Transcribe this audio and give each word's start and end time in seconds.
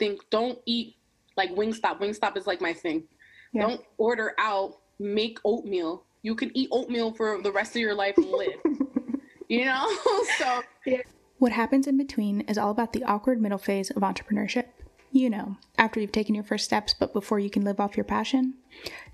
think 0.00 0.22
don't 0.30 0.58
eat 0.66 0.96
like 1.36 1.54
Wingstop. 1.54 2.00
Wingstop 2.00 2.36
is 2.36 2.48
like 2.48 2.60
my 2.60 2.72
thing. 2.72 3.04
Yeah. 3.52 3.62
Don't 3.68 3.82
order 3.98 4.34
out. 4.38 4.78
Make 4.98 5.38
oatmeal. 5.44 6.04
You 6.22 6.34
can 6.34 6.50
eat 6.54 6.68
oatmeal 6.72 7.12
for 7.12 7.40
the 7.40 7.52
rest 7.52 7.76
of 7.76 7.80
your 7.80 7.94
life 7.94 8.14
and 8.16 8.26
live. 8.26 8.60
you 9.48 9.64
know? 9.64 9.86
so 10.38 10.62
yeah. 10.84 11.02
What 11.38 11.52
happens 11.52 11.86
in 11.86 11.96
between 11.96 12.42
is 12.42 12.58
all 12.58 12.70
about 12.70 12.92
the 12.92 13.04
awkward 13.04 13.40
middle 13.40 13.56
phase 13.56 13.90
of 13.90 14.02
entrepreneurship. 14.02 14.66
You 15.12 15.28
know, 15.28 15.56
after 15.76 15.98
you've 15.98 16.12
taken 16.12 16.36
your 16.36 16.44
first 16.44 16.64
steps, 16.64 16.94
but 16.94 17.12
before 17.12 17.40
you 17.40 17.50
can 17.50 17.64
live 17.64 17.80
off 17.80 17.96
your 17.96 18.04
passion. 18.04 18.54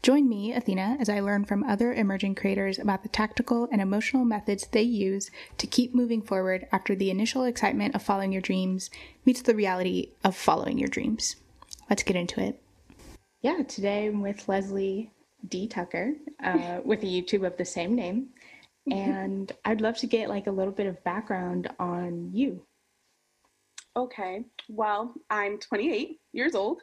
Join 0.03 0.29
me, 0.29 0.53
Athena, 0.53 0.99
as 1.01 1.09
I 1.09 1.21
learn 1.21 1.47
from 1.47 1.65
other 1.65 1.95
emerging 1.95 2.35
creators 2.35 2.79
about 2.79 3.03
the 3.03 3.09
tactical 3.09 3.67
and 3.73 3.81
emotional 3.81 4.27
methods 4.27 4.67
they 4.67 4.83
use 4.83 5.31
to 5.57 5.67
keep 5.67 5.95
moving 5.95 6.21
forward 6.21 6.67
after 6.71 6.95
the 6.95 7.11
initial 7.11 7.45
excitement 7.45 7.95
of 7.95 8.03
following 8.03 8.31
your 8.31 8.43
dreams 8.43 8.91
meets 9.25 9.41
the 9.41 9.55
reality 9.55 10.11
of 10.23 10.37
following 10.37 10.79
your 10.79 10.89
dreams. 10.89 11.37
Let's 11.89 12.03
get 12.03 12.17
into 12.17 12.43
it. 12.43 12.61
Yeah, 13.41 13.63
today 13.63 14.09
I'm 14.09 14.21
with 14.21 14.49
Leslie 14.49 15.13
D. 15.49 15.67
Tucker 15.67 16.13
uh, 16.45 16.81
with 16.85 17.03
a 17.05 17.07
YouTube 17.07 17.47
of 17.47 17.57
the 17.57 17.65
same 17.65 17.95
name. 17.95 18.29
And 18.89 19.51
I'd 19.65 19.81
love 19.81 19.97
to 19.99 20.07
get 20.07 20.29
like 20.29 20.47
a 20.47 20.53
little 20.53 20.73
bit 20.73 20.87
of 20.87 21.03
background 21.03 21.69
on 21.79 22.31
you. 22.33 22.63
Okay. 23.97 24.45
Well, 24.69 25.15
I'm 25.31 25.59
28 25.59 26.21
years 26.33 26.55
old. 26.55 26.83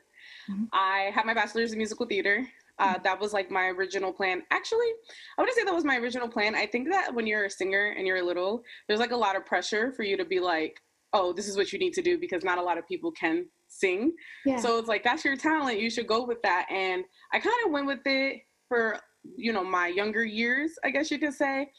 Mm-hmm. 0.50 0.64
I 0.74 1.12
have 1.14 1.26
my 1.26 1.34
bachelor's 1.34 1.72
in 1.72 1.78
musical 1.78 2.06
theater. 2.06 2.46
Uh, 2.80 2.98
that 3.04 3.20
was 3.20 3.34
like 3.34 3.52
my 3.52 3.68
original 3.68 4.12
plan. 4.12 4.42
Actually, 4.50 4.92
I 5.38 5.42
wouldn't 5.42 5.56
say 5.56 5.64
that 5.64 5.74
was 5.74 5.86
my 5.86 5.98
original 5.98 6.28
plan. 6.28 6.56
I 6.56 6.66
think 6.66 6.90
that 6.90 7.14
when 7.14 7.28
you're 7.28 7.46
a 7.46 7.50
singer 7.50 7.94
and 7.96 8.08
you're 8.08 8.18
a 8.18 8.24
little, 8.24 8.64
there's 8.88 9.00
like 9.00 9.12
a 9.12 9.18
lot 9.18 9.36
of 9.36 9.46
pressure 9.46 9.92
for 9.92 10.02
you 10.02 10.18
to 10.18 10.26
be 10.26 10.40
like, 10.40 10.82
oh, 11.14 11.32
this 11.34 11.48
is 11.48 11.56
what 11.56 11.72
you 11.72 11.78
need 11.78 11.94
to 11.94 12.02
do 12.02 12.18
because 12.18 12.44
not 12.44 12.58
a 12.58 12.62
lot 12.62 12.80
of 12.80 12.88
people 12.88 13.12
can 13.12 13.46
sing. 13.68 14.12
Yeah. 14.44 14.58
So 14.58 14.80
it's 14.80 14.88
like, 14.88 15.04
that's 15.04 15.24
your 15.24 15.38
talent. 15.38 15.80
You 15.80 15.92
should 15.92 16.08
go 16.08 16.26
with 16.26 16.42
that. 16.42 16.66
And 16.72 17.04
I 17.32 17.40
kind 17.40 17.56
of 17.66 17.72
went 17.72 17.86
with 17.86 18.00
it 18.06 18.42
for, 18.68 19.00
you 19.38 19.54
know, 19.54 19.64
my 19.64 19.88
younger 19.88 20.26
years, 20.26 20.72
I 20.84 20.90
guess 20.90 21.12
you 21.12 21.20
could 21.20 21.34
say 21.34 21.70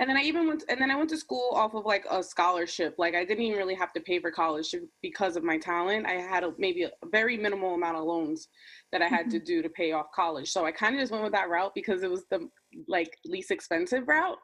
and 0.00 0.08
then 0.08 0.16
I 0.16 0.22
even 0.22 0.48
went, 0.48 0.64
and 0.70 0.80
then 0.80 0.90
I 0.90 0.96
went 0.96 1.10
to 1.10 1.16
school 1.18 1.50
off 1.52 1.74
of 1.74 1.84
like 1.84 2.06
a 2.10 2.22
scholarship. 2.22 2.94
Like 2.96 3.14
I 3.14 3.22
didn't 3.22 3.44
even 3.44 3.58
really 3.58 3.74
have 3.74 3.92
to 3.92 4.00
pay 4.00 4.18
for 4.18 4.30
college 4.30 4.74
because 5.02 5.36
of 5.36 5.44
my 5.44 5.58
talent. 5.58 6.06
I 6.06 6.12
had 6.12 6.42
a, 6.42 6.54
maybe 6.56 6.84
a 6.84 6.90
very 7.12 7.36
minimal 7.36 7.74
amount 7.74 7.98
of 7.98 8.04
loans 8.04 8.48
that 8.92 9.02
I 9.02 9.08
had 9.08 9.26
mm-hmm. 9.26 9.32
to 9.32 9.38
do 9.40 9.62
to 9.62 9.68
pay 9.68 9.92
off 9.92 10.06
college. 10.14 10.50
So 10.50 10.64
I 10.64 10.72
kind 10.72 10.94
of 10.94 11.02
just 11.02 11.12
went 11.12 11.22
with 11.22 11.34
that 11.34 11.50
route 11.50 11.72
because 11.74 12.02
it 12.02 12.10
was 12.10 12.24
the 12.30 12.48
like 12.88 13.14
least 13.26 13.50
expensive 13.50 14.08
route. 14.08 14.38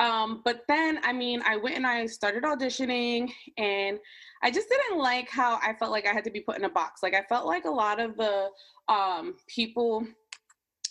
Um, 0.00 0.42
but 0.44 0.62
then, 0.66 0.98
I 1.04 1.12
mean, 1.12 1.42
I 1.46 1.58
went 1.58 1.76
and 1.76 1.86
I 1.86 2.06
started 2.06 2.42
auditioning, 2.42 3.30
and 3.58 4.00
I 4.42 4.50
just 4.50 4.68
didn't 4.68 4.98
like 4.98 5.28
how 5.28 5.60
I 5.62 5.74
felt 5.78 5.92
like 5.92 6.08
I 6.08 6.12
had 6.12 6.24
to 6.24 6.30
be 6.30 6.40
put 6.40 6.58
in 6.58 6.64
a 6.64 6.68
box. 6.68 7.04
Like 7.04 7.14
I 7.14 7.22
felt 7.28 7.46
like 7.46 7.66
a 7.66 7.70
lot 7.70 8.00
of 8.00 8.16
the 8.16 8.48
um, 8.88 9.36
people 9.46 10.04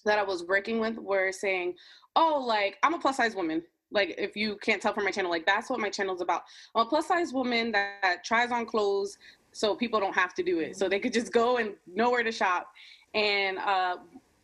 that 0.06 0.18
I 0.18 0.24
was 0.24 0.46
working 0.46 0.80
with 0.80 0.98
were 0.98 1.34
saying, 1.34 1.74
"Oh, 2.16 2.42
like 2.48 2.78
I'm 2.84 2.94
a 2.94 3.00
plus 3.00 3.18
size 3.18 3.36
woman." 3.36 3.64
Like 3.92 4.16
if 4.18 4.36
you 4.36 4.56
can't 4.58 4.82
tell 4.82 4.94
from 4.94 5.04
my 5.04 5.12
channel 5.12 5.30
like 5.30 5.46
that's 5.46 5.70
what 5.70 5.80
my 5.80 5.90
channel 5.90 6.16
is 6.16 6.22
about. 6.22 6.44
I'm 6.76 6.86
a 6.86 6.90
plus 6.90 7.08
size 7.08 7.34
woman 7.34 7.72
that, 7.74 8.00
that 8.02 8.24
tries 8.24 8.52
on 8.52 8.66
clothes 8.66 9.18
so 9.52 9.76
people 9.76 10.00
don't 10.00 10.16
have 10.16 10.34
to 10.36 10.44
do 10.44 10.60
it. 10.60 10.78
So 10.78 10.88
they 10.88 11.00
could 11.00 11.14
just 11.14 11.32
go 11.32 11.58
and 11.58 11.74
know 11.94 12.10
where 12.10 12.24
to 12.24 12.32
shop. 12.32 12.72
And 13.14 13.58
uh, 13.58 13.98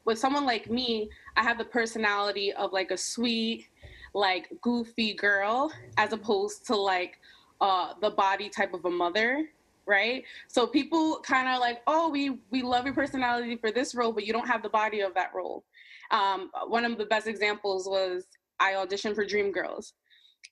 with 0.07 0.17
someone 0.17 0.45
like 0.45 0.71
me 0.71 1.09
i 1.35 1.43
have 1.43 1.57
the 1.57 1.65
personality 1.65 2.53
of 2.53 2.71
like 2.71 2.91
a 2.91 2.97
sweet 2.97 3.67
like 4.13 4.47
goofy 4.61 5.13
girl 5.13 5.71
as 5.97 6.13
opposed 6.13 6.65
to 6.65 6.75
like 6.75 7.19
uh, 7.59 7.93
the 8.01 8.09
body 8.11 8.49
type 8.49 8.73
of 8.73 8.85
a 8.85 8.89
mother 8.89 9.49
right? 9.87 10.25
So 10.49 10.67
people 10.67 11.21
kind 11.23 11.47
of 11.47 11.59
like 11.59 11.81
oh 11.87 12.09
we 12.09 12.39
we 12.51 12.61
love 12.61 12.85
your 12.85 12.93
personality 12.93 13.55
for 13.55 13.71
this 13.71 13.95
role 13.95 14.11
but 14.11 14.25
you 14.25 14.33
don't 14.33 14.47
have 14.47 14.61
the 14.61 14.69
body 14.69 14.99
of 14.99 15.13
that 15.15 15.31
role. 15.33 15.63
Um, 16.11 16.51
one 16.67 16.85
of 16.85 16.97
the 16.97 17.05
best 17.05 17.25
examples 17.25 17.87
was 17.87 18.27
I 18.59 18.73
auditioned 18.73 19.15
for 19.15 19.25
Dreamgirls 19.25 19.93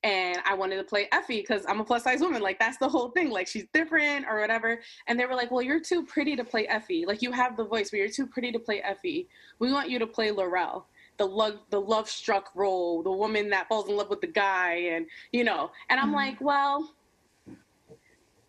and 0.04 0.38
I 0.46 0.54
wanted 0.54 0.78
to 0.78 0.84
play 0.84 1.08
Effie 1.12 1.42
because 1.42 1.66
I'm 1.68 1.80
a 1.80 1.84
plus 1.84 2.04
size 2.04 2.22
woman. 2.22 2.42
Like 2.42 2.60
that's 2.60 2.78
the 2.78 2.88
whole 2.88 3.10
thing. 3.10 3.32
Like 3.32 3.48
she's 3.48 3.66
different 3.74 4.26
or 4.30 4.40
whatever. 4.40 4.80
And 5.08 5.20
they 5.20 5.26
were 5.26 5.36
like, 5.36 5.52
"Well, 5.52 5.62
you're 5.62 5.80
too 5.80 6.06
pretty 6.06 6.36
to 6.36 6.44
play 6.44 6.68
Effie. 6.68 7.06
Like 7.06 7.22
you 7.22 7.32
have 7.32 7.58
the 7.58 7.66
voice, 7.66 7.90
but 7.90 7.98
you're 7.98 8.10
too 8.10 8.28
pretty 8.28 8.52
to 8.52 8.60
play 8.60 8.82
Effie. 8.82 9.28
We 9.60 9.72
want 9.72 9.90
you 9.90 10.00
to 10.00 10.08
play 10.08 10.30
Lorrell, 10.30 10.84
the 11.18 11.26
love 11.26 11.60
the 11.72 11.82
love 11.82 12.10
struck 12.10 12.52
role, 12.56 13.02
the 13.02 13.12
woman 13.12 13.50
that 13.50 13.68
falls 13.68 13.90
in 13.90 13.96
love 13.96 14.10
with 14.10 14.22
the 14.22 14.28
guy, 14.28 14.74
and 14.74 15.08
you 15.32 15.44
know." 15.44 15.72
And 15.90 16.00
I'm 16.00 16.08
mm-hmm. 16.08 16.16
like, 16.16 16.42
"Well." 16.42 16.94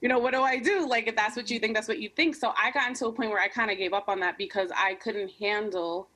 You 0.02 0.10
know, 0.10 0.18
what 0.18 0.34
do 0.34 0.42
I 0.42 0.58
do? 0.58 0.86
Like, 0.86 1.08
if 1.08 1.16
that's 1.16 1.36
what 1.36 1.50
you 1.50 1.58
think, 1.58 1.74
that's 1.74 1.88
what 1.88 1.98
you 1.98 2.10
think. 2.10 2.36
So 2.36 2.52
I 2.56 2.70
got 2.70 2.86
into 2.86 3.06
a 3.06 3.12
point 3.12 3.30
where 3.30 3.40
I 3.40 3.48
kind 3.48 3.70
of 3.70 3.78
gave 3.78 3.94
up 3.94 4.10
on 4.10 4.20
that 4.20 4.36
because 4.36 4.70
I 4.76 4.94
couldn't 4.96 5.30
handle 5.40 6.10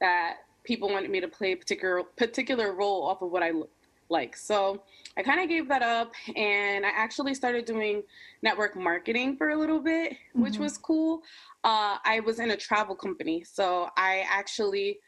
that 0.00 0.43
people 0.64 0.88
wanted 0.88 1.10
me 1.10 1.20
to 1.20 1.28
play 1.28 1.52
a 1.52 1.56
particular 1.56 2.02
particular 2.16 2.74
role 2.74 3.04
off 3.04 3.22
of 3.22 3.30
what 3.30 3.42
I 3.42 3.50
look 3.50 3.70
like. 4.10 4.36
So 4.36 4.82
I 5.16 5.22
kind 5.22 5.40
of 5.40 5.48
gave 5.48 5.68
that 5.68 5.82
up, 5.82 6.12
and 6.36 6.84
I 6.84 6.90
actually 6.90 7.34
started 7.34 7.64
doing 7.64 8.02
network 8.42 8.76
marketing 8.76 9.36
for 9.36 9.50
a 9.50 9.56
little 9.58 9.80
bit, 9.80 10.12
mm-hmm. 10.12 10.42
which 10.42 10.58
was 10.58 10.76
cool. 10.76 11.22
Uh, 11.62 11.96
I 12.04 12.20
was 12.20 12.40
in 12.40 12.50
a 12.50 12.56
travel 12.56 12.94
company, 12.94 13.44
so 13.44 13.88
I 13.96 14.24
actually 14.28 14.98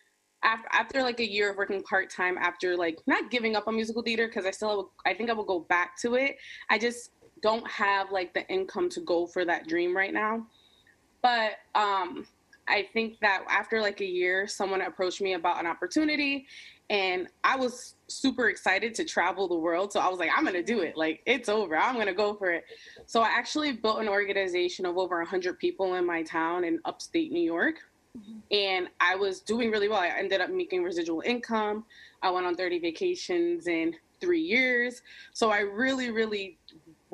after 0.43 0.69
after 0.73 1.03
like 1.03 1.21
a 1.21 1.29
year 1.29 1.51
of 1.51 1.57
working 1.57 1.83
part 1.83 2.11
time, 2.11 2.39
after 2.39 2.77
like 2.77 2.99
not 3.07 3.31
giving 3.31 3.57
up 3.57 3.67
on 3.67 3.75
musical 3.75 4.03
theater 4.03 4.27
because 4.27 4.47
I 4.47 4.51
still 4.51 4.93
I 5.05 5.15
think 5.15 5.31
I 5.31 5.33
will 5.33 5.45
go 5.45 5.61
back 5.61 5.99
to 6.03 6.15
it. 6.15 6.37
I 6.71 6.79
just 6.79 7.11
don't 7.43 7.69
have 7.69 8.11
like 8.13 8.33
the 8.33 8.47
income 8.49 8.89
to 8.91 9.01
go 9.01 9.27
for 9.27 9.45
that 9.45 9.67
dream 9.67 9.97
right 9.97 10.13
now. 10.13 10.47
But 11.23 11.53
um 11.75 12.27
I 12.69 12.89
think 12.93 13.19
that 13.21 13.45
after 13.49 13.81
like 13.81 14.01
a 14.01 14.07
year, 14.07 14.47
someone 14.47 14.81
approached 14.81 15.21
me 15.21 15.35
about 15.35 15.61
an 15.61 15.67
opportunity, 15.67 16.47
and 16.91 17.29
I 17.43 17.57
was 17.57 17.95
super 18.09 18.49
excited 18.49 18.95
to 18.95 19.05
travel 19.05 19.49
the 19.49 19.57
world. 19.57 19.93
So 19.93 20.01
I 20.01 20.09
was 20.09 20.19
like, 20.19 20.31
I'm 20.37 20.45
gonna 20.45 20.63
do 20.63 20.81
it. 20.81 20.97
Like 20.97 21.23
it's 21.27 21.49
over. 21.49 21.77
I'm 21.77 21.97
gonna 21.97 22.15
go 22.15 22.35
for 22.35 22.51
it. 22.51 22.65
So 23.07 23.23
I 23.23 23.29
actually 23.29 23.73
built 23.73 24.01
an 24.01 24.09
organization 24.09 24.87
of 24.87 24.97
over 24.97 25.19
100 25.19 25.59
people 25.59 25.95
in 25.95 26.07
my 26.07 26.23
town 26.23 26.65
in 26.65 26.81
upstate 26.85 27.33
New 27.33 27.43
York. 27.43 27.77
Mm-hmm. 28.17 28.39
And 28.51 28.89
I 29.01 29.17
was 29.17 29.41
doing 29.41 29.71
really 29.71 29.89
well. 29.89 29.99
I 29.99 30.09
ended 30.09 30.41
up 30.41 30.51
making 30.51 30.83
residual 30.83 31.23
income. 31.25 31.85
I 32.23 32.31
went 32.31 32.47
on 32.47 32.55
30 32.55 32.79
vacations 32.79 33.67
in 33.67 33.95
three 34.21 34.41
years. 34.41 35.03
So 35.33 35.51
I 35.51 35.61
really, 35.61 36.11
really 36.11 36.59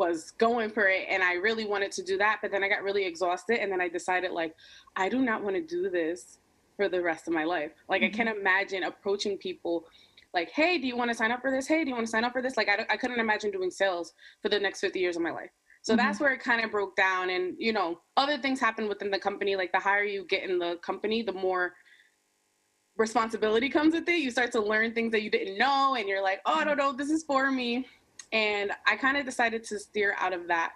was 0.02 0.32
going 0.32 0.70
for 0.70 0.88
it 0.88 1.06
and 1.08 1.22
I 1.22 1.34
really 1.34 1.64
wanted 1.64 1.92
to 1.92 2.02
do 2.02 2.18
that, 2.18 2.38
but 2.42 2.50
then 2.50 2.64
I 2.64 2.68
got 2.68 2.82
really 2.82 3.04
exhausted 3.04 3.60
and 3.60 3.70
then 3.70 3.80
I 3.80 3.88
decided 3.88 4.32
like 4.32 4.54
I 4.96 5.08
do 5.08 5.22
not 5.22 5.42
want 5.42 5.54
to 5.56 5.62
do 5.62 5.88
this 5.90 6.38
for 6.76 6.88
the 6.88 7.00
rest 7.00 7.28
of 7.28 7.34
my 7.34 7.44
life. 7.44 7.72
Like 7.88 8.02
mm-hmm. 8.02 8.14
I 8.14 8.16
can't 8.16 8.36
imagine 8.36 8.82
approaching 8.82 9.38
people 9.38 9.86
like, 10.34 10.50
"Hey, 10.50 10.78
do 10.78 10.86
you 10.86 10.96
want 10.96 11.10
to 11.10 11.16
sign 11.16 11.30
up 11.30 11.40
for 11.40 11.50
this? 11.50 11.68
Hey, 11.68 11.84
do 11.84 11.90
you 11.90 11.94
want 11.94 12.06
to 12.06 12.10
sign 12.10 12.24
up 12.24 12.32
for 12.32 12.42
this?" 12.42 12.56
Like 12.56 12.68
I 12.68 12.84
I 12.90 12.96
couldn't 12.96 13.20
imagine 13.20 13.50
doing 13.50 13.70
sales 13.70 14.14
for 14.42 14.48
the 14.48 14.58
next 14.58 14.80
50 14.80 14.98
years 14.98 15.16
of 15.16 15.22
my 15.22 15.30
life. 15.30 15.50
So 15.82 15.92
mm-hmm. 15.92 16.04
that's 16.04 16.20
where 16.20 16.32
it 16.32 16.40
kind 16.40 16.64
of 16.64 16.70
broke 16.70 16.96
down 16.96 17.30
and, 17.30 17.54
you 17.58 17.72
know, 17.72 18.00
other 18.16 18.38
things 18.38 18.60
happen 18.60 18.88
within 18.88 19.10
the 19.10 19.19
company 19.19 19.56
like 19.56 19.72
the 19.72 19.80
higher 19.80 20.04
you 20.04 20.24
get 20.24 20.48
in 20.48 20.58
the 20.58 20.76
company, 20.76 21.22
the 21.22 21.32
more 21.32 21.74
responsibility 22.96 23.69
comes 23.78 23.94
with 23.94 24.08
it. 24.08 24.19
You 24.19 24.30
start 24.30 24.52
to 24.52 24.60
learn 24.60 24.94
things 24.94 25.12
that 25.12 25.22
you 25.22 25.30
didn't 25.30 25.58
know 25.58 25.96
and 25.98 26.08
you're 26.08 26.22
like, 26.22 26.40
"Oh, 26.46 26.54
I 26.54 26.64
don't 26.64 26.78
know, 26.78 26.92
this 26.92 27.10
is 27.10 27.24
for 27.24 27.50
me." 27.50 27.86
And 28.32 28.72
I 28.87 28.97
kind 28.97 29.16
of 29.16 29.25
decided 29.25 29.65
to 29.65 29.78
steer 29.78 30.15
out 30.19 30.32
of 30.32 30.48
that. 30.48 30.72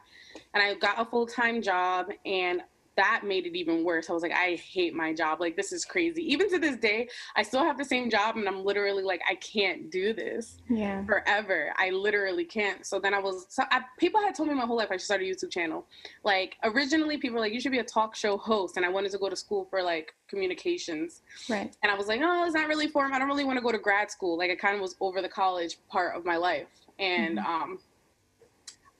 And 0.55 0.62
I 0.62 0.75
got 0.75 1.00
a 1.00 1.05
full 1.05 1.27
time 1.27 1.62
job, 1.62 2.09
and 2.25 2.62
that 2.97 3.22
made 3.25 3.47
it 3.47 3.56
even 3.56 3.84
worse. 3.84 4.09
I 4.09 4.15
was 4.15 4.22
like, 4.22 4.33
I 4.33 4.55
hate 4.56 4.94
my 4.94 5.12
job. 5.12 5.41
Like, 5.41 5.56
this 5.56 5.71
is 5.71 5.84
crazy. 5.84 6.22
Even 6.33 6.49
to 6.50 6.59
this 6.59 6.77
day, 6.77 7.09
I 7.37 7.43
still 7.43 7.62
have 7.62 7.77
the 7.78 7.84
same 7.84 8.11
job, 8.11 8.37
and 8.37 8.49
I'm 8.49 8.65
literally 8.65 9.03
like, 9.03 9.21
I 9.28 9.34
can't 9.37 9.91
do 9.91 10.12
this 10.12 10.56
yeah. 10.69 11.05
forever. 11.05 11.72
I 11.77 11.91
literally 11.91 12.44
can't. 12.44 12.87
So 12.87 12.99
then 12.99 13.12
I 13.12 13.19
was, 13.19 13.47
so 13.50 13.65
I, 13.71 13.83
people 13.99 14.21
had 14.21 14.34
told 14.34 14.49
me 14.49 14.55
my 14.55 14.65
whole 14.65 14.77
life 14.77 14.88
I 14.91 14.94
should 14.94 15.03
start 15.03 15.21
a 15.21 15.25
YouTube 15.25 15.50
channel. 15.50 15.87
Like, 16.25 16.56
originally, 16.65 17.19
people 17.19 17.34
were 17.34 17.41
like, 17.41 17.53
you 17.53 17.61
should 17.61 17.73
be 17.73 17.81
a 17.81 17.84
talk 17.84 18.17
show 18.17 18.38
host. 18.38 18.76
And 18.76 18.87
I 18.87 18.88
wanted 18.88 19.12
to 19.12 19.19
go 19.19 19.29
to 19.29 19.37
school 19.37 19.67
for 19.69 19.82
like 19.82 20.14
communications. 20.29 21.23
Right. 21.49 21.76
And 21.82 21.93
I 21.93 21.94
was 21.94 22.06
like, 22.06 22.20
oh, 22.23 22.44
it's 22.44 22.55
not 22.55 22.69
really 22.69 22.88
for 22.88 23.06
me. 23.06 23.14
I 23.14 23.19
don't 23.19 23.29
really 23.29 23.44
want 23.44 23.58
to 23.58 23.62
go 23.62 23.73
to 23.73 23.79
grad 23.79 24.11
school. 24.11 24.38
Like, 24.38 24.50
I 24.50 24.55
kind 24.55 24.75
of 24.75 24.81
was 24.81 24.97
over 25.00 25.20
the 25.20 25.29
college 25.29 25.79
part 25.88 26.17
of 26.17 26.25
my 26.25 26.37
life 26.37 26.69
and 26.98 27.38
mm-hmm. 27.38 27.46
um, 27.46 27.78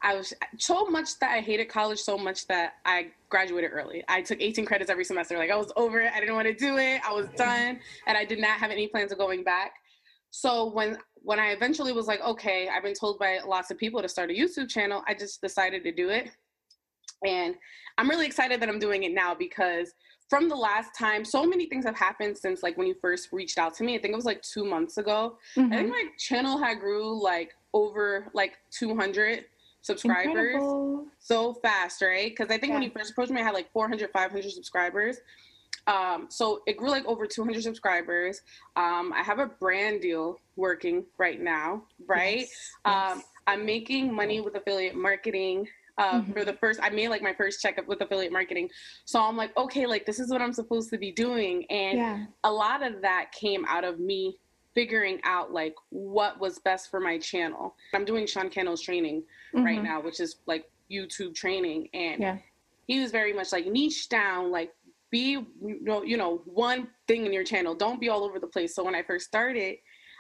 I 0.03 0.15
was 0.15 0.33
so 0.59 0.87
much 0.87 1.19
that 1.19 1.33
I 1.33 1.41
hated 1.41 1.69
college 1.69 1.99
so 1.99 2.17
much 2.17 2.47
that 2.47 2.75
I 2.85 3.09
graduated 3.29 3.71
early. 3.73 4.05
I 4.09 4.23
took 4.23 4.41
18 4.41 4.65
credits 4.65 4.91
every 4.91 5.05
semester. 5.05 5.37
Like 5.37 5.51
I 5.51 5.57
was 5.57 5.73
over 5.75 6.01
it. 6.01 6.13
I 6.15 6.21
didn't 6.21 6.35
want 6.35 6.47
to 6.47 6.55
do 6.55 6.77
it. 6.77 7.01
I 7.07 7.13
was 7.13 7.27
done, 7.37 7.81
and 8.07 8.17
I 8.17 8.25
did 8.25 8.39
not 8.39 8.59
have 8.59 8.71
any 8.71 8.87
plans 8.87 9.11
of 9.13 9.19
going 9.19 9.43
back. 9.43 9.73
So 10.31 10.71
when 10.71 10.99
when 11.23 11.41
I 11.41 11.49
eventually 11.49 11.93
was 11.93 12.07
like, 12.07 12.21
okay, 12.21 12.69
I've 12.69 12.85
been 12.85 12.95
told 12.95 13.19
by 13.19 13.41
lots 13.45 13.73
of 13.73 13.79
people 13.79 14.01
to 14.01 14.09
start 14.09 14.31
a 14.31 14.35
YouTube 14.35 14.69
channel, 14.69 15.03
I 15.09 15.15
just 15.15 15.41
decided 15.41 15.83
to 15.83 15.91
do 15.91 16.11
it. 16.11 16.31
And 17.25 17.57
I'm 17.99 18.09
really 18.09 18.27
excited 18.27 18.61
that 18.61 18.69
I'm 18.69 18.79
doing 18.79 19.03
it 19.03 19.13
now 19.13 19.35
because 19.35 19.93
from 20.29 20.49
the 20.49 20.55
last 20.55 20.91
time, 20.97 21.25
so 21.25 21.45
many 21.45 21.67
things 21.67 21.85
have 21.85 21.97
happened 21.97 22.39
since 22.39 22.63
like 22.63 22.77
when 22.77 22.87
you 22.87 22.95
first 23.01 23.31
reached 23.33 23.59
out 23.59 23.75
to 23.75 23.85
me. 23.85 23.97
I 23.97 23.99
think 23.99 24.13
it 24.13 24.17
was 24.17 24.25
like 24.25 24.43
two 24.43 24.65
months 24.65 24.99
ago. 24.99 25.37
Mm-hmm. 25.57 25.73
I 25.73 25.77
think 25.77 25.89
mm-hmm. 25.89 26.07
my 26.07 26.07
channel 26.17 26.59
had 26.59 26.79
grew 26.79 27.21
like 27.21 27.53
over 27.75 28.29
like 28.35 28.59
200. 28.71 29.45
subscribers 29.83 30.27
Incredible. 30.55 31.07
so 31.21 31.55
fast, 31.55 32.03
right? 32.03 32.31
Because 32.31 32.51
I 32.53 32.59
think 32.59 32.73
when 32.73 32.83
you 32.83 32.91
first 32.91 33.13
approached 33.13 33.31
me, 33.31 33.41
I 33.41 33.45
had 33.45 33.55
like 33.55 33.71
400, 33.73 34.11
500 34.13 34.51
subscribers. 34.51 35.19
Um, 35.87 36.27
so 36.29 36.63
it 36.67 36.77
grew 36.77 36.91
like 36.91 37.05
over 37.07 37.25
200 37.27 37.63
subscribers. 37.63 38.41
Um, 38.75 39.13
I 39.15 39.23
have 39.23 39.39
a 39.39 39.47
brand 39.47 40.01
deal 40.01 40.41
working 40.57 41.05
right 41.19 41.41
now, 41.41 41.85
right? 42.09 42.41
Yes, 42.41 42.71
Um, 42.85 43.19
yes. 43.19 43.25
I'm 43.47 43.65
making 43.65 44.13
money 44.13 44.41
with 44.41 44.57
affiliate 44.57 44.97
marketing. 44.97 45.69
Uh, 45.99 46.21
Mhm. 46.21 46.33
For 46.33 46.45
the 46.45 46.55
first, 46.55 46.81
I 46.83 46.91
made 46.91 47.09
like 47.09 47.23
my 47.23 47.33
first 47.33 47.63
checkup 47.63 47.87
with 47.87 48.01
affiliate 48.01 48.33
marketing. 48.33 48.69
So 49.05 49.21
I'm 49.21 49.37
like, 49.37 49.57
okay, 49.57 49.87
like 49.87 50.05
this 50.05 50.19
is 50.19 50.31
what 50.33 50.43
I'm 50.43 50.53
supposed 50.53 50.91
to 50.91 50.99
be 50.99 51.13
doing. 51.13 51.65
And 51.71 51.97
yeah. 51.99 52.25
a 52.43 52.51
lot 52.53 52.83
of 52.83 53.01
that 53.03 53.31
came 53.33 53.65
out 53.67 53.85
of 53.85 54.01
me 54.01 54.37
figuring 54.81 55.19
out 55.25 55.53
like 55.53 55.75
what 55.89 56.39
was 56.39 56.59
best 56.59 56.91
for 56.91 57.01
my 57.01 57.17
channel. 57.19 57.75
I'm 57.95 58.05
doing 58.05 58.27
Sean 58.27 58.51
Cannell's 58.51 58.83
training 58.83 59.25
right 59.55 59.81
Mhm. 59.81 59.85
now, 59.85 60.01
which 60.03 60.21
is 60.21 60.37
like 60.47 60.71
YouTube 60.91 61.35
training. 61.35 61.89
And 61.95 62.21
Yeah. 62.21 62.39
he 62.87 63.01
was 63.01 63.11
very 63.11 63.33
much 63.33 63.53
like 63.53 63.67
niche 63.67 64.11
down, 64.11 64.51
like 64.53 64.71
be 65.11 65.31
you 65.31 65.79
know, 65.81 66.03
you 66.03 66.19
know, 66.19 66.43
one 66.45 66.91
thing 67.09 67.25
in 67.25 67.33
your 67.33 67.43
channel. 67.43 67.75
Don't 67.75 67.99
be 67.99 68.11
all 68.11 68.23
over 68.23 68.39
the 68.39 68.47
place. 68.47 68.75
So 68.75 68.85
when 68.85 68.95
I 68.95 69.03
first 69.03 69.25
started, 69.27 69.79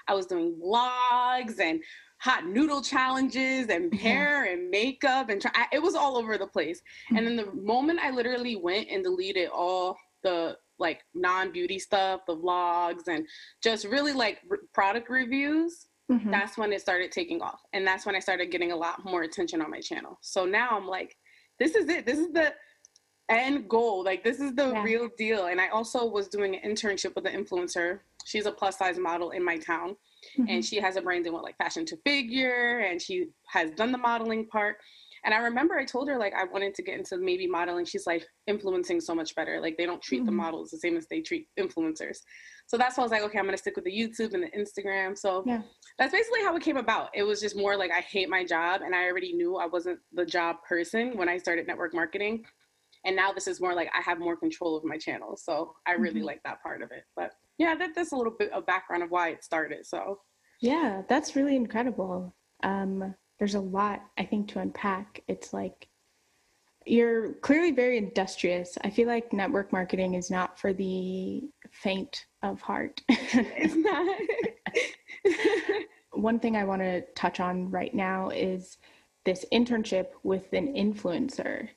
I 0.08 0.14
was 0.14 0.25
doing 0.26 0.55
vlogs 0.59 1.61
and 1.61 1.82
hot 2.19 2.47
noodle 2.47 2.81
challenges 2.81 3.69
and 3.69 3.93
Yeah. 3.93 4.00
hair 4.00 4.44
and 4.44 4.70
makeup 4.70 5.29
and 5.29 5.38
try, 5.43 5.50
I, 5.55 5.67
it 5.70 5.82
was 5.82 5.94
all 5.94 6.17
over 6.17 6.38
the 6.38 6.47
place. 6.47 6.81
And 7.14 7.26
then 7.26 7.37
the 7.37 7.52
moment 7.52 7.99
I 8.00 8.11
literally 8.11 8.56
went 8.56 8.88
and 8.88 9.05
deleted 9.05 9.50
all 9.50 9.99
the 10.23 10.56
like 10.78 11.05
non-beauty 11.14 11.78
stuff, 11.78 12.20
the 12.26 12.37
vlogs 12.37 13.08
and 13.08 13.26
just 13.62 13.84
really 13.87 14.12
like 14.12 14.40
r- 14.50 14.58
product 14.75 15.08
reviews, 15.08 15.87
Mhm. 16.11 16.31
that's 16.31 16.56
when 16.56 16.73
it 16.73 16.81
started 16.81 17.11
taking 17.11 17.40
off. 17.43 17.61
And 17.73 17.87
that's 17.87 18.06
when 18.06 18.14
I 18.14 18.20
started 18.20 18.50
getting 18.50 18.73
a 18.73 18.76
lot 18.76 19.05
more 19.05 19.23
attention 19.23 19.61
on 19.62 19.70
my 19.70 19.81
channel. 19.81 20.19
So 20.20 20.44
now 20.44 20.69
I'm 20.70 20.87
like, 20.87 21.17
this 21.58 21.75
is 21.75 21.88
it. 21.88 22.06
This 22.06 22.19
is 22.19 22.32
the 22.32 22.55
end 23.28 23.69
goal. 23.69 24.05
Like 24.05 24.23
this 24.23 24.38
is 24.40 24.55
the 24.55 24.70
Yeah. 24.70 24.82
real 24.84 25.08
deal. 25.17 25.46
And 25.46 25.61
I 25.61 25.69
also 25.69 26.05
was 26.06 26.28
doing 26.28 26.55
an 26.56 26.70
internship 26.70 27.14
with 27.17 27.26
an 27.26 27.32
influencer. 27.44 28.00
She's 28.25 28.46
a 28.46 28.52
plus 28.52 28.78
size 28.78 28.99
model 28.99 29.31
in 29.31 29.43
my 29.43 29.56
town 29.58 29.96
Mhm. 30.37 30.46
and 30.49 30.64
she 30.64 30.76
has 30.76 30.96
a 30.96 31.02
brand 31.02 31.26
in 31.26 31.32
what 31.32 31.43
like 31.43 31.56
fashion 31.56 31.84
to 31.87 31.96
figure 31.99 32.78
and 32.81 33.00
she 33.02 33.28
has 33.49 33.70
done 33.73 33.90
the 33.90 33.99
modeling 33.99 34.46
part. 34.46 34.78
And 35.26 35.34
I 35.34 35.38
remember 35.38 35.76
I 35.76 35.84
told 35.84 36.08
her 36.08 36.17
like 36.19 36.32
I 36.34 36.44
wanted 36.44 36.73
to 36.76 36.82
get 36.84 36.96
into 36.96 37.19
maybe 37.19 37.49
modeling. 37.49 37.84
She's 37.84 38.06
like 38.06 38.25
influencing 38.46 39.00
so 39.00 39.12
much 39.12 39.34
better. 39.34 39.61
Like 39.61 39.76
they 39.76 39.84
don't 39.84 40.00
treat 40.00 40.25
the 40.25 40.31
Mhm. 40.31 40.37
models 40.37 40.70
the 40.70 40.78
same 40.78 40.96
as 40.96 41.08
they 41.08 41.20
treat 41.20 41.49
influencers. 41.58 42.19
So 42.69 42.76
that's 42.78 42.96
why 42.96 43.02
I 43.02 43.05
was 43.06 43.11
like, 43.11 43.23
okay, 43.23 43.38
I'm 43.40 43.44
gonna 43.44 43.56
stick 43.58 43.75
with 43.75 43.84
the 43.84 43.90
YouTube 43.90 44.34
and 44.34 44.43
the 44.44 44.50
Instagram. 44.52 45.19
So 45.19 45.43
Yeah. 45.44 45.62
that's 45.99 46.12
basically 46.12 46.43
how 46.43 46.55
it 46.55 46.62
came 46.62 46.76
about. 46.76 47.11
It 47.12 47.25
was 47.25 47.40
just 47.40 47.56
more 47.56 47.76
like 47.76 47.90
I 47.90 48.00
hate 48.02 48.28
my 48.28 48.44
job 48.44 48.82
and 48.82 48.94
I 48.94 49.06
already 49.06 49.32
knew 49.32 49.56
I 49.56 49.67
wasn't 49.67 49.99
the 50.12 50.25
job 50.25 50.62
person 50.62 51.17
when 51.19 51.28
I 51.28 51.38
started 51.38 51.67
network 51.67 51.93
marketing. 51.93 52.46
And 53.05 53.17
now 53.17 53.32
this 53.32 53.49
is 53.49 53.61
more 53.61 53.75
like 53.75 53.90
I 53.99 54.02
have 54.02 54.20
more 54.20 54.37
control 54.37 54.76
of 54.76 54.84
my 54.84 54.96
channel. 54.96 55.37
So 55.37 55.75
I 55.87 55.93
really 55.94 56.20
Mhm. 56.20 56.25
like 56.26 56.43
that 56.44 56.62
part 56.62 56.82
of 56.82 56.93
it. 56.93 57.05
But 57.17 57.32
yeah, 57.58 57.75
that, 57.75 57.96
that's 57.96 58.12
a 58.12 58.17
little 58.17 58.32
bit 58.38 58.52
of 58.52 58.64
background 58.64 59.02
of 59.02 59.11
why 59.11 59.31
it 59.31 59.43
started. 59.43 59.87
So 59.87 60.23
Yeah, 60.61 61.02
that's 61.08 61.34
really 61.37 61.56
incredible. 61.56 62.34
Um, 62.62 63.14
there's 63.38 63.55
a 63.55 63.61
lot 63.61 64.03
I 64.19 64.25
think 64.25 64.49
to 64.49 64.61
unpack. 64.61 65.23
It's 65.29 65.53
like 65.53 65.88
you're 66.87 67.33
clearly 67.35 67.73
very 67.73 67.99
industrious. 67.99 68.79
I 68.85 68.91
feel 68.91 69.09
like 69.09 69.33
network 69.33 69.73
marketing 69.73 70.15
is 70.15 70.31
not 70.31 70.59
for 70.59 70.73
the 70.73 71.43
faint 71.71 72.27
of 72.43 72.61
heart. 72.61 73.03
it's 73.09 73.75
not. 73.75 74.19
One 76.12 76.38
thing 76.38 76.56
I 76.56 76.65
want 76.65 76.83
to 76.83 77.03
touch 77.15 77.41
on 77.41 77.71
right 77.71 77.93
now 77.93 78.31
is 78.31 78.79
this 79.25 79.44
internship 79.53 80.06
with 80.23 80.53
an 80.53 80.75
influencer. 80.75 81.69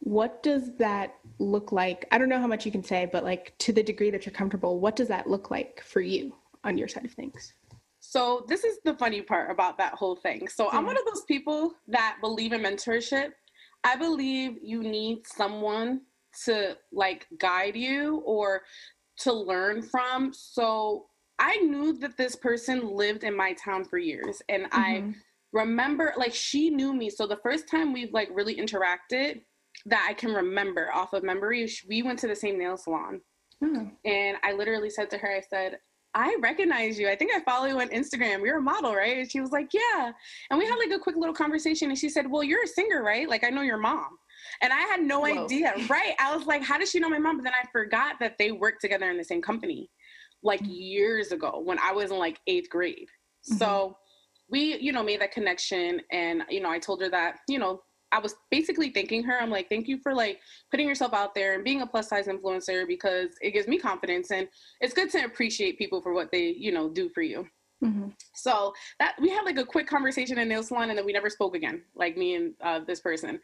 What 0.00 0.42
does 0.42 0.76
that 0.76 1.14
look 1.38 1.72
like? 1.72 2.06
I 2.10 2.18
don't 2.18 2.28
know 2.28 2.40
how 2.40 2.46
much 2.46 2.66
you 2.66 2.72
can 2.72 2.82
say, 2.82 3.08
but 3.10 3.24
like 3.24 3.56
to 3.58 3.72
the 3.72 3.82
degree 3.82 4.10
that 4.10 4.26
you're 4.26 4.34
comfortable, 4.34 4.80
what 4.80 4.96
does 4.96 5.08
that 5.08 5.30
look 5.30 5.50
like 5.50 5.82
for 5.86 6.00
you 6.00 6.34
on 6.64 6.76
your 6.76 6.88
side 6.88 7.04
of 7.04 7.12
things? 7.12 7.54
So 8.06 8.44
this 8.48 8.64
is 8.64 8.78
the 8.84 8.94
funny 8.94 9.22
part 9.22 9.50
about 9.50 9.78
that 9.78 9.94
whole 9.94 10.14
thing. 10.14 10.46
So 10.46 10.70
I'm 10.70 10.84
one 10.84 10.96
of 10.96 11.04
those 11.06 11.24
people 11.24 11.72
that 11.88 12.18
believe 12.20 12.52
in 12.52 12.60
mentorship. 12.60 13.32
I 13.82 13.96
believe 13.96 14.58
you 14.62 14.82
need 14.82 15.26
someone 15.26 16.02
to 16.44 16.76
like 16.92 17.26
guide 17.38 17.76
you 17.76 18.22
or 18.26 18.62
to 19.20 19.32
learn 19.32 19.82
from. 19.82 20.32
So 20.34 21.06
I 21.38 21.56
knew 21.56 21.94
that 21.94 22.18
this 22.18 22.36
person 22.36 22.94
lived 22.94 23.24
in 23.24 23.34
my 23.34 23.54
town 23.54 23.84
for 23.86 23.96
years 23.96 24.42
and 24.50 24.66
I 24.70 25.00
Mhm. 25.00 25.14
remember 25.52 26.12
like 26.18 26.34
she 26.34 26.68
knew 26.68 26.92
me. 26.92 27.08
So 27.08 27.26
the 27.26 27.38
first 27.38 27.68
time 27.68 27.92
we've 27.92 28.12
like 28.12 28.28
really 28.32 28.56
interacted 28.56 29.44
that 29.86 30.06
I 30.08 30.12
can 30.12 30.32
remember 30.32 30.92
off 30.92 31.14
of 31.14 31.22
memory, 31.22 31.68
we 31.88 32.02
went 32.02 32.18
to 32.18 32.28
the 32.28 32.36
same 32.36 32.58
nail 32.58 32.76
salon. 32.76 33.22
Oh. 33.62 33.90
And 34.04 34.36
I 34.42 34.52
literally 34.52 34.90
said 34.90 35.08
to 35.10 35.18
her, 35.18 35.30
I 35.36 35.40
said, 35.40 35.80
I 36.14 36.36
recognize 36.40 36.98
you. 36.98 37.08
I 37.08 37.16
think 37.16 37.32
I 37.34 37.40
follow 37.40 37.66
you 37.66 37.80
on 37.80 37.88
Instagram. 37.88 38.44
You're 38.44 38.58
a 38.58 38.62
model, 38.62 38.94
right? 38.94 39.18
And 39.18 39.30
she 39.30 39.40
was 39.40 39.50
like, 39.50 39.70
Yeah. 39.72 40.12
And 40.50 40.58
we 40.58 40.64
had 40.64 40.76
like 40.76 40.90
a 40.92 40.98
quick 40.98 41.16
little 41.16 41.34
conversation. 41.34 41.90
And 41.90 41.98
she 41.98 42.08
said, 42.08 42.30
Well, 42.30 42.42
you're 42.44 42.62
a 42.62 42.68
singer, 42.68 43.02
right? 43.02 43.28
Like, 43.28 43.44
I 43.44 43.50
know 43.50 43.62
your 43.62 43.78
mom. 43.78 44.18
And 44.62 44.72
I 44.72 44.80
had 44.80 45.02
no 45.02 45.20
Whoa. 45.20 45.44
idea, 45.44 45.74
right? 45.88 46.14
I 46.20 46.34
was 46.36 46.46
like, 46.46 46.62
How 46.62 46.78
does 46.78 46.90
she 46.90 47.00
know 47.00 47.08
my 47.08 47.18
mom? 47.18 47.36
But 47.38 47.44
then 47.44 47.52
I 47.60 47.66
forgot 47.72 48.16
that 48.20 48.36
they 48.38 48.52
worked 48.52 48.80
together 48.80 49.10
in 49.10 49.16
the 49.18 49.24
same 49.24 49.42
company 49.42 49.90
like 50.42 50.60
Mhm. 50.60 50.68
years 50.70 51.32
ago 51.32 51.60
when 51.64 51.78
I 51.78 51.92
was 51.92 52.10
in 52.10 52.18
like 52.18 52.38
eighth 52.46 52.68
grade. 52.70 53.08
So 53.42 53.96
we, 54.48 54.78
you 54.78 54.92
know, 54.92 55.02
made 55.02 55.20
that 55.20 55.32
connection. 55.32 56.00
And, 56.12 56.44
you 56.48 56.60
know, 56.60 56.70
I 56.70 56.78
told 56.78 57.00
her 57.02 57.08
that, 57.10 57.36
you 57.48 57.58
know, 57.58 57.82
I 58.14 58.20
was 58.20 58.36
basically 58.48 58.90
thanking 58.90 59.24
her. 59.24 59.40
I'm 59.40 59.50
like, 59.50 59.68
thank 59.68 59.88
you 59.88 59.98
for 59.98 60.14
like 60.14 60.38
putting 60.70 60.86
yourself 60.86 61.12
out 61.12 61.34
there 61.34 61.54
and 61.54 61.64
being 61.64 61.82
a 61.82 61.86
plus 61.86 62.08
size 62.08 62.28
influencer 62.28 62.86
because 62.86 63.30
it 63.40 63.50
gives 63.50 63.66
me 63.66 63.76
confidence 63.76 64.30
and 64.30 64.46
it's 64.80 64.94
good 64.94 65.10
to 65.10 65.24
appreciate 65.24 65.78
people 65.78 66.00
for 66.00 66.14
what 66.14 66.30
they, 66.30 66.54
you 66.56 66.70
know, 66.70 66.88
do 66.88 67.08
for 67.08 67.22
you. 67.22 67.44
Mhm. 67.82 68.14
So 68.34 68.72
that 69.00 69.16
we 69.20 69.30
had 69.30 69.44
like 69.44 69.58
a 69.58 69.64
quick 69.64 69.88
conversation 69.88 70.38
in 70.38 70.48
nail 70.48 70.62
salon 70.62 70.90
and 70.90 70.98
then 70.98 71.04
we 71.04 71.12
never 71.12 71.28
spoke 71.28 71.56
again, 71.56 71.82
like 71.96 72.16
me 72.16 72.36
and 72.36 72.54
uh, 72.62 72.80
this 72.86 73.00
person. 73.00 73.40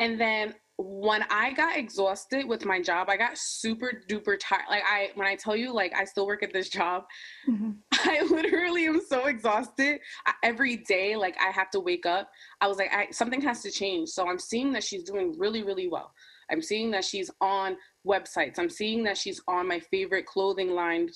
And 0.00 0.20
then 0.20 0.54
when 0.82 1.24
I 1.30 1.52
got 1.52 1.76
exhausted 1.76 2.46
with 2.46 2.64
my 2.64 2.80
job, 2.80 3.08
I 3.10 3.16
got 3.16 3.36
super 3.36 3.92
duper 4.08 4.36
tired. 4.40 4.64
Like 4.70 4.82
I, 4.84 5.10
when 5.14 5.26
I 5.26 5.36
tell 5.36 5.54
you, 5.54 5.72
like 5.72 5.92
I 5.94 6.04
still 6.04 6.26
work 6.26 6.42
at 6.42 6.52
this 6.52 6.68
job, 6.68 7.04
Mhm. 7.48 7.76
I 7.92 8.22
literally 8.22 8.86
am 8.86 9.00
so 9.00 9.26
exhausted 9.26 10.00
I, 10.26 10.32
every 10.42 10.76
day. 10.76 11.16
Like 11.16 11.36
I 11.40 11.50
have 11.50 11.70
to 11.70 11.80
wake 11.80 12.06
up. 12.06 12.30
I 12.60 12.68
was 12.68 12.78
like, 12.78 12.92
I, 12.94 13.10
something 13.10 13.40
has 13.42 13.62
to 13.62 13.70
change. 13.70 14.10
So 14.10 14.28
I'm 14.28 14.38
seeing 14.38 14.72
that 14.72 14.84
she's 14.84 15.04
doing 15.04 15.34
really, 15.38 15.62
really 15.62 15.88
well. 15.88 16.12
I'm 16.50 16.62
seeing 16.62 16.90
that 16.92 17.04
she's 17.04 17.30
on 17.40 17.76
websites. 18.06 18.58
I'm 18.58 18.70
seeing 18.70 19.04
that 19.04 19.18
she's 19.18 19.40
on 19.48 19.68
my 19.68 19.80
favorite 19.80 20.26
clothing 20.26 20.70
line, 20.70 21.08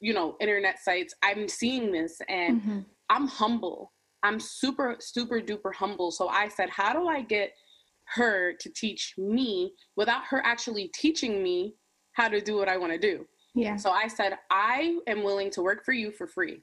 you 0.00 0.14
know, 0.14 0.36
internet 0.40 0.78
sites. 0.82 1.14
I'm 1.22 1.48
seeing 1.48 1.92
this 1.92 2.18
and 2.28 2.62
Mhm. 2.62 2.84
I'm 3.10 3.26
humble. 3.26 3.92
I'm 4.22 4.40
super, 4.40 4.96
super 5.00 5.40
duper 5.40 5.74
humble. 5.74 6.12
So 6.12 6.28
I 6.28 6.48
said, 6.48 6.70
how 6.70 6.92
do 6.92 7.08
I 7.08 7.20
get 7.22 7.52
her 8.14 8.52
to 8.60 8.70
teach 8.70 9.14
me 9.16 9.72
without 9.96 10.24
her 10.26 10.44
actually 10.44 10.88
teaching 10.94 11.42
me 11.42 11.74
how 12.12 12.28
to 12.28 12.40
do 12.40 12.56
what 12.56 12.68
I 12.68 12.76
want 12.76 12.92
to 12.92 12.98
do? 12.98 13.26
Yeah. 13.54 13.76
So 13.76 13.90
I 13.90 14.08
said, 14.08 14.38
I 14.50 14.98
am 15.06 15.22
willing 15.22 15.50
to 15.52 15.62
work 15.62 15.84
for 15.84 15.92
you 15.92 16.10
for 16.10 16.26
free. 16.26 16.62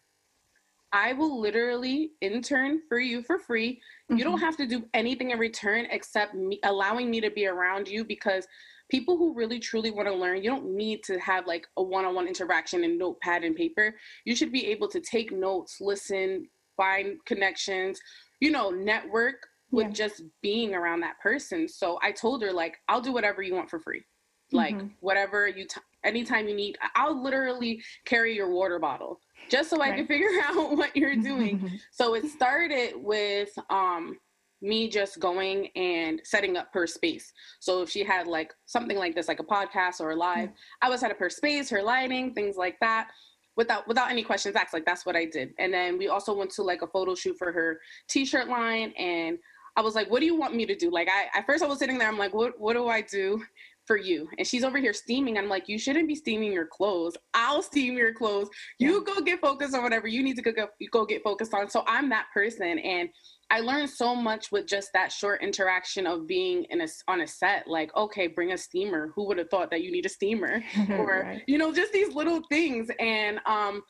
I 0.91 1.13
will 1.13 1.39
literally 1.39 2.13
intern 2.21 2.81
for 2.89 2.99
you 2.99 3.21
for 3.21 3.37
free. 3.37 3.79
You 4.09 4.23
don't 4.23 4.37
Mhm. 4.37 4.41
have 4.41 4.57
to 4.57 4.65
do 4.65 4.89
anything 4.95 5.29
in 5.29 5.37
return 5.37 5.85
except 5.91 6.33
me, 6.33 6.59
allowing 6.63 7.11
me 7.11 7.21
to 7.21 7.29
be 7.29 7.45
around 7.45 7.87
you 7.87 8.03
because 8.03 8.47
people 8.89 9.15
who 9.15 9.35
really 9.35 9.59
truly 9.59 9.91
want 9.91 10.07
to 10.07 10.13
learn, 10.15 10.43
you 10.43 10.49
don't 10.49 10.65
need 10.75 11.03
to 11.03 11.19
have 11.19 11.45
like 11.45 11.67
a 11.77 11.83
one 11.83 12.05
on 12.05 12.15
one 12.15 12.27
interaction 12.27 12.83
in 12.83 12.97
notepad 12.97 13.43
and 13.43 13.55
paper. 13.55 13.95
You 14.25 14.35
should 14.35 14.51
be 14.51 14.65
able 14.67 14.87
to 14.87 14.99
take 14.99 15.31
notes, 15.31 15.79
listen, 15.79 16.49
find 16.75 17.23
connections, 17.25 17.99
you 18.39 18.49
know, 18.49 18.71
network 18.71 19.47
with 19.71 19.87
Yeah. 19.87 19.93
just 19.93 20.23
being 20.41 20.73
around 20.73 21.01
that 21.01 21.19
person. 21.19 21.67
So 21.67 21.99
I 22.01 22.11
told 22.11 22.41
her, 22.41 22.51
like, 22.51 22.79
I'll 22.87 23.01
do 23.01 23.11
whatever 23.11 23.41
you 23.41 23.53
want 23.55 23.69
for 23.69 23.79
free. 23.79 24.03
Like, 24.51 24.75
Mhm. 24.75 24.91
whatever 24.99 25.47
you, 25.47 25.65
t- 25.65 25.79
anytime 26.03 26.47
you 26.47 26.55
need, 26.55 26.77
I'll 26.95 27.21
literally 27.21 27.83
carry 28.05 28.35
your 28.35 28.49
water 28.49 28.79
bottle 28.79 29.21
just 29.47 29.69
so 29.69 29.81
I 29.81 29.91
can 29.91 30.07
figure 30.07 30.29
out 30.43 30.75
what 30.75 30.95
you're 30.95 31.15
doing. 31.15 31.79
So 31.91 32.15
it 32.15 32.25
started 32.29 32.93
with 32.95 33.57
um 33.69 34.19
me 34.61 34.89
just 34.89 35.19
going 35.19 35.67
and 35.77 36.19
setting 36.25 36.57
up 36.57 36.67
her 36.73 36.85
space. 36.85 37.31
So 37.61 37.81
if 37.81 37.89
she 37.89 38.03
had 38.03 38.27
like 38.27 38.53
something 38.65 38.97
like 38.97 39.15
this, 39.15 39.29
like 39.29 39.39
a 39.39 39.43
podcast 39.43 40.01
or 40.01 40.11
a 40.11 40.15
live, 40.17 40.49
I 40.81 40.89
would 40.89 40.99
set 40.99 41.11
up 41.11 41.17
her 41.19 41.29
space, 41.29 41.69
her 41.69 41.81
lighting, 41.81 42.33
things 42.33 42.57
like 42.57 42.77
that. 42.81 43.09
Without 43.55 43.87
without 43.87 44.09
any 44.09 44.23
questions 44.23 44.55
asked, 44.55 44.73
like 44.73 44.85
that's 44.85 45.05
what 45.05 45.15
I 45.15 45.25
did. 45.25 45.53
And 45.59 45.73
then 45.73 45.97
we 45.97 46.07
also 46.09 46.33
went 46.33 46.49
to 46.51 46.63
like 46.63 46.81
a 46.81 46.87
photo 46.87 47.13
shoot 47.15 47.37
for 47.37 47.51
her 47.53 47.79
t-shirt 48.07 48.47
line. 48.49 48.91
And 48.97 49.37
I 49.79 49.81
was 49.81 49.95
like, 49.95 50.11
what 50.11 50.19
do 50.19 50.25
you 50.25 50.35
want 50.35 50.53
me 50.53 50.65
to 50.65 50.75
do? 50.75 50.91
Like 50.91 51.07
I 51.07 51.37
at 51.39 51.45
first 51.45 51.63
I 51.63 51.67
was 51.67 51.79
sitting 51.79 51.97
there, 51.97 52.09
I'm 52.09 52.17
like, 52.17 52.33
what 52.33 52.59
what 52.59 52.73
do 52.73 52.89
I 52.89 53.01
do? 53.01 53.41
for 53.89 53.97
you. 53.97 54.29
And 54.37 54.45
she's 54.45 54.63
over 54.63 54.77
here 54.77 54.93
steaming. 54.93 55.39
I'm 55.39 55.49
like, 55.49 55.67
you 55.67 55.79
shouldn't 55.79 56.07
be 56.07 56.13
steaming 56.13 56.53
your 56.53 56.67
clothes. 56.67 57.17
I'll 57.33 57.63
steam 57.63 57.97
your 57.97 58.13
clothes. 58.13 58.47
You 58.77 59.03
go 59.03 59.19
get 59.19 59.41
focused 59.41 59.73
on 59.73 59.81
whatever 59.81 60.05
you 60.07 60.21
need 60.21 60.35
to 60.35 60.43
go, 60.43 60.51
go, 60.51 60.67
go 60.91 61.07
get 61.07 61.23
focused 61.23 61.55
on. 61.55 61.71
So 61.71 61.83
I'm 61.87 62.07
that 62.09 62.27
person. 62.31 62.77
And 62.77 63.09
I 63.49 63.61
learned 63.61 63.89
so 63.89 64.13
much 64.13 64.51
with 64.51 64.67
just 64.67 64.91
that 64.93 65.11
short 65.11 65.41
interaction 65.41 66.05
of 66.05 66.27
being 66.27 66.65
in 66.65 66.81
a 66.81 66.87
on 67.07 67.21
a 67.21 67.27
set. 67.27 67.67
Like, 67.67 67.89
okay, 67.95 68.27
bring 68.27 68.51
a 68.51 68.57
steamer. 68.59 69.11
Who 69.15 69.25
would 69.25 69.39
have 69.39 69.49
thought 69.49 69.71
that 69.71 69.81
you 69.81 69.91
need 69.91 70.05
a 70.05 70.09
steamer? 70.09 70.63
or 70.91 71.23
right. 71.23 71.41
you 71.47 71.57
know, 71.57 71.73
just 71.73 71.91
these 71.91 72.13
little 72.13 72.43
things. 72.47 72.91
And 72.99 73.39
um, 73.47 73.81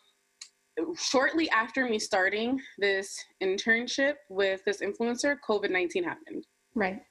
shortly 0.97 1.49
after 1.49 1.87
me 1.87 1.99
starting 1.99 2.59
this 2.77 3.17
internship 3.41 4.15
with 4.29 4.61
this 4.65 4.81
influencer, 4.81 5.37
COVID 5.47 5.69
nineteen 5.69 6.03
happened. 6.03 6.45
Right 6.75 7.01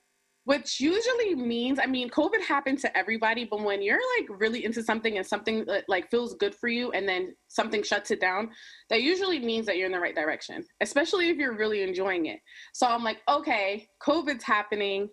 which 0.48 0.80
usually 0.80 1.34
means 1.34 1.78
i 1.78 1.84
mean 1.84 2.08
covid 2.08 2.40
happened 2.40 2.78
to 2.78 2.96
everybody 2.96 3.44
but 3.44 3.62
when 3.62 3.82
you're 3.82 4.00
like 4.16 4.40
really 4.40 4.64
into 4.64 4.82
something 4.82 5.18
and 5.18 5.26
something 5.26 5.66
like 5.88 6.10
feels 6.10 6.34
good 6.36 6.54
for 6.54 6.68
you 6.68 6.90
and 6.92 7.06
then 7.06 7.34
something 7.48 7.82
shuts 7.82 8.10
it 8.10 8.18
down 8.18 8.48
that 8.88 9.02
usually 9.02 9.38
means 9.38 9.66
that 9.66 9.76
you're 9.76 9.86
in 9.86 9.92
the 9.92 10.00
right 10.00 10.14
direction 10.14 10.64
especially 10.80 11.28
if 11.28 11.36
you're 11.36 11.56
really 11.56 11.82
enjoying 11.82 12.26
it 12.26 12.40
so 12.72 12.86
i'm 12.86 13.04
like 13.04 13.18
okay 13.28 13.86
covid's 14.00 14.42
happening 14.42 15.06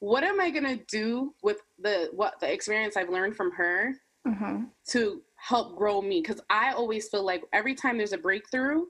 what 0.00 0.24
am 0.24 0.40
i 0.40 0.50
going 0.50 0.64
to 0.64 0.84
do 0.90 1.32
with 1.44 1.58
the 1.78 2.10
what 2.12 2.34
the 2.40 2.52
experience 2.52 2.96
i've 2.96 3.08
learned 3.08 3.36
from 3.36 3.52
her 3.52 3.92
uh-huh. 4.28 4.58
to 4.88 5.22
help 5.42 5.76
grow 5.76 6.00
me 6.00 6.20
because 6.20 6.40
i 6.50 6.72
always 6.72 7.08
feel 7.08 7.24
like 7.24 7.42
every 7.52 7.74
time 7.74 7.98
there's 7.98 8.12
a 8.12 8.18
breakthrough 8.18 8.84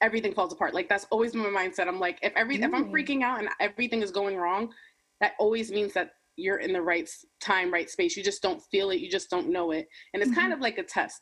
everything 0.00 0.32
falls 0.32 0.52
apart 0.52 0.74
like 0.74 0.88
that's 0.88 1.06
always 1.10 1.34
my 1.34 1.44
mindset 1.44 1.88
i'm 1.88 1.98
like 2.00 2.18
if 2.22 2.32
every 2.36 2.56
if 2.56 2.72
i'm 2.72 2.92
freaking 2.92 3.22
out 3.22 3.38
and 3.40 3.48
everything 3.60 4.02
is 4.02 4.10
going 4.10 4.36
wrong 4.36 4.72
that 5.20 5.32
always 5.38 5.70
means 5.70 5.92
that 5.92 6.10
you're 6.36 6.58
in 6.58 6.72
the 6.72 6.82
right 6.82 7.08
time, 7.40 7.72
right 7.72 7.90
space. 7.90 8.16
You 8.16 8.22
just 8.22 8.42
don't 8.42 8.62
feel 8.70 8.90
it. 8.90 9.00
You 9.00 9.10
just 9.10 9.30
don't 9.30 9.50
know 9.50 9.70
it. 9.70 9.88
And 10.12 10.22
it's 10.22 10.30
mm-hmm. 10.30 10.40
kind 10.40 10.52
of 10.52 10.60
like 10.60 10.78
a 10.78 10.82
test. 10.82 11.20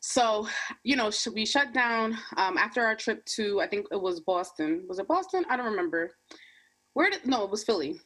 So, 0.00 0.46
you 0.84 0.94
know, 0.94 1.10
we 1.34 1.44
shut 1.44 1.72
down 1.72 2.16
um, 2.36 2.56
after 2.56 2.82
our 2.82 2.94
trip 2.94 3.24
to, 3.36 3.60
I 3.60 3.66
think 3.66 3.86
it 3.90 4.00
was 4.00 4.20
Boston. 4.20 4.84
Was 4.88 4.98
it 4.98 5.08
Boston? 5.08 5.44
I 5.50 5.56
don't 5.56 5.66
remember. 5.66 6.12
Where 6.94 7.10
did, 7.10 7.26
no, 7.26 7.44
it 7.44 7.50
was 7.50 7.64
Philly. 7.64 8.00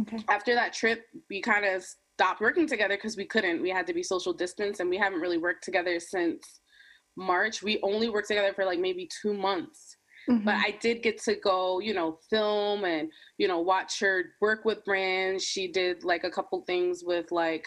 Okay. 0.00 0.18
After 0.28 0.54
that 0.54 0.72
trip, 0.72 1.04
we 1.28 1.42
kind 1.42 1.66
of 1.66 1.84
stopped 2.20 2.42
working 2.42 2.66
together 2.66 2.96
because 2.96 3.16
we 3.16 3.24
couldn't. 3.24 3.62
We 3.62 3.70
had 3.70 3.86
to 3.86 3.94
be 3.94 4.02
social 4.02 4.34
distance 4.34 4.80
and 4.80 4.90
we 4.90 4.98
haven't 4.98 5.20
really 5.20 5.38
worked 5.38 5.64
together 5.64 5.98
since 5.98 6.60
March. 7.16 7.62
We 7.62 7.80
only 7.82 8.10
worked 8.10 8.28
together 8.28 8.52
for 8.52 8.66
like 8.66 8.78
maybe 8.78 9.08
two 9.22 9.32
months. 9.32 9.96
Mm-hmm. 10.28 10.44
But 10.44 10.56
I 10.56 10.76
did 10.82 11.02
get 11.02 11.22
to 11.22 11.36
go, 11.36 11.80
you 11.80 11.94
know, 11.94 12.18
film 12.28 12.84
and, 12.84 13.10
you 13.38 13.48
know, 13.48 13.60
watch 13.60 13.98
her 14.00 14.34
work 14.42 14.66
with 14.66 14.84
brands. 14.84 15.42
She 15.42 15.66
did 15.66 16.04
like 16.04 16.24
a 16.24 16.30
couple 16.30 16.62
things 16.66 17.02
with 17.02 17.32
like 17.32 17.66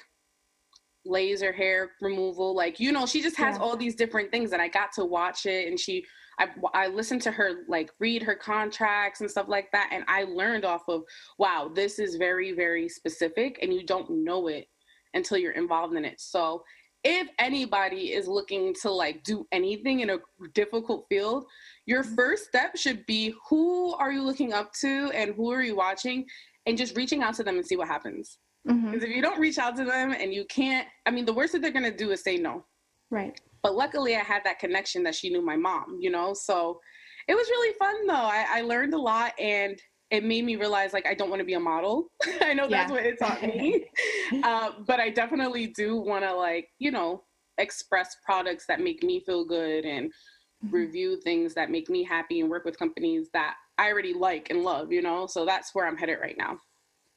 laser 1.04 1.52
hair 1.52 1.94
removal. 2.00 2.56
Like, 2.56 2.80
you 2.80 2.92
know, 2.92 3.08
she 3.08 3.24
just 3.24 3.38
has 3.38 3.56
yeah. 3.56 3.64
all 3.64 3.76
these 3.76 3.96
different 3.96 4.30
things 4.30 4.52
and 4.52 4.62
I 4.62 4.68
got 4.68 4.92
to 4.94 5.04
watch 5.04 5.48
it 5.48 5.68
and 5.68 5.80
she, 5.80 6.06
I, 6.40 6.48
I 6.74 6.88
listened 6.88 7.22
to 7.24 7.32
her 7.32 7.64
like 7.68 7.92
read 8.00 8.24
her 8.24 8.36
contracts 8.36 9.22
and 9.22 9.30
stuff 9.30 9.48
like 9.48 9.72
that. 9.72 9.90
And 9.92 10.04
I 10.08 10.24
learned 10.24 10.66
off 10.66 10.84
of, 10.88 11.04
wow, 11.38 11.72
this 11.74 12.00
is 12.00 12.16
very, 12.16 12.52
very 12.52 12.90
specific 12.90 13.60
and 13.62 13.74
you 13.74 13.86
don't 13.86 14.10
know 14.10 14.48
it 14.48 14.68
until 15.14 15.38
you're 15.38 15.52
involved 15.52 15.96
in 15.96 16.06
it. 16.06 16.20
So 16.20 16.64
if 17.04 17.28
anybody 17.38 18.14
is 18.14 18.28
looking 18.28 18.74
to 18.82 18.90
like 18.90 19.24
do 19.24 19.46
anything 19.52 20.00
in 20.00 20.12
a 20.12 20.18
difficult 20.54 21.06
field, 21.10 21.46
your 21.86 22.04
mm-hmm. 22.04 22.16
first 22.16 22.46
step 22.46 22.78
should 22.78 23.06
be 23.06 23.36
who 23.50 23.94
are 23.96 24.12
you 24.12 24.24
looking 24.24 24.54
up 24.54 24.72
to 24.82 25.12
and 25.14 25.36
who 25.36 25.52
are 25.52 25.62
you 25.62 25.76
watching 25.76 26.26
and 26.66 26.78
just 26.78 26.96
reaching 26.96 27.22
out 27.22 27.36
to 27.36 27.44
them 27.44 27.58
and 27.58 27.66
see 27.66 27.76
what 27.76 27.88
happens. 27.88 28.38
Because 28.66 28.80
mm-hmm. 28.80 28.96
if 28.96 29.10
you 29.10 29.22
don't 29.22 29.40
reach 29.40 29.58
out 29.58 29.76
to 29.76 29.84
them 29.84 30.14
and 30.18 30.34
you 30.34 30.46
can't, 30.46 30.88
I 31.06 31.12
mean, 31.12 31.26
the 31.26 31.34
worst 31.34 31.52
that 31.52 31.62
they're 31.62 31.72
going 31.72 31.84
to 31.84 31.96
do 31.96 32.12
is 32.12 32.24
say 32.24 32.38
no. 32.38 32.64
Right. 33.12 33.40
But 33.64 33.76
luckily, 33.76 34.16
I 34.16 34.20
had 34.20 34.44
that 34.44 34.60
connection 34.60 35.04
that 35.04 35.16
she 35.16 35.30
knew 35.30 35.42
my 35.42 35.56
mom, 35.56 35.98
you 36.00 36.12
know? 36.12 36.34
So 36.34 36.80
it 37.28 37.34
was 37.34 37.48
really 37.48 37.74
fun 37.80 38.08
though. 38.08 38.14
I, 38.14 38.46
I 38.50 38.62
learned 38.62 38.94
a 38.94 39.00
lot 39.00 39.32
and 39.40 39.80
it 40.12 40.24
made 40.24 40.46
me 40.46 40.58
realize 40.58 40.94
like 40.94 41.08
I 41.08 41.14
don't 41.14 41.30
want 41.30 41.40
to 41.40 41.46
be 41.46 41.54
a 41.54 41.60
model. 41.60 42.08
I 42.42 42.54
know 42.54 42.68
that's 42.68 42.92
yeah. 42.92 42.96
what 42.96 43.06
it 43.06 43.18
taught 43.18 43.42
me. 43.42 43.86
uh, 44.44 44.72
but 44.86 45.00
I 45.00 45.10
definitely 45.10 45.68
do 45.68 45.96
want 45.96 46.24
to 46.24 46.36
like, 46.36 46.68
you 46.78 46.92
know, 46.92 47.24
express 47.58 48.16
products 48.26 48.66
that 48.68 48.82
make 48.82 49.02
me 49.02 49.22
feel 49.22 49.46
good 49.46 49.86
and 49.86 50.10
mm-hmm. 50.10 50.76
review 50.76 51.20
things 51.22 51.54
that 51.54 51.72
make 51.72 51.90
me 51.90 52.04
happy 52.04 52.42
and 52.42 52.50
work 52.50 52.66
with 52.66 52.78
companies 52.78 53.30
that 53.34 53.56
I 53.78 53.90
already 53.90 54.14
like 54.14 54.50
and 54.50 54.64
love, 54.64 54.92
you 54.92 55.02
know? 55.02 55.26
So 55.26 55.46
that's 55.46 55.74
where 55.74 55.88
I'm 55.88 55.98
headed 55.98 56.20
right 56.22 56.38
now. 56.38 56.58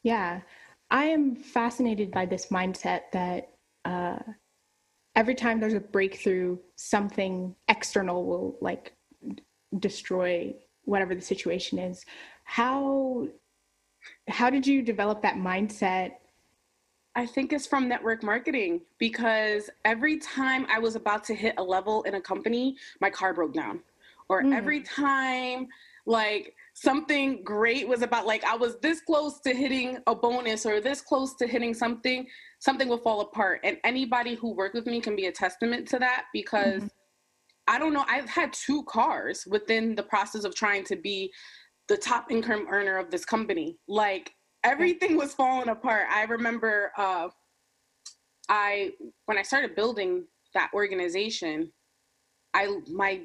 Yeah. 0.03 0.41
I 0.91 1.07
am 1.07 1.35
fascinated 1.35 2.13
by 2.13 2.27
this 2.27 2.47
mindset 2.47 3.03
that 3.13 3.51
uh, 3.85 4.19
every 5.17 5.35
time 5.35 5.59
there's 5.59 5.75
a 5.75 5.81
breakthrough, 5.81 6.59
something 6.77 7.57
external 7.69 8.25
will 8.25 8.57
like 8.61 8.93
destroy 9.81 10.55
whatever 10.85 11.15
the 11.15 11.21
situation 11.21 11.79
is. 11.79 12.05
How 12.45 13.27
how 14.29 14.51
did 14.51 14.67
you 14.67 14.83
develop 14.83 15.23
that 15.23 15.35
mindset 15.35 16.13
I 17.17 17.25
think 17.25 17.55
it's 17.55 17.67
from 17.67 17.89
network 17.89 18.23
marketing 18.23 18.83
because 18.99 19.71
every 19.87 20.19
time 20.19 20.67
I 20.71 20.79
was 20.79 20.97
about 20.97 21.25
to 21.25 21.35
hit 21.35 21.55
a 21.57 21.63
level 21.63 22.03
in 22.03 22.17
a 22.17 22.21
company, 22.21 22.77
my 23.01 23.09
car 23.09 23.33
broke 23.33 23.55
down. 23.55 23.81
Or 24.29 24.43
mm. 24.43 24.55
every 24.55 24.83
time 24.83 25.67
like 26.05 26.55
something 26.79 27.43
great 27.43 27.89
was 27.89 28.03
about 28.03 28.27
like 28.27 28.45
I 28.45 28.55
was 28.55 28.77
this 28.81 29.01
close 29.01 29.41
to 29.41 29.55
hitting 29.55 29.97
a 30.07 30.15
bonus 30.15 30.67
or 30.67 30.79
this 30.79 31.01
close 31.01 31.35
to 31.37 31.47
hitting 31.47 31.73
something, 31.73 32.27
something 32.59 32.87
will 32.87 32.99
fall 32.99 33.23
apart. 33.23 33.61
And 33.65 33.79
anybody 33.83 34.35
who 34.35 34.53
worked 34.53 34.75
with 34.75 34.85
me 34.85 35.01
can 35.01 35.17
be 35.17 35.25
a 35.25 35.33
testament 35.33 35.89
to 35.89 35.99
that 35.99 36.27
because 36.35 36.83
mm-hmm. 36.83 37.67
I 37.67 37.79
don't 37.79 37.95
know, 37.95 38.05
I've 38.07 38.29
had 38.29 38.53
two 38.53 38.83
cars 38.85 39.47
within 39.49 39.95
the 39.95 40.03
process 40.03 40.45
of 40.45 40.55
trying 40.55 40.85
to 40.85 40.97
be 40.97 41.33
the 41.89 41.97
top 41.97 42.31
income 42.31 42.67
earner 42.71 42.99
of 42.99 43.11
this 43.11 43.25
company. 43.25 43.79
Like 43.89 44.33
everything 44.63 45.17
was 45.17 45.33
falling 45.33 45.71
apart. 45.71 46.09
I 46.11 46.25
remember 46.25 46.93
uh, 46.99 47.29
I 48.51 48.91
when 49.25 49.39
I 49.39 49.43
started 49.43 49.75
building 49.75 50.27
that 50.53 50.71
organization, 50.75 51.73
I 52.53 52.81
my 52.87 53.23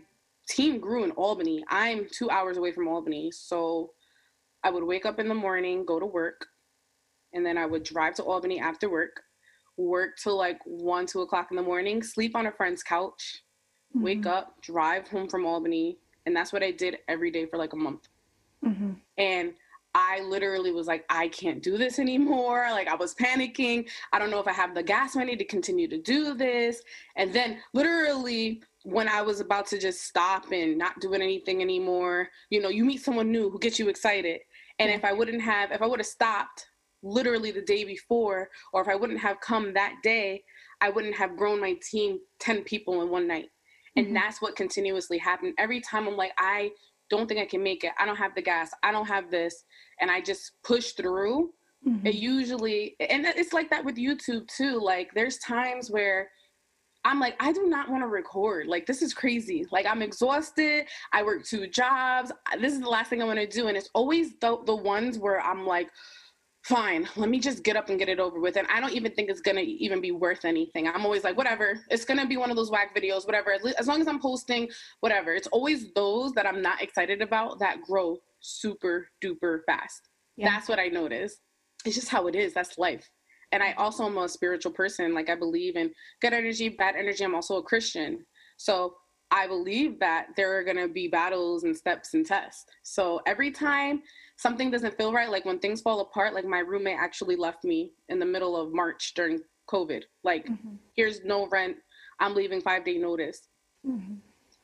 team 0.47 0.79
grew 0.79 1.03
in 1.03 1.11
Albany. 1.11 1.63
I'm 1.69 2.07
two 2.11 2.29
hours 2.29 2.57
away 2.57 2.71
from 2.71 2.87
Albany, 2.87 3.31
so 3.31 3.91
I 4.63 4.69
would 4.69 4.83
wake 4.83 5.05
up 5.05 5.19
in 5.19 5.27
the 5.27 5.35
morning, 5.35 5.85
go 5.85 5.99
to 5.99 6.05
work, 6.05 6.45
and 7.33 7.45
then 7.45 7.57
I 7.57 7.65
would 7.65 7.83
drive 7.83 8.15
to 8.15 8.23
Albany 8.23 8.59
after 8.59 8.89
work, 8.89 9.21
work 9.77 10.17
till 10.21 10.37
like 10.37 10.59
one, 10.65 11.05
two 11.05 11.21
o'clock 11.21 11.47
in 11.51 11.57
the 11.57 11.63
morning, 11.63 12.03
sleep 12.03 12.35
on 12.35 12.47
a 12.47 12.51
friend's 12.51 12.83
couch, 12.83 13.43
mm-hmm. 13.95 14.03
wake 14.03 14.25
up, 14.25 14.61
drive 14.61 15.07
home 15.07 15.29
from 15.29 15.45
Albany, 15.45 15.97
and 16.25 16.35
that's 16.35 16.53
what 16.53 16.63
I 16.63 16.71
did 16.71 16.97
every 17.07 17.31
day 17.31 17.45
for 17.45 17.57
like 17.57 17.73
a 17.73 17.77
month. 17.77 18.07
Mm-hmm. 18.63 18.91
And 19.17 19.53
I 19.93 20.21
literally 20.21 20.71
was 20.71 20.87
like, 20.87 21.03
I 21.09 21.27
can't 21.29 21.61
do 21.61 21.77
this 21.77 21.99
anymore. 21.99 22.67
Like, 22.71 22.87
I 22.87 22.95
was 22.95 23.13
panicking. 23.13 23.89
I 24.13 24.19
don't 24.19 24.31
know 24.31 24.39
if 24.39 24.47
I 24.47 24.53
have 24.53 24.73
the 24.73 24.83
gas 24.83 25.15
money 25.15 25.35
to 25.35 25.43
continue 25.43 25.87
to 25.89 25.97
do 25.97 26.33
this. 26.33 26.81
And 27.17 27.33
then, 27.33 27.57
literally, 27.73 28.61
when 28.83 29.07
I 29.07 29.21
was 29.21 29.39
about 29.39 29.67
to 29.67 29.77
just 29.77 30.01
stop 30.01 30.51
and 30.51 30.77
not 30.77 30.99
doing 30.99 31.21
anything 31.21 31.61
anymore, 31.61 32.29
you 32.49 32.61
know, 32.61 32.69
you 32.69 32.83
meet 32.83 33.03
someone 33.03 33.31
new 33.31 33.49
who 33.49 33.59
gets 33.59 33.77
you 33.77 33.89
excited. 33.89 34.41
And 34.79 34.89
if 34.89 35.05
I 35.05 35.13
wouldn't 35.13 35.41
have, 35.41 35.71
if 35.71 35.81
I 35.81 35.85
would 35.85 35.99
have 35.99 36.07
stopped 36.07 36.65
literally 37.03 37.51
the 37.51 37.61
day 37.61 37.83
before, 37.83 38.49
or 38.73 38.81
if 38.81 38.87
I 38.87 38.95
wouldn't 38.95 39.19
have 39.19 39.39
come 39.39 39.73
that 39.73 39.95
day, 40.03 40.43
I 40.81 40.89
wouldn't 40.89 41.15
have 41.15 41.37
grown 41.37 41.59
my 41.61 41.75
team 41.89 42.19
10 42.39 42.63
people 42.63 43.01
in 43.01 43.09
one 43.09 43.27
night. 43.27 43.49
And 43.95 44.07
mm-hmm. 44.07 44.15
that's 44.15 44.41
what 44.41 44.55
continuously 44.55 45.17
happened. 45.17 45.53
Every 45.57 45.81
time 45.81 46.07
I'm 46.07 46.17
like, 46.17 46.33
I 46.37 46.71
don't 47.09 47.27
think 47.27 47.39
I 47.39 47.45
can 47.45 47.61
make 47.61 47.83
it. 47.83 47.91
I 47.99 48.05
don't 48.05 48.15
have 48.15 48.33
the 48.35 48.41
gas. 48.41 48.71
I 48.83 48.91
don't 48.91 49.07
have 49.07 49.29
this. 49.29 49.63
And 49.99 50.09
I 50.09 50.21
just 50.21 50.53
push 50.63 50.93
through. 50.93 51.51
Mm-hmm. 51.87 52.07
It 52.07 52.15
usually, 52.15 52.95
and 52.99 53.25
it's 53.25 53.53
like 53.53 53.69
that 53.69 53.83
with 53.83 53.95
YouTube 53.97 54.47
too. 54.47 54.79
Like 54.79 55.09
there's 55.13 55.37
times 55.39 55.91
where 55.91 56.29
I'm 57.03 57.19
like, 57.19 57.35
I 57.39 57.51
do 57.51 57.67
not 57.67 57.89
want 57.89 58.03
to 58.03 58.07
record. 58.07 58.67
Like, 58.67 58.85
this 58.85 59.01
is 59.01 59.13
crazy. 59.13 59.65
Like, 59.71 59.85
I'm 59.85 60.01
exhausted. 60.01 60.85
I 61.13 61.23
work 61.23 61.43
two 61.43 61.67
jobs. 61.67 62.31
This 62.59 62.73
is 62.73 62.79
the 62.79 62.89
last 62.89 63.09
thing 63.09 63.21
I 63.21 63.25
want 63.25 63.39
to 63.39 63.47
do. 63.47 63.67
And 63.67 63.77
it's 63.77 63.89
always 63.93 64.33
the, 64.39 64.57
the 64.65 64.75
ones 64.75 65.17
where 65.17 65.41
I'm 65.41 65.65
like, 65.65 65.89
fine, 66.63 67.07
let 67.15 67.29
me 67.29 67.39
just 67.39 67.63
get 67.63 67.75
up 67.75 67.89
and 67.89 67.97
get 67.97 68.09
it 68.09 68.19
over 68.19 68.39
with. 68.39 68.55
And 68.55 68.67
I 68.67 68.79
don't 68.79 68.93
even 68.93 69.11
think 69.13 69.29
it's 69.29 69.41
gonna 69.41 69.61
even 69.61 69.99
be 69.99 70.11
worth 70.11 70.45
anything. 70.45 70.87
I'm 70.87 71.05
always 71.05 71.23
like, 71.23 71.37
whatever, 71.37 71.79
it's 71.89 72.05
gonna 72.05 72.27
be 72.27 72.37
one 72.37 72.51
of 72.51 72.55
those 72.55 72.69
whack 72.69 72.95
videos, 72.95 73.25
whatever. 73.25 73.55
As 73.79 73.87
long 73.87 73.99
as 73.99 74.07
I'm 74.07 74.19
posting, 74.19 74.69
whatever. 74.99 75.33
It's 75.33 75.47
always 75.47 75.91
those 75.93 76.33
that 76.33 76.45
I'm 76.45 76.61
not 76.61 76.81
excited 76.81 77.21
about 77.21 77.59
that 77.59 77.81
grow 77.81 78.17
super 78.41 79.07
duper 79.23 79.61
fast. 79.65 80.09
Yeah. 80.37 80.49
That's 80.49 80.69
what 80.69 80.79
I 80.79 80.87
notice. 80.87 81.37
It's 81.83 81.95
just 81.95 82.09
how 82.09 82.27
it 82.27 82.35
is. 82.35 82.53
That's 82.53 82.77
life. 82.77 83.09
And 83.51 83.61
I 83.61 83.73
also 83.73 84.05
am 84.05 84.17
a 84.17 84.29
spiritual 84.29 84.71
person. 84.71 85.13
Like 85.13 85.29
I 85.29 85.35
believe 85.35 85.75
in 85.75 85.91
good 86.21 86.33
energy, 86.33 86.69
bad 86.69 86.95
energy. 86.95 87.23
I'm 87.23 87.35
also 87.35 87.57
a 87.57 87.63
Christian. 87.63 88.25
So 88.57 88.95
I 89.31 89.47
believe 89.47 89.99
that 89.99 90.27
there 90.35 90.57
are 90.57 90.63
going 90.63 90.77
to 90.77 90.89
be 90.89 91.07
battles 91.07 91.63
and 91.63 91.75
steps 91.75 92.13
and 92.13 92.25
tests. 92.25 92.65
So 92.83 93.21
every 93.25 93.49
time 93.49 94.01
something 94.37 94.69
doesn't 94.69 94.97
feel 94.97 95.13
right, 95.13 95.29
like 95.29 95.45
when 95.45 95.59
things 95.59 95.81
fall 95.81 96.01
apart, 96.01 96.33
like 96.33 96.45
my 96.45 96.59
roommate 96.59 96.97
actually 96.99 97.37
left 97.37 97.63
me 97.63 97.91
in 98.09 98.19
the 98.19 98.25
middle 98.25 98.57
of 98.57 98.73
March 98.73 99.13
during 99.15 99.39
COVID. 99.69 100.03
Like, 100.23 100.47
mm-hmm. 100.47 100.75
here's 100.95 101.23
no 101.23 101.47
rent. 101.47 101.77
I'm 102.19 102.35
leaving 102.35 102.61
five 102.61 102.83
day 102.83 102.97
notice. 102.97 103.47
Mm-hmm. 103.87 104.15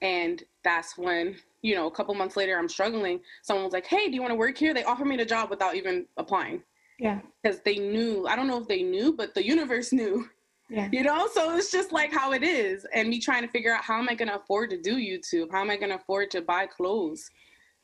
And 0.01 0.44
that's 0.63 0.98
when, 0.98 1.38
you 1.62 1.74
know, 1.75 1.88
a 1.88 1.91
couple 1.91 2.13
months 2.13 2.36
later, 2.36 2.58
I'm 2.58 2.70
struggling. 2.70 3.20
Someone 3.44 3.65
was 3.65 3.74
like, 3.74 3.88
hey, 3.88 4.10
do 4.10 4.15
you 4.15 4.22
want 4.22 4.32
to 4.32 4.38
work 4.38 4.58
here? 4.58 4.74
They 4.74 4.84
offered 4.84 5.08
me 5.08 5.17
the 5.17 5.25
job 5.25 5.50
without 5.50 5.75
even 5.75 6.06
applying. 6.17 6.62
Yeah. 7.00 7.20
Because 7.42 7.60
they 7.62 7.77
knew, 7.77 8.25
I 8.27 8.36
don't 8.36 8.48
know 8.48 8.60
if 8.60 8.68
they 8.68 8.84
knew, 8.84 9.13
but 9.13 9.34
the 9.34 9.46
universe 9.46 9.94
knew. 9.94 10.27
Yeah. 10.70 10.89
You 10.92 11.04
know, 11.04 11.30
so 11.34 11.56
it's 11.56 11.72
just 11.72 11.92
like 11.92 12.12
how 12.12 12.34
it 12.34 12.44
is. 12.44 12.86
And 12.94 13.10
me 13.10 13.20
trying 13.20 13.44
to 13.44 13.48
figure 13.48 13.74
out 13.74 13.84
how 13.84 14.00
am 14.00 14.10
I 14.10 14.16
going 14.16 14.27
to 14.27 14.36
afford 14.36 14.70
to 14.72 14.82
do 14.82 14.98
YouTube? 14.98 15.51
How 15.51 15.62
am 15.62 15.70
I 15.70 15.77
going 15.77 15.89
to 15.89 15.96
afford 15.96 16.30
to 16.32 16.42
buy 16.42 16.66
clothes? 16.66 17.30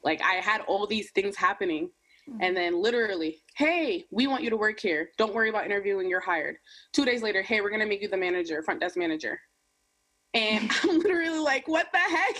Like 0.03 0.21
I 0.21 0.35
had 0.35 0.61
all 0.61 0.85
these 0.85 1.11
things 1.11 1.35
happening. 1.35 1.89
Mm-hmm. 2.29 2.41
And 2.41 2.57
then 2.57 2.81
literally, 2.81 3.41
hey, 3.55 4.05
we 4.11 4.27
want 4.27 4.43
you 4.43 4.49
to 4.49 4.57
work 4.57 4.79
here. 4.79 5.09
Don't 5.17 5.33
worry 5.33 5.49
about 5.49 5.65
interviewing, 5.65 6.09
you're 6.09 6.19
hired. 6.19 6.57
Two 6.91 7.05
days 7.05 7.21
later, 7.21 7.41
hey, 7.41 7.61
we're 7.61 7.69
going 7.69 7.81
to 7.81 7.87
make 7.87 8.01
you 8.01 8.07
the 8.07 8.17
manager, 8.17 8.61
front 8.63 8.79
desk 8.79 8.97
manager. 8.97 9.39
And 10.33 10.69
I'm 10.83 10.99
literally 10.99 11.39
like, 11.39 11.67
what 11.67 11.87
the 11.91 11.99
heck? 11.99 12.35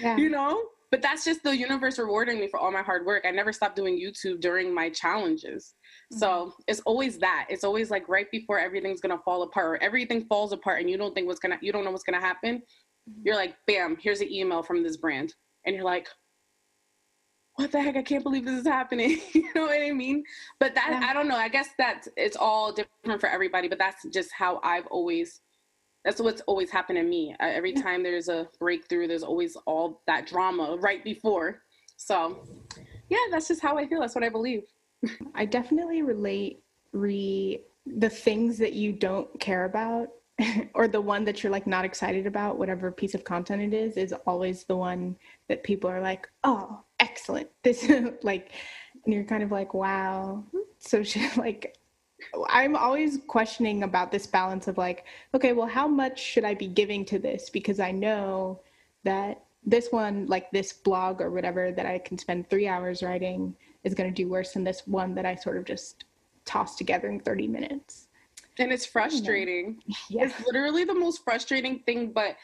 Yeah. 0.00 0.16
You 0.16 0.28
know? 0.30 0.62
But 0.94 1.02
that's 1.02 1.24
just 1.24 1.42
the 1.42 1.56
universe 1.56 1.98
rewarding 1.98 2.38
me 2.38 2.46
for 2.46 2.60
all 2.60 2.70
my 2.70 2.80
hard 2.80 3.04
work. 3.04 3.24
I 3.26 3.32
never 3.32 3.52
stopped 3.52 3.74
doing 3.74 4.00
YouTube 4.00 4.40
during 4.40 4.72
my 4.72 4.90
challenges. 4.90 5.74
Mm-hmm. 6.12 6.20
So 6.20 6.54
it's 6.68 6.78
always 6.86 7.18
that. 7.18 7.48
It's 7.50 7.64
always 7.64 7.90
like 7.90 8.08
right 8.08 8.30
before 8.30 8.60
everything's 8.60 9.00
gonna 9.00 9.18
fall 9.24 9.42
apart 9.42 9.66
or 9.66 9.82
everything 9.82 10.24
falls 10.26 10.52
apart 10.52 10.80
and 10.80 10.88
you 10.88 10.96
don't 10.96 11.12
think 11.12 11.26
what's 11.26 11.40
gonna 11.40 11.58
you 11.60 11.72
don't 11.72 11.84
know 11.84 11.90
what's 11.90 12.04
gonna 12.04 12.20
happen. 12.20 12.58
Mm-hmm. 13.10 13.22
You're 13.24 13.34
like, 13.34 13.56
bam, 13.66 13.96
here's 14.00 14.20
an 14.20 14.32
email 14.32 14.62
from 14.62 14.84
this 14.84 14.96
brand. 14.96 15.34
And 15.66 15.74
you're 15.74 15.84
like, 15.84 16.06
what 17.56 17.72
the 17.72 17.82
heck? 17.82 17.96
I 17.96 18.02
can't 18.04 18.22
believe 18.22 18.44
this 18.44 18.60
is 18.60 18.66
happening. 18.68 19.20
you 19.34 19.48
know 19.52 19.62
what 19.62 19.82
I 19.82 19.90
mean? 19.90 20.22
But 20.60 20.76
that 20.76 20.90
yeah. 20.92 21.08
I 21.10 21.12
don't 21.12 21.26
know. 21.26 21.34
I 21.34 21.48
guess 21.48 21.70
that 21.76 22.06
it's 22.16 22.36
all 22.36 22.72
different 22.72 23.20
for 23.20 23.28
everybody, 23.28 23.66
but 23.66 23.78
that's 23.80 24.06
just 24.12 24.30
how 24.32 24.60
I've 24.62 24.86
always 24.92 25.40
that's 26.04 26.20
what's 26.20 26.42
always 26.42 26.70
happened 26.70 26.98
to 26.98 27.02
me. 27.02 27.34
Uh, 27.40 27.46
every 27.46 27.72
time 27.72 28.02
there's 28.02 28.28
a 28.28 28.48
breakthrough, 28.58 29.06
there's 29.06 29.22
always 29.22 29.56
all 29.66 30.02
that 30.06 30.26
drama 30.26 30.76
right 30.80 31.02
before. 31.02 31.62
So, 31.96 32.46
yeah, 33.08 33.18
that's 33.30 33.48
just 33.48 33.62
how 33.62 33.78
I 33.78 33.86
feel. 33.86 34.00
That's 34.00 34.14
what 34.14 34.24
I 34.24 34.28
believe. 34.28 34.62
I 35.34 35.44
definitely 35.44 36.02
relate 36.02 36.62
re 36.92 37.62
the 37.86 38.08
things 38.08 38.58
that 38.58 38.72
you 38.72 38.92
don't 38.92 39.38
care 39.40 39.64
about 39.64 40.08
or 40.74 40.88
the 40.88 41.00
one 41.00 41.24
that 41.24 41.42
you're 41.42 41.52
like 41.52 41.66
not 41.66 41.84
excited 41.84 42.26
about, 42.26 42.58
whatever 42.58 42.90
piece 42.90 43.14
of 43.14 43.24
content 43.24 43.62
it 43.62 43.74
is, 43.74 43.96
is 43.96 44.14
always 44.26 44.64
the 44.64 44.76
one 44.76 45.16
that 45.48 45.62
people 45.62 45.88
are 45.88 46.00
like, 46.00 46.28
"Oh, 46.42 46.82
excellent." 47.00 47.48
This 47.62 47.88
like 48.22 48.52
and 49.04 49.14
you're 49.14 49.24
kind 49.24 49.42
of 49.42 49.52
like, 49.52 49.74
"Wow." 49.74 50.44
So 50.78 51.02
she 51.02 51.28
like 51.36 51.76
I'm 52.48 52.76
always 52.76 53.18
questioning 53.26 53.82
about 53.82 54.10
this 54.10 54.26
balance 54.26 54.68
of 54.68 54.78
like, 54.78 55.04
okay, 55.34 55.52
well, 55.52 55.66
how 55.66 55.88
much 55.88 56.20
should 56.20 56.44
I 56.44 56.54
be 56.54 56.66
giving 56.66 57.04
to 57.06 57.18
this? 57.18 57.50
Because 57.50 57.80
I 57.80 57.90
know 57.90 58.60
that 59.04 59.42
this 59.64 59.88
one, 59.90 60.26
like 60.26 60.50
this 60.50 60.72
blog 60.72 61.20
or 61.20 61.30
whatever 61.30 61.72
that 61.72 61.86
I 61.86 61.98
can 61.98 62.18
spend 62.18 62.48
three 62.48 62.68
hours 62.68 63.02
writing, 63.02 63.54
is 63.82 63.94
going 63.94 64.12
to 64.12 64.14
do 64.14 64.28
worse 64.28 64.52
than 64.52 64.64
this 64.64 64.86
one 64.86 65.14
that 65.14 65.26
I 65.26 65.34
sort 65.34 65.56
of 65.56 65.64
just 65.64 66.04
toss 66.44 66.76
together 66.76 67.08
in 67.08 67.20
30 67.20 67.48
minutes. 67.48 68.08
And 68.58 68.72
it's 68.72 68.86
frustrating. 68.86 69.82
Yeah. 70.08 70.26
It's 70.26 70.46
literally 70.46 70.84
the 70.84 70.94
most 70.94 71.24
frustrating 71.24 71.80
thing, 71.80 72.12
but 72.12 72.36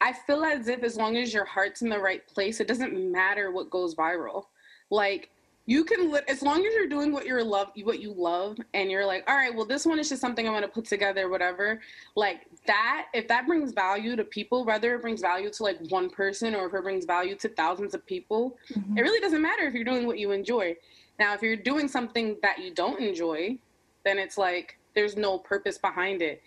I 0.00 0.12
feel 0.12 0.44
as 0.44 0.68
if 0.68 0.82
as 0.82 0.96
long 0.96 1.16
as 1.16 1.32
your 1.32 1.44
heart's 1.44 1.82
in 1.82 1.88
the 1.88 1.98
right 1.98 2.26
place, 2.26 2.60
it 2.60 2.68
doesn't 2.68 2.92
matter 3.12 3.52
what 3.52 3.70
goes 3.70 3.94
viral. 3.94 4.44
Like, 4.90 5.30
you 5.66 5.84
can 5.84 6.12
li- 6.12 6.20
as 6.28 6.42
long 6.42 6.64
as 6.64 6.74
you're 6.74 6.88
doing 6.88 7.12
what 7.12 7.26
you're 7.26 7.42
love 7.42 7.68
what 7.82 8.00
you 8.00 8.12
love 8.12 8.56
and 8.74 8.90
you're 8.90 9.06
like 9.06 9.24
all 9.28 9.36
right 9.36 9.54
well 9.54 9.64
this 9.64 9.86
one 9.86 9.98
is 9.98 10.08
just 10.08 10.20
something 10.20 10.46
i 10.46 10.50
want 10.50 10.64
to 10.64 10.70
put 10.70 10.84
together 10.84 11.28
whatever 11.28 11.80
like 12.16 12.42
that 12.66 13.06
if 13.14 13.26
that 13.28 13.46
brings 13.46 13.72
value 13.72 14.14
to 14.16 14.24
people 14.24 14.64
whether 14.64 14.94
it 14.94 15.00
brings 15.00 15.20
value 15.20 15.50
to 15.50 15.62
like 15.62 15.78
one 15.88 16.10
person 16.10 16.54
or 16.54 16.66
if 16.66 16.74
it 16.74 16.82
brings 16.82 17.04
value 17.04 17.34
to 17.34 17.48
thousands 17.50 17.94
of 17.94 18.04
people 18.06 18.56
mm-hmm. 18.72 18.98
it 18.98 19.02
really 19.02 19.20
doesn't 19.20 19.42
matter 19.42 19.62
if 19.62 19.74
you're 19.74 19.84
doing 19.84 20.06
what 20.06 20.18
you 20.18 20.32
enjoy 20.32 20.74
now 21.18 21.32
if 21.34 21.42
you're 21.42 21.56
doing 21.56 21.88
something 21.88 22.36
that 22.42 22.58
you 22.58 22.72
don't 22.72 23.00
enjoy 23.00 23.56
then 24.04 24.18
it's 24.18 24.36
like 24.36 24.78
there's 24.94 25.16
no 25.16 25.38
purpose 25.38 25.78
behind 25.78 26.20
it 26.20 26.42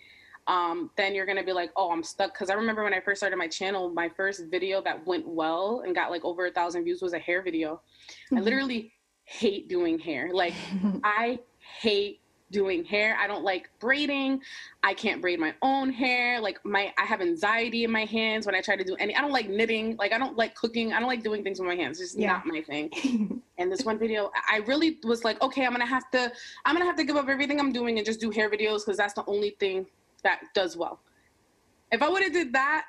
um, 0.46 0.90
then 0.96 1.14
you're 1.14 1.26
gonna 1.26 1.44
be 1.44 1.52
like, 1.52 1.70
oh, 1.76 1.90
I'm 1.90 2.02
stuck. 2.02 2.32
Because 2.32 2.48
I 2.48 2.54
remember 2.54 2.82
when 2.82 2.94
I 2.94 3.00
first 3.00 3.20
started 3.20 3.36
my 3.36 3.48
channel, 3.48 3.90
my 3.90 4.08
first 4.08 4.46
video 4.50 4.80
that 4.80 5.06
went 5.06 5.28
well 5.28 5.82
and 5.84 5.94
got 5.94 6.10
like 6.10 6.24
over 6.24 6.46
a 6.46 6.50
thousand 6.50 6.84
views 6.84 7.02
was 7.02 7.12
a 7.12 7.18
hair 7.18 7.42
video. 7.42 7.82
Mm-hmm. 8.30 8.38
I 8.38 8.40
literally 8.40 8.92
hate 9.28 9.68
doing 9.68 9.98
hair. 9.98 10.30
Like 10.32 10.54
I 11.04 11.38
hate 11.80 12.20
doing 12.50 12.82
hair. 12.82 13.14
I 13.20 13.26
don't 13.26 13.44
like 13.44 13.68
braiding. 13.78 14.40
I 14.82 14.94
can't 14.94 15.20
braid 15.20 15.38
my 15.38 15.54
own 15.60 15.92
hair. 15.92 16.40
Like 16.40 16.64
my 16.64 16.92
I 16.98 17.04
have 17.04 17.20
anxiety 17.20 17.84
in 17.84 17.90
my 17.90 18.06
hands 18.06 18.46
when 18.46 18.54
I 18.54 18.62
try 18.62 18.74
to 18.74 18.84
do 18.84 18.96
any 18.98 19.14
I 19.14 19.20
don't 19.20 19.32
like 19.32 19.50
knitting. 19.50 19.96
Like 19.96 20.14
I 20.14 20.18
don't 20.18 20.36
like 20.36 20.54
cooking. 20.54 20.94
I 20.94 20.98
don't 20.98 21.08
like 21.08 21.22
doing 21.22 21.44
things 21.44 21.60
with 21.60 21.68
my 21.68 21.74
hands. 21.74 22.00
It's 22.00 22.12
just 22.12 22.20
yeah. 22.20 22.32
not 22.32 22.46
my 22.46 22.62
thing. 22.62 23.42
and 23.58 23.70
this 23.70 23.84
one 23.84 23.98
video 23.98 24.30
I 24.50 24.58
really 24.66 24.98
was 25.04 25.24
like, 25.24 25.40
okay, 25.42 25.66
I'm 25.66 25.74
to 25.74 25.84
have 25.84 26.10
to 26.12 26.32
I'm 26.64 26.76
to 26.78 26.84
have 26.84 26.96
to 26.96 27.04
give 27.04 27.16
up 27.16 27.28
everything 27.28 27.60
I'm 27.60 27.72
doing 27.72 27.98
and 27.98 28.06
just 28.06 28.20
do 28.20 28.30
hair 28.30 28.50
videos 28.50 28.84
cuz 28.84 28.96
that's 28.96 29.14
the 29.14 29.24
only 29.26 29.50
thing 29.60 29.86
that 30.22 30.40
does 30.54 30.74
well. 30.76 31.00
If 31.92 32.02
I 32.02 32.08
would 32.08 32.22
have 32.22 32.32
did 32.32 32.54
that 32.54 32.86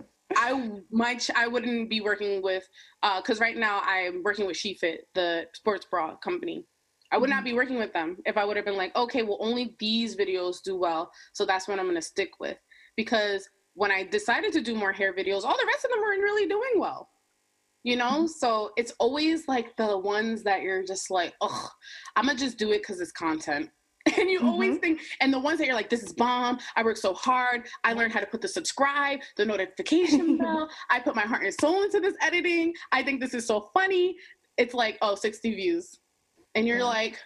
I 0.36 0.80
might 0.90 1.28
I 1.34 1.46
wouldn't 1.46 1.88
be 1.88 2.00
working 2.00 2.42
with 2.42 2.68
because 3.16 3.40
uh, 3.40 3.44
right 3.44 3.56
now 3.56 3.80
I'm 3.84 4.22
working 4.22 4.46
with 4.46 4.56
SheFit, 4.56 4.98
the 5.14 5.46
sports 5.54 5.86
bra 5.90 6.16
company. 6.16 6.64
I 7.10 7.18
would 7.18 7.30
not 7.30 7.38
mm-hmm. 7.38 7.44
be 7.44 7.54
working 7.54 7.78
with 7.78 7.92
them 7.92 8.18
if 8.26 8.36
I 8.36 8.44
would 8.44 8.56
have 8.56 8.66
been 8.66 8.76
like, 8.76 8.94
okay, 8.94 9.22
well, 9.22 9.38
only 9.40 9.74
these 9.78 10.16
videos 10.16 10.56
do 10.62 10.76
well, 10.76 11.10
so 11.32 11.46
that's 11.46 11.66
what 11.66 11.78
I'm 11.78 11.86
gonna 11.86 12.02
stick 12.02 12.32
with. 12.38 12.58
Because 12.96 13.48
when 13.74 13.90
I 13.90 14.04
decided 14.04 14.52
to 14.54 14.60
do 14.60 14.74
more 14.74 14.92
hair 14.92 15.14
videos, 15.14 15.44
all 15.44 15.56
the 15.56 15.66
rest 15.66 15.84
of 15.84 15.90
them 15.90 16.00
weren't 16.00 16.22
really 16.22 16.46
doing 16.46 16.72
well. 16.76 17.08
You 17.84 17.96
know, 17.96 18.10
mm-hmm. 18.10 18.26
so 18.26 18.72
it's 18.76 18.92
always 18.98 19.48
like 19.48 19.74
the 19.76 19.96
ones 19.96 20.42
that 20.42 20.62
you're 20.62 20.84
just 20.84 21.10
like, 21.10 21.34
oh, 21.40 21.70
I'm 22.16 22.26
gonna 22.26 22.38
just 22.38 22.58
do 22.58 22.72
it 22.72 22.82
because 22.82 23.00
it's 23.00 23.12
content. 23.12 23.70
And 24.18 24.30
you 24.30 24.38
mm-hmm. 24.38 24.48
always 24.48 24.78
think, 24.78 25.00
and 25.20 25.32
the 25.32 25.38
ones 25.38 25.58
that 25.58 25.66
you're 25.66 25.74
like, 25.74 25.90
this 25.90 26.02
is 26.02 26.12
bomb. 26.12 26.58
I 26.76 26.82
worked 26.82 26.98
so 26.98 27.14
hard. 27.14 27.68
I 27.84 27.92
learned 27.92 28.12
how 28.12 28.20
to 28.20 28.26
put 28.26 28.40
the 28.40 28.48
subscribe, 28.48 29.20
the 29.36 29.44
notification 29.44 30.38
bell. 30.38 30.68
I 30.90 31.00
put 31.00 31.14
my 31.14 31.22
heart 31.22 31.44
and 31.44 31.54
soul 31.60 31.82
into 31.82 32.00
this 32.00 32.14
editing. 32.20 32.74
I 32.92 33.02
think 33.02 33.20
this 33.20 33.34
is 33.34 33.46
so 33.46 33.70
funny. 33.74 34.16
It's 34.56 34.74
like, 34.74 34.98
oh, 35.02 35.14
60 35.14 35.54
views. 35.54 35.98
And 36.54 36.66
you're 36.66 36.78
yeah. 36.78 36.84
like, 36.84 37.18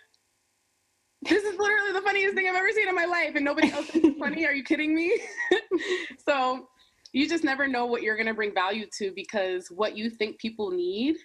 this 1.22 1.44
is 1.44 1.58
literally 1.58 1.92
the 1.92 2.02
funniest 2.02 2.34
thing 2.34 2.48
I've 2.48 2.56
ever 2.56 2.70
seen 2.72 2.88
in 2.88 2.94
my 2.94 3.04
life. 3.04 3.32
And 3.36 3.44
nobody 3.44 3.70
else 3.70 3.86
thinks 3.86 4.08
it's 4.08 4.18
funny. 4.18 4.44
Are 4.46 4.52
you 4.52 4.64
kidding 4.64 4.94
me? 4.94 5.18
so 6.28 6.68
you 7.12 7.28
just 7.28 7.44
never 7.44 7.68
know 7.68 7.86
what 7.86 8.02
you're 8.02 8.16
going 8.16 8.26
to 8.26 8.34
bring 8.34 8.52
value 8.52 8.86
to 8.98 9.12
because 9.14 9.68
what 9.70 9.96
you 9.96 10.10
think 10.10 10.38
people 10.38 10.70
need 10.70 11.16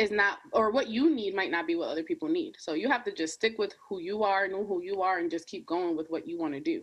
is 0.00 0.10
not 0.10 0.38
or 0.54 0.70
what 0.70 0.88
you 0.88 1.14
need 1.14 1.34
might 1.34 1.50
not 1.50 1.66
be 1.66 1.76
what 1.76 1.90
other 1.90 2.02
people 2.02 2.26
need 2.26 2.54
so 2.58 2.72
you 2.72 2.88
have 2.88 3.04
to 3.04 3.12
just 3.12 3.34
stick 3.34 3.58
with 3.58 3.74
who 3.86 4.00
you 4.00 4.24
are 4.24 4.48
know 4.48 4.64
who 4.64 4.82
you 4.82 5.02
are 5.02 5.18
and 5.18 5.30
just 5.30 5.46
keep 5.46 5.66
going 5.66 5.94
with 5.94 6.08
what 6.08 6.26
you 6.26 6.38
want 6.38 6.54
to 6.54 6.60
do 6.60 6.82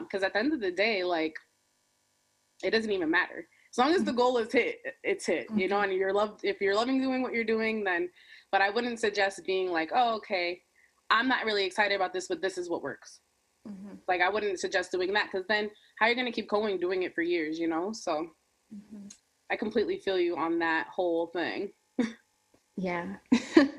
because 0.00 0.22
um, 0.22 0.26
at 0.26 0.32
the 0.32 0.38
end 0.38 0.54
of 0.54 0.60
the 0.60 0.70
day 0.70 1.04
like 1.04 1.34
it 2.64 2.70
doesn't 2.70 2.90
even 2.90 3.10
matter 3.10 3.46
as 3.70 3.76
long 3.76 3.92
as 3.92 4.02
the 4.02 4.12
goal 4.12 4.38
is 4.38 4.50
hit 4.50 4.78
it's 5.04 5.26
hit 5.26 5.46
you 5.54 5.68
know 5.68 5.76
mm-hmm. 5.76 5.90
and 5.90 5.98
you're 5.98 6.12
loved 6.12 6.40
if 6.42 6.58
you're 6.60 6.74
loving 6.74 7.00
doing 7.00 7.20
what 7.22 7.34
you're 7.34 7.44
doing 7.44 7.84
then 7.84 8.08
but 8.50 8.62
i 8.62 8.70
wouldn't 8.70 8.98
suggest 8.98 9.44
being 9.46 9.70
like 9.70 9.90
oh 9.94 10.16
okay 10.16 10.58
i'm 11.10 11.28
not 11.28 11.44
really 11.44 11.64
excited 11.64 11.94
about 11.94 12.14
this 12.14 12.28
but 12.28 12.40
this 12.40 12.56
is 12.56 12.70
what 12.70 12.82
works 12.82 13.20
mm-hmm. 13.68 13.94
like 14.08 14.22
i 14.22 14.28
wouldn't 14.28 14.58
suggest 14.58 14.90
doing 14.90 15.12
that 15.12 15.28
because 15.30 15.46
then 15.48 15.70
how 15.98 16.06
are 16.06 16.08
you 16.08 16.14
going 16.14 16.24
to 16.24 16.32
keep 16.32 16.48
going 16.48 16.80
doing 16.80 17.02
it 17.02 17.14
for 17.14 17.20
years 17.20 17.58
you 17.58 17.68
know 17.68 17.92
so 17.92 18.26
mm-hmm. 18.74 19.06
i 19.50 19.56
completely 19.56 19.98
feel 19.98 20.18
you 20.18 20.34
on 20.34 20.58
that 20.58 20.86
whole 20.88 21.26
thing 21.26 21.70
Yeah. 22.78 23.16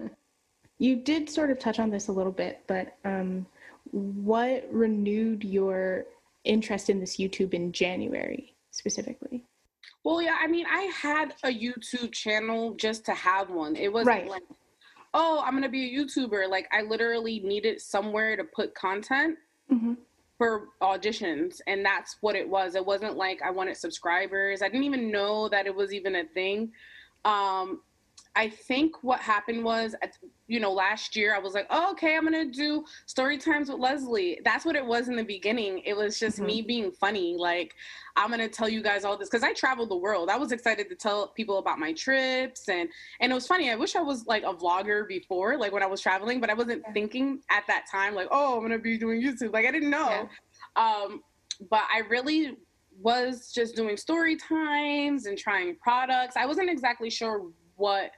you 0.77 0.97
did 0.97 1.29
sort 1.29 1.51
of 1.51 1.57
touch 1.57 1.79
on 1.79 1.89
this 1.89 2.09
a 2.09 2.11
little 2.11 2.33
bit, 2.33 2.61
but 2.67 2.97
um, 3.05 3.47
what 3.91 4.67
renewed 4.69 5.45
your 5.45 6.05
interest 6.43 6.89
in 6.89 6.99
this 6.99 7.15
YouTube 7.15 7.53
in 7.53 7.71
January 7.71 8.55
specifically? 8.71 9.45
Well, 10.03 10.21
yeah, 10.21 10.37
I 10.41 10.47
mean, 10.47 10.65
I 10.69 10.81
had 10.93 11.33
a 11.43 11.49
YouTube 11.49 12.11
channel 12.11 12.73
just 12.75 13.05
to 13.05 13.13
have 13.13 13.49
one. 13.49 13.77
It 13.77 13.91
wasn't 13.91 14.07
right. 14.09 14.29
like, 14.29 14.43
oh, 15.13 15.41
I'm 15.45 15.51
going 15.51 15.63
to 15.63 15.69
be 15.69 15.95
a 15.95 15.99
YouTuber. 15.99 16.49
Like, 16.49 16.67
I 16.73 16.81
literally 16.81 17.39
needed 17.39 17.79
somewhere 17.79 18.35
to 18.35 18.43
put 18.43 18.75
content. 18.75 19.37
Mm-hmm 19.71 19.93
for 20.37 20.69
auditions 20.81 21.59
and 21.67 21.85
that's 21.85 22.15
what 22.21 22.33
it 22.33 22.47
was 22.47 22.73
it 22.73 22.85
wasn't 22.85 23.17
like 23.17 23.41
i 23.41 23.51
wanted 23.51 23.75
subscribers 23.75 24.61
i 24.61 24.69
didn't 24.69 24.85
even 24.85 25.11
know 25.11 25.49
that 25.49 25.67
it 25.67 25.75
was 25.75 25.91
even 25.91 26.15
a 26.15 26.23
thing 26.27 26.71
um, 27.25 27.81
I 28.35 28.47
think 28.47 29.03
what 29.03 29.19
happened 29.19 29.63
was, 29.63 29.95
you 30.47 30.59
know, 30.59 30.71
last 30.71 31.15
year 31.15 31.35
I 31.35 31.39
was 31.39 31.53
like, 31.53 31.65
oh, 31.69 31.91
okay, 31.91 32.15
I'm 32.15 32.23
gonna 32.23 32.45
do 32.45 32.85
story 33.05 33.37
times 33.37 33.69
with 33.69 33.79
Leslie. 33.79 34.39
That's 34.45 34.65
what 34.65 34.75
it 34.75 34.85
was 34.85 35.09
in 35.09 35.15
the 35.15 35.23
beginning. 35.23 35.79
It 35.79 35.97
was 35.97 36.19
just 36.19 36.37
mm-hmm. 36.37 36.45
me 36.45 36.61
being 36.61 36.91
funny. 36.91 37.35
Like, 37.37 37.75
I'm 38.15 38.29
gonna 38.29 38.47
tell 38.47 38.69
you 38.69 38.81
guys 38.81 39.03
all 39.03 39.17
this 39.17 39.29
because 39.29 39.43
I 39.43 39.53
traveled 39.53 39.89
the 39.89 39.97
world. 39.97 40.29
I 40.29 40.37
was 40.37 40.51
excited 40.51 40.89
to 40.89 40.95
tell 40.95 41.29
people 41.29 41.57
about 41.57 41.79
my 41.79 41.91
trips 41.93 42.69
and 42.69 42.87
and 43.19 43.31
it 43.31 43.35
was 43.35 43.47
funny. 43.47 43.71
I 43.71 43.75
wish 43.75 43.95
I 43.95 44.01
was 44.01 44.25
like 44.27 44.43
a 44.43 44.53
vlogger 44.53 45.07
before, 45.07 45.57
like 45.57 45.71
when 45.71 45.83
I 45.83 45.87
was 45.87 45.99
traveling, 45.99 46.39
but 46.39 46.49
I 46.49 46.53
wasn't 46.53 46.83
thinking 46.93 47.41
at 47.49 47.63
that 47.67 47.85
time 47.91 48.13
like, 48.13 48.27
oh, 48.31 48.57
I'm 48.57 48.61
gonna 48.61 48.79
be 48.79 48.97
doing 48.97 49.21
YouTube. 49.21 49.53
Like 49.53 49.65
I 49.65 49.71
didn't 49.71 49.89
know. 49.89 50.29
Yeah. 50.77 51.03
Um, 51.03 51.23
but 51.69 51.83
I 51.93 52.03
really 52.09 52.55
was 53.01 53.51
just 53.53 53.75
doing 53.75 53.97
story 53.97 54.35
times 54.35 55.25
and 55.25 55.37
trying 55.37 55.75
products. 55.75 56.35
I 56.37 56.45
wasn't 56.45 56.69
exactly 56.69 57.09
sure 57.09 57.49
what 57.75 58.11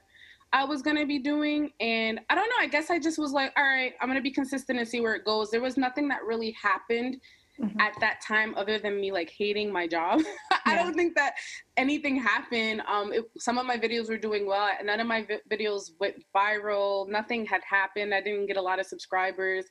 I 0.52 0.64
was 0.64 0.82
going 0.82 0.96
to 0.96 1.06
be 1.06 1.18
doing. 1.18 1.70
And 1.80 2.20
I 2.28 2.34
don't 2.34 2.48
know, 2.48 2.56
I 2.60 2.66
guess 2.66 2.90
I 2.90 2.98
just 2.98 3.18
was 3.18 3.32
like, 3.32 3.52
all 3.56 3.64
right, 3.64 3.92
I'm 4.00 4.08
going 4.08 4.18
to 4.18 4.22
be 4.22 4.30
consistent 4.30 4.78
and 4.78 4.86
see 4.86 5.00
where 5.00 5.14
it 5.14 5.24
goes. 5.24 5.50
There 5.50 5.62
was 5.62 5.76
nothing 5.76 6.08
that 6.08 6.24
really 6.26 6.54
happened 6.62 7.16
mm-hmm. 7.60 7.80
at 7.80 7.92
that 8.00 8.20
time 8.26 8.54
other 8.56 8.78
than 8.78 9.00
me 9.00 9.12
like 9.12 9.30
hating 9.36 9.72
my 9.72 9.86
job. 9.86 10.20
Yeah. 10.64 10.74
I 10.74 10.84
don't 10.84 10.94
think 10.94 11.16
that 11.16 11.34
anything 11.76 12.16
happened. 12.16 12.82
Um, 12.88 13.12
it, 13.12 13.24
some 13.36 13.58
of 13.58 13.66
my 13.66 13.76
videos 13.76 14.08
were 14.08 14.16
doing 14.16 14.46
well. 14.46 14.70
None 14.84 15.00
of 15.00 15.08
my 15.08 15.24
vi- 15.24 15.40
videos 15.50 15.90
went 15.98 16.14
viral. 16.34 17.08
Nothing 17.08 17.44
had 17.44 17.62
happened. 17.68 18.14
I 18.14 18.20
didn't 18.20 18.46
get 18.46 18.56
a 18.56 18.62
lot 18.62 18.78
of 18.78 18.86
subscribers. 18.86 19.64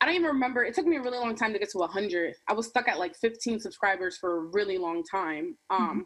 I 0.00 0.06
don't 0.06 0.14
even 0.14 0.28
remember. 0.28 0.64
It 0.64 0.74
took 0.74 0.86
me 0.86 0.96
a 0.96 1.02
really 1.02 1.18
long 1.18 1.36
time 1.36 1.52
to 1.52 1.58
get 1.58 1.68
to 1.70 1.78
100. 1.78 2.34
I 2.48 2.54
was 2.54 2.68
stuck 2.68 2.88
at 2.88 2.98
like 2.98 3.14
15 3.16 3.60
subscribers 3.60 4.16
for 4.16 4.38
a 4.38 4.50
really 4.52 4.78
long 4.78 5.02
time 5.08 5.56
um, 5.68 5.80
mm-hmm. 5.80 6.00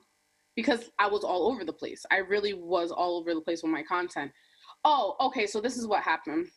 Because 0.59 0.91
I 0.99 1.07
was 1.07 1.23
all 1.23 1.47
over 1.49 1.65
the 1.65 1.73
place. 1.73 2.05
I 2.11 2.17
really 2.17 2.53
was 2.53 2.91
all 2.91 3.17
over 3.19 3.33
the 3.33 3.41
place 3.41 3.63
with 3.63 3.71
my 3.71 3.85
content. 3.85 4.33
Oh, 4.85 5.15
okay. 5.21 5.47
So 5.47 5.61
this 5.61 5.77
is 5.77 5.87
what 5.87 6.03
happened. 6.03 6.49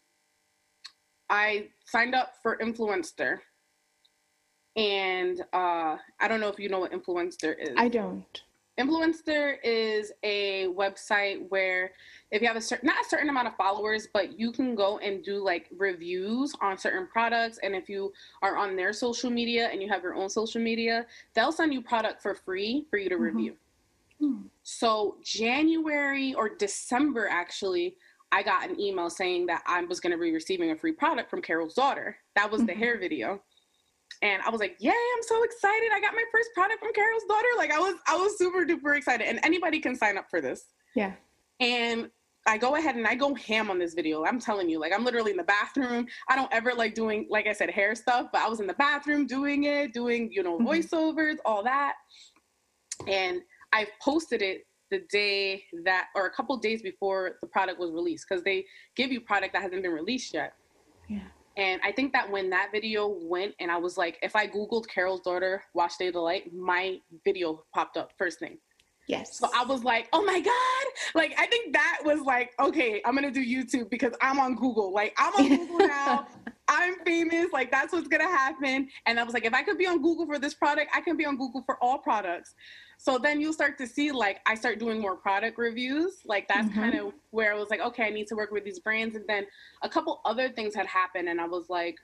I 1.29 1.67
signed 1.85 2.15
up 2.15 2.33
for 2.41 2.59
Influenster. 2.59 3.43
and 4.75 5.41
uh, 5.53 5.97
I 6.19 6.27
don't 6.27 6.39
know 6.39 6.47
if 6.47 6.57
you 6.57 6.67
know 6.67 6.79
what 6.79 6.93
Influenster 6.93 7.53
is. 7.53 7.75
I 7.77 7.89
don't. 7.89 8.41
Influenster 8.77 9.59
is 9.63 10.11
a 10.23 10.65
website 10.69 11.47
where 11.49 11.91
if 12.31 12.41
you 12.41 12.47
have 12.47 12.57
a 12.57 12.61
certain 12.61 12.87
not 12.87 13.05
a 13.05 13.07
certain 13.07 13.29
amount 13.29 13.47
of 13.49 13.55
followers, 13.55 14.07
but 14.11 14.39
you 14.39 14.51
can 14.51 14.73
go 14.73 14.97
and 14.97 15.23
do 15.23 15.43
like 15.43 15.69
reviews 15.77 16.55
on 16.59 16.77
certain 16.77 17.05
products. 17.05 17.59
And 17.61 17.75
if 17.75 17.87
you 17.87 18.11
are 18.41 18.57
on 18.57 18.75
their 18.75 18.93
social 18.93 19.29
media 19.29 19.69
and 19.71 19.79
you 19.81 19.89
have 19.89 20.01
your 20.01 20.15
own 20.15 20.29
social 20.29 20.59
media, 20.59 21.05
they'll 21.35 21.51
send 21.51 21.71
you 21.71 21.81
product 21.83 22.21
for 22.23 22.33
free 22.33 22.87
for 22.89 22.97
you 22.97 23.09
to 23.09 23.15
mm-hmm. 23.15 23.37
review. 23.37 23.55
Hmm. 24.21 24.43
So 24.63 25.17
January 25.23 26.33
or 26.35 26.49
December 26.55 27.27
actually, 27.27 27.95
I 28.31 28.43
got 28.43 28.69
an 28.69 28.79
email 28.79 29.09
saying 29.09 29.47
that 29.47 29.63
I 29.67 29.83
was 29.83 29.99
going 29.99 30.13
to 30.13 30.21
be 30.21 30.31
receiving 30.31 30.71
a 30.71 30.77
free 30.77 30.93
product 30.93 31.29
from 31.29 31.41
Carol's 31.41 31.73
daughter. 31.73 32.15
That 32.35 32.49
was 32.49 32.61
mm-hmm. 32.61 32.67
the 32.67 32.73
hair 32.75 32.99
video 32.99 33.41
and 34.21 34.41
I 34.43 34.49
was 34.49 34.59
like, 34.59 34.77
"Yay! 34.79 34.91
I'm 34.91 35.23
so 35.23 35.43
excited! 35.43 35.89
I 35.93 35.99
got 35.99 36.13
my 36.13 36.23
first 36.31 36.49
product 36.53 36.79
from 36.79 36.93
Carol's 36.93 37.23
daughter." 37.27 37.47
Like 37.57 37.71
I 37.71 37.79
was, 37.79 37.95
I 38.07 38.15
was 38.15 38.37
super 38.37 38.65
duper 38.65 38.95
excited, 38.97 39.27
and 39.27 39.39
anybody 39.43 39.79
can 39.79 39.95
sign 39.95 40.17
up 40.17 40.25
for 40.29 40.41
this. 40.41 40.65
Yeah. 40.95 41.13
And 41.59 42.09
I 42.47 42.57
go 42.57 42.75
ahead 42.75 42.95
and 42.95 43.07
I 43.07 43.15
go 43.15 43.35
ham 43.35 43.69
on 43.69 43.77
this 43.77 43.93
video. 43.93 44.25
I'm 44.25 44.39
telling 44.39 44.69
you, 44.69 44.79
like 44.79 44.93
I'm 44.93 45.03
literally 45.03 45.31
in 45.31 45.37
the 45.37 45.43
bathroom. 45.43 46.07
I 46.29 46.35
don't 46.35 46.51
ever 46.53 46.73
like 46.73 46.93
doing, 46.93 47.27
like 47.29 47.47
I 47.47 47.53
said, 47.53 47.69
hair 47.69 47.95
stuff, 47.95 48.27
but 48.31 48.41
I 48.41 48.49
was 48.49 48.59
in 48.59 48.67
the 48.67 48.73
bathroom 48.75 49.25
doing 49.25 49.63
it, 49.65 49.93
doing 49.93 50.31
you 50.31 50.43
know 50.43 50.57
mm-hmm. 50.57 50.67
voiceovers, 50.67 51.37
all 51.45 51.63
that, 51.63 51.93
and 53.07 53.41
I 53.73 53.87
posted 54.01 54.41
it 54.41 54.65
the 54.89 54.99
day 55.09 55.63
that, 55.85 56.07
or 56.15 56.25
a 56.25 56.31
couple 56.31 56.55
days 56.57 56.81
before 56.81 57.37
the 57.41 57.47
product 57.47 57.79
was 57.79 57.91
released, 57.91 58.25
because 58.27 58.43
they 58.43 58.65
give 58.95 59.11
you 59.11 59.21
product 59.21 59.53
that 59.53 59.61
hasn't 59.61 59.81
been 59.81 59.91
released 59.91 60.33
yet. 60.33 60.53
Yeah. 61.07 61.19
And 61.57 61.81
I 61.83 61.91
think 61.91 62.13
that 62.13 62.29
when 62.29 62.49
that 62.51 62.69
video 62.71 63.07
went, 63.07 63.55
and 63.59 63.71
I 63.71 63.77
was 63.77 63.97
like, 63.97 64.17
if 64.21 64.35
I 64.35 64.47
Googled 64.47 64.87
Carol's 64.87 65.21
daughter, 65.21 65.63
Wash 65.73 65.97
Day 65.97 66.11
Delight, 66.11 66.53
my 66.53 66.97
video 67.25 67.63
popped 67.73 67.97
up 67.97 68.11
first 68.17 68.39
thing. 68.39 68.57
Yes. 69.07 69.37
So 69.37 69.49
I 69.53 69.65
was 69.65 69.83
like, 69.83 70.07
oh 70.13 70.23
my 70.23 70.39
God. 70.39 70.85
Like, 71.15 71.35
I 71.37 71.45
think 71.47 71.73
that 71.73 71.99
was 72.05 72.21
like, 72.21 72.51
okay, 72.59 73.01
I'm 73.05 73.15
going 73.15 73.31
to 73.31 73.31
do 73.31 73.45
YouTube 73.45 73.89
because 73.89 74.13
I'm 74.21 74.39
on 74.39 74.55
Google. 74.55 74.93
Like, 74.93 75.13
I'm 75.17 75.33
on 75.35 75.49
Google 75.49 75.79
now. 75.87 76.27
I'm 76.71 76.95
famous. 77.05 77.51
Like, 77.51 77.69
that's 77.69 77.91
what's 77.91 78.07
to 78.07 78.17
happen. 78.17 78.87
And 79.05 79.19
I 79.19 79.23
was 79.23 79.33
like, 79.33 79.43
if 79.43 79.53
I 79.53 79.61
could 79.61 79.77
be 79.77 79.85
on 79.85 80.01
Google 80.01 80.25
for 80.25 80.39
this 80.39 80.53
product, 80.53 80.89
I 80.95 81.01
can 81.01 81.17
be 81.17 81.25
on 81.25 81.37
Google 81.37 81.61
for 81.65 81.77
all 81.83 81.97
products. 81.97 82.55
So 82.97 83.17
then 83.17 83.41
you'll 83.41 83.51
start 83.51 83.77
to 83.79 83.87
see, 83.87 84.11
like, 84.11 84.39
I 84.45 84.55
start 84.55 84.79
doing 84.79 85.01
more 85.01 85.17
product 85.17 85.57
reviews. 85.57 86.19
Like, 86.23 86.47
that's 86.47 86.69
mm-hmm. 86.69 86.79
kind 86.79 86.95
of 86.95 87.13
where 87.31 87.53
I 87.53 87.57
was 87.57 87.69
like, 87.69 87.81
okay, 87.81 88.05
I 88.05 88.09
need 88.09 88.27
to 88.27 88.35
work 88.35 88.51
with 88.51 88.63
these 88.63 88.79
brands. 88.79 89.17
And 89.17 89.25
then 89.27 89.45
a 89.81 89.89
couple 89.89 90.21
other 90.23 90.47
things 90.47 90.73
had 90.73 90.87
happened. 90.87 91.27
And 91.27 91.41
I 91.41 91.45
was 91.45 91.65
like, 91.69 91.97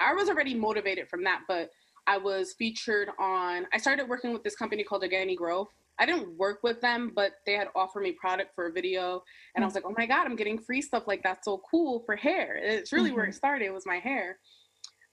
I 0.00 0.14
was 0.14 0.28
already 0.28 0.54
motivated 0.54 1.08
from 1.08 1.24
that, 1.24 1.40
but 1.48 1.70
I 2.06 2.16
was 2.16 2.52
featured 2.52 3.08
on, 3.18 3.66
I 3.72 3.78
started 3.78 4.08
working 4.08 4.32
with 4.32 4.44
this 4.44 4.54
company 4.54 4.84
called 4.84 5.02
Organic 5.02 5.38
Growth 5.38 5.68
I 6.00 6.06
didn't 6.06 6.36
work 6.38 6.60
with 6.62 6.80
them, 6.80 7.12
but 7.14 7.32
they 7.44 7.52
had 7.52 7.68
offered 7.76 8.02
me 8.02 8.12
product 8.12 8.54
for 8.54 8.66
a 8.66 8.72
video, 8.72 9.22
and 9.54 9.62
I 9.62 9.66
was 9.66 9.74
like, 9.74 9.84
"Oh 9.86 9.94
my 9.96 10.06
god, 10.06 10.26
I'm 10.26 10.34
getting 10.34 10.58
free 10.58 10.80
stuff 10.80 11.04
like 11.06 11.22
that's 11.22 11.44
so 11.44 11.62
cool 11.70 12.02
for 12.06 12.16
hair." 12.16 12.56
It's 12.56 12.92
really 12.92 13.10
mm-hmm. 13.10 13.16
where 13.16 13.24
it 13.26 13.28
mm-hmm. 13.28 13.36
started 13.36 13.70
was 13.70 13.84
my 13.86 13.98
hair, 13.98 14.38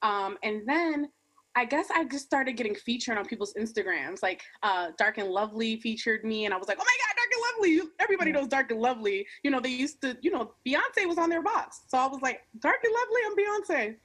um, 0.02 0.38
and 0.42 0.62
then 0.66 1.08
I 1.54 1.66
guess 1.66 1.88
I 1.94 2.04
just 2.04 2.24
started 2.24 2.52
getting 2.56 2.74
featured 2.74 3.18
on 3.18 3.26
people's 3.26 3.52
Instagrams. 3.54 4.22
Like 4.22 4.42
uh, 4.62 4.88
Dark 4.96 5.18
and 5.18 5.28
Lovely 5.28 5.76
featured 5.80 6.24
me, 6.24 6.46
and 6.46 6.54
I 6.54 6.56
was 6.56 6.68
like, 6.68 6.78
"Oh 6.80 6.84
my 6.84 6.96
god, 7.04 7.16
Dark 7.16 7.28
and 7.32 7.42
Lovely!" 7.76 7.92
Everybody 8.00 8.32
knows 8.32 8.48
Dark 8.48 8.70
and 8.70 8.80
Lovely. 8.80 9.26
You 9.42 9.50
know, 9.50 9.60
they 9.60 9.68
used 9.68 10.00
to, 10.00 10.16
you 10.22 10.30
know, 10.30 10.54
Beyonce 10.66 11.06
was 11.06 11.18
on 11.18 11.28
their 11.28 11.42
box, 11.42 11.82
so 11.88 11.98
I 11.98 12.06
was 12.06 12.22
like, 12.22 12.40
"Dark 12.60 12.78
and 12.82 12.94
Lovely, 12.94 13.20
I'm 13.26 13.36
Beyonce." 13.36 13.96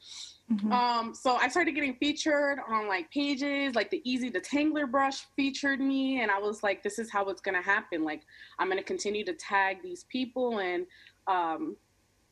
Mm-hmm. 0.52 0.72
Um, 0.72 1.16
so 1.16 1.36
I 1.36 1.48
started 1.48 1.74
getting 1.74 1.96
featured 1.96 2.60
on 2.68 2.88
like 2.88 3.10
pages, 3.12 3.76
like 3.76 3.90
the 3.90 4.02
Easy 4.10 4.30
Detangler 4.30 4.90
brush 4.90 5.26
featured 5.36 5.80
me, 5.80 6.22
and 6.22 6.30
I 6.30 6.38
was 6.38 6.64
like, 6.64 6.84
this 6.84 7.00
is 7.00 7.10
how 7.10 7.26
it's 7.30 7.42
gonna 7.42 7.62
happen. 7.62 8.04
Like 8.04 8.24
I'm 8.60 8.68
gonna 8.68 8.84
continue 8.84 9.24
to 9.26 9.34
tag 9.34 9.78
these 9.82 10.04
people, 10.06 10.60
and 10.60 10.86
um, 11.28 11.78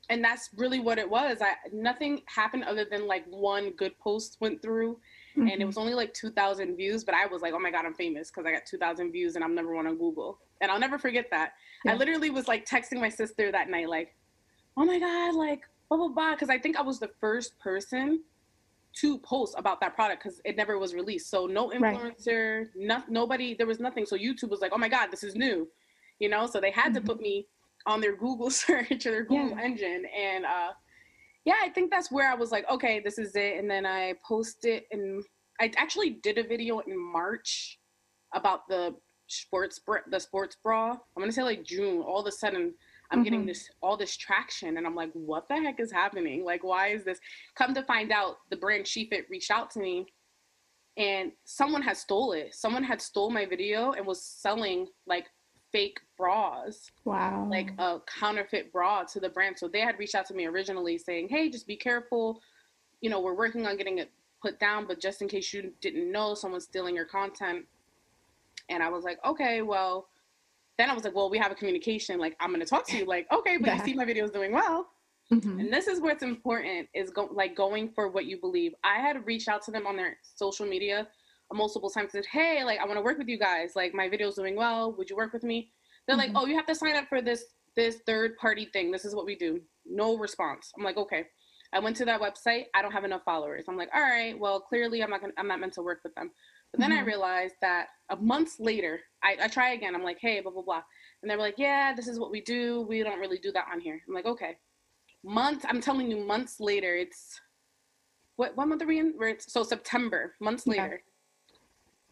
and 0.09 0.23
that's 0.23 0.49
really 0.57 0.79
what 0.79 0.99
it 0.99 1.09
was. 1.09 1.37
I 1.41 1.53
nothing 1.71 2.21
happened 2.27 2.65
other 2.65 2.85
than 2.85 3.07
like 3.07 3.25
one 3.29 3.71
good 3.71 3.97
post 3.97 4.37
went 4.41 4.61
through, 4.61 4.95
mm-hmm. 4.95 5.41
and 5.43 5.49
it 5.49 5.59
mm-hmm. 5.59 5.67
was 5.67 5.77
only 5.77 5.93
like 5.93 6.13
2,000 6.13 6.75
views. 6.75 7.05
But 7.05 7.15
I 7.15 7.25
was 7.27 7.41
like, 7.41 7.53
oh 7.53 7.59
my 7.59 7.71
god, 7.71 7.85
I'm 7.85 7.93
famous 7.93 8.29
because 8.29 8.45
I 8.45 8.51
got 8.51 8.65
2,000 8.65 9.11
views, 9.11 9.35
and 9.35 9.43
I'm 9.43 9.55
number 9.55 9.73
one 9.73 9.87
on 9.87 9.97
Google. 9.97 10.39
And 10.59 10.69
I'll 10.69 10.79
never 10.79 10.99
forget 10.99 11.27
that. 11.31 11.53
Yeah. 11.85 11.93
I 11.93 11.95
literally 11.95 12.29
was 12.29 12.47
like 12.47 12.65
texting 12.65 12.99
my 12.99 13.09
sister 13.09 13.51
that 13.51 13.69
night, 13.69 13.89
like, 13.89 14.13
oh 14.75 14.85
my 14.85 14.99
god, 14.99 15.33
like 15.35 15.61
blah 15.91 16.07
blah 16.07 16.07
blah 16.07 16.31
because 16.31 16.49
i 16.49 16.57
think 16.57 16.77
i 16.77 16.81
was 16.81 16.99
the 16.99 17.09
first 17.19 17.59
person 17.59 18.21
to 18.93 19.17
post 19.19 19.55
about 19.57 19.79
that 19.81 19.93
product 19.93 20.23
because 20.23 20.41
it 20.45 20.55
never 20.55 20.79
was 20.79 20.93
released 20.93 21.29
so 21.29 21.45
no 21.45 21.69
influencer 21.69 22.59
right. 22.59 22.67
no, 22.75 23.03
nobody 23.09 23.53
there 23.53 23.67
was 23.67 23.79
nothing 23.79 24.05
so 24.05 24.15
youtube 24.15 24.49
was 24.49 24.61
like 24.61 24.71
oh 24.73 24.77
my 24.77 24.87
god 24.87 25.07
this 25.11 25.23
is 25.23 25.35
new 25.35 25.67
you 26.19 26.29
know 26.29 26.47
so 26.47 26.61
they 26.61 26.71
had 26.71 26.93
mm-hmm. 26.93 26.95
to 26.95 27.01
put 27.01 27.19
me 27.19 27.45
on 27.85 27.99
their 27.99 28.15
google 28.15 28.49
search 28.63 29.05
or 29.05 29.11
their 29.11 29.23
google 29.23 29.57
yeah. 29.57 29.63
engine 29.63 30.05
and 30.17 30.45
uh 30.45 30.69
yeah 31.43 31.55
i 31.61 31.67
think 31.67 31.91
that's 31.91 32.11
where 32.11 32.31
i 32.31 32.35
was 32.35 32.51
like 32.51 32.69
okay 32.69 33.01
this 33.03 33.17
is 33.17 33.35
it 33.35 33.57
and 33.57 33.69
then 33.69 33.85
i 33.85 34.13
posted 34.25 34.83
and 34.91 35.23
i 35.59 35.69
actually 35.77 36.11
did 36.23 36.37
a 36.37 36.43
video 36.43 36.79
in 36.79 36.97
march 36.97 37.79
about 38.33 38.67
the 38.69 38.95
sports 39.27 39.79
the 40.09 40.19
sports 40.19 40.55
bra 40.63 40.91
i'm 40.91 41.21
gonna 41.21 41.31
say 41.31 41.43
like 41.43 41.63
june 41.65 42.01
all 42.01 42.21
of 42.21 42.27
a 42.27 42.31
sudden 42.31 42.73
I'm 43.11 43.19
mm-hmm. 43.19 43.23
getting 43.23 43.45
this 43.45 43.69
all 43.81 43.97
this 43.97 44.15
traction 44.15 44.77
and 44.77 44.87
I'm 44.87 44.95
like, 44.95 45.11
what 45.13 45.47
the 45.47 45.55
heck 45.55 45.79
is 45.79 45.91
happening? 45.91 46.45
Like, 46.45 46.63
why 46.63 46.87
is 46.87 47.03
this? 47.03 47.19
Come 47.55 47.73
to 47.73 47.83
find 47.83 48.11
out, 48.11 48.37
the 48.49 48.57
brand 48.57 48.85
SheFit 48.85 49.29
reached 49.29 49.51
out 49.51 49.69
to 49.71 49.79
me 49.79 50.05
and 50.97 51.31
someone 51.45 51.81
had 51.81 51.97
stole 51.97 52.33
it. 52.33 52.53
Someone 52.53 52.83
had 52.83 53.01
stole 53.01 53.29
my 53.29 53.45
video 53.45 53.91
and 53.91 54.05
was 54.05 54.23
selling 54.23 54.87
like 55.07 55.27
fake 55.71 55.99
bras. 56.17 56.89
Wow. 57.05 57.47
Like 57.49 57.71
a 57.77 57.99
counterfeit 58.19 58.71
bra 58.71 59.03
to 59.03 59.19
the 59.19 59.29
brand. 59.29 59.57
So 59.57 59.67
they 59.67 59.79
had 59.79 59.97
reached 59.99 60.15
out 60.15 60.25
to 60.27 60.33
me 60.33 60.45
originally 60.45 60.97
saying, 60.97 61.29
hey, 61.29 61.49
just 61.49 61.67
be 61.67 61.77
careful. 61.77 62.41
You 63.01 63.09
know, 63.09 63.19
we're 63.19 63.37
working 63.37 63.65
on 63.65 63.77
getting 63.77 63.99
it 63.99 64.11
put 64.41 64.59
down, 64.59 64.87
but 64.87 64.99
just 64.99 65.21
in 65.21 65.27
case 65.27 65.53
you 65.53 65.71
didn't 65.81 66.11
know 66.11 66.33
someone's 66.33 66.65
stealing 66.65 66.95
your 66.95 67.05
content. 67.05 67.65
And 68.69 68.83
I 68.83 68.89
was 68.89 69.03
like, 69.03 69.17
okay, 69.25 69.61
well, 69.61 70.07
then 70.77 70.89
I 70.89 70.93
was 70.93 71.03
like, 71.03 71.15
well, 71.15 71.29
we 71.29 71.37
have 71.37 71.51
a 71.51 71.55
communication. 71.55 72.19
Like, 72.19 72.35
I'm 72.39 72.49
going 72.49 72.61
to 72.61 72.65
talk 72.65 72.87
to 72.87 72.97
you. 72.97 73.05
Like, 73.05 73.27
okay, 73.31 73.57
but 73.57 73.67
yeah. 73.67 73.77
you 73.77 73.83
see 73.83 73.93
my 73.93 74.05
videos 74.05 74.33
doing 74.33 74.51
well. 74.51 74.87
Mm-hmm. 75.31 75.59
And 75.59 75.73
this 75.73 75.87
is 75.87 76.01
what's 76.01 76.23
important 76.23 76.89
is 76.93 77.09
go, 77.09 77.29
like 77.31 77.55
going 77.55 77.91
for 77.95 78.09
what 78.09 78.25
you 78.25 78.39
believe. 78.39 78.73
I 78.83 78.99
had 78.99 79.25
reached 79.25 79.47
out 79.47 79.61
to 79.63 79.71
them 79.71 79.87
on 79.87 79.95
their 79.95 80.17
social 80.35 80.65
media 80.65 81.07
multiple 81.53 81.89
times. 81.89 82.13
And 82.13 82.23
said, 82.23 82.29
hey, 82.31 82.63
like 82.63 82.79
I 82.79 82.85
want 82.85 82.97
to 82.97 83.01
work 83.01 83.17
with 83.17 83.27
you 83.27 83.39
guys. 83.39 83.71
Like 83.75 83.93
my 83.93 84.09
video's 84.09 84.35
doing 84.35 84.55
well. 84.55 84.93
Would 84.97 85.09
you 85.09 85.15
work 85.15 85.33
with 85.33 85.43
me? 85.43 85.71
They're 86.07 86.17
mm-hmm. 86.17 86.33
like, 86.33 86.43
oh, 86.43 86.47
you 86.47 86.55
have 86.55 86.65
to 86.65 86.75
sign 86.75 86.95
up 86.95 87.07
for 87.07 87.21
this 87.21 87.45
this 87.77 87.99
third 88.05 88.35
party 88.37 88.67
thing. 88.73 88.91
This 88.91 89.05
is 89.05 89.15
what 89.15 89.25
we 89.25 89.35
do. 89.35 89.61
No 89.85 90.17
response. 90.17 90.71
I'm 90.77 90.83
like, 90.83 90.97
okay. 90.97 91.25
I 91.73 91.79
went 91.79 91.95
to 91.97 92.05
that 92.05 92.19
website. 92.19 92.65
I 92.75 92.81
don't 92.81 92.91
have 92.91 93.05
enough 93.05 93.21
followers. 93.23 93.65
I'm 93.69 93.77
like, 93.77 93.89
all 93.95 94.01
right. 94.01 94.37
Well, 94.37 94.59
clearly 94.59 95.01
I'm 95.01 95.09
not 95.09 95.21
gonna, 95.21 95.33
I'm 95.37 95.47
not 95.47 95.61
meant 95.61 95.73
to 95.73 95.81
work 95.81 95.99
with 96.03 96.13
them. 96.15 96.31
But 96.71 96.79
then 96.79 96.91
mm-hmm. 96.91 96.99
I 96.99 97.05
realized 97.05 97.55
that 97.61 97.87
a 98.09 98.15
month 98.15 98.59
later, 98.59 99.01
I, 99.23 99.35
I 99.43 99.47
try 99.47 99.73
again. 99.73 99.93
I'm 99.93 100.03
like, 100.03 100.19
hey, 100.21 100.39
blah, 100.39 100.51
blah, 100.51 100.61
blah. 100.61 100.81
And 101.21 101.29
they 101.29 101.35
were 101.35 101.41
like, 101.41 101.57
yeah, 101.57 101.93
this 101.93 102.07
is 102.07 102.19
what 102.19 102.31
we 102.31 102.41
do. 102.41 102.81
We 102.81 103.03
don't 103.03 103.19
really 103.19 103.37
do 103.37 103.51
that 103.51 103.65
on 103.71 103.79
here. 103.79 104.01
I'm 104.07 104.13
like, 104.13 104.25
okay. 104.25 104.57
Months, 105.23 105.65
I'm 105.67 105.81
telling 105.81 106.09
you, 106.09 106.25
months 106.25 106.59
later, 106.59 106.95
it's 106.95 107.39
what, 108.37 108.55
what 108.57 108.67
month 108.67 108.81
are 108.81 108.87
we 108.87 108.99
in? 108.99 109.13
Where 109.17 109.29
it's, 109.29 109.51
so 109.51 109.63
September, 109.63 110.33
months 110.39 110.63
yeah. 110.65 110.83
later. 110.83 111.03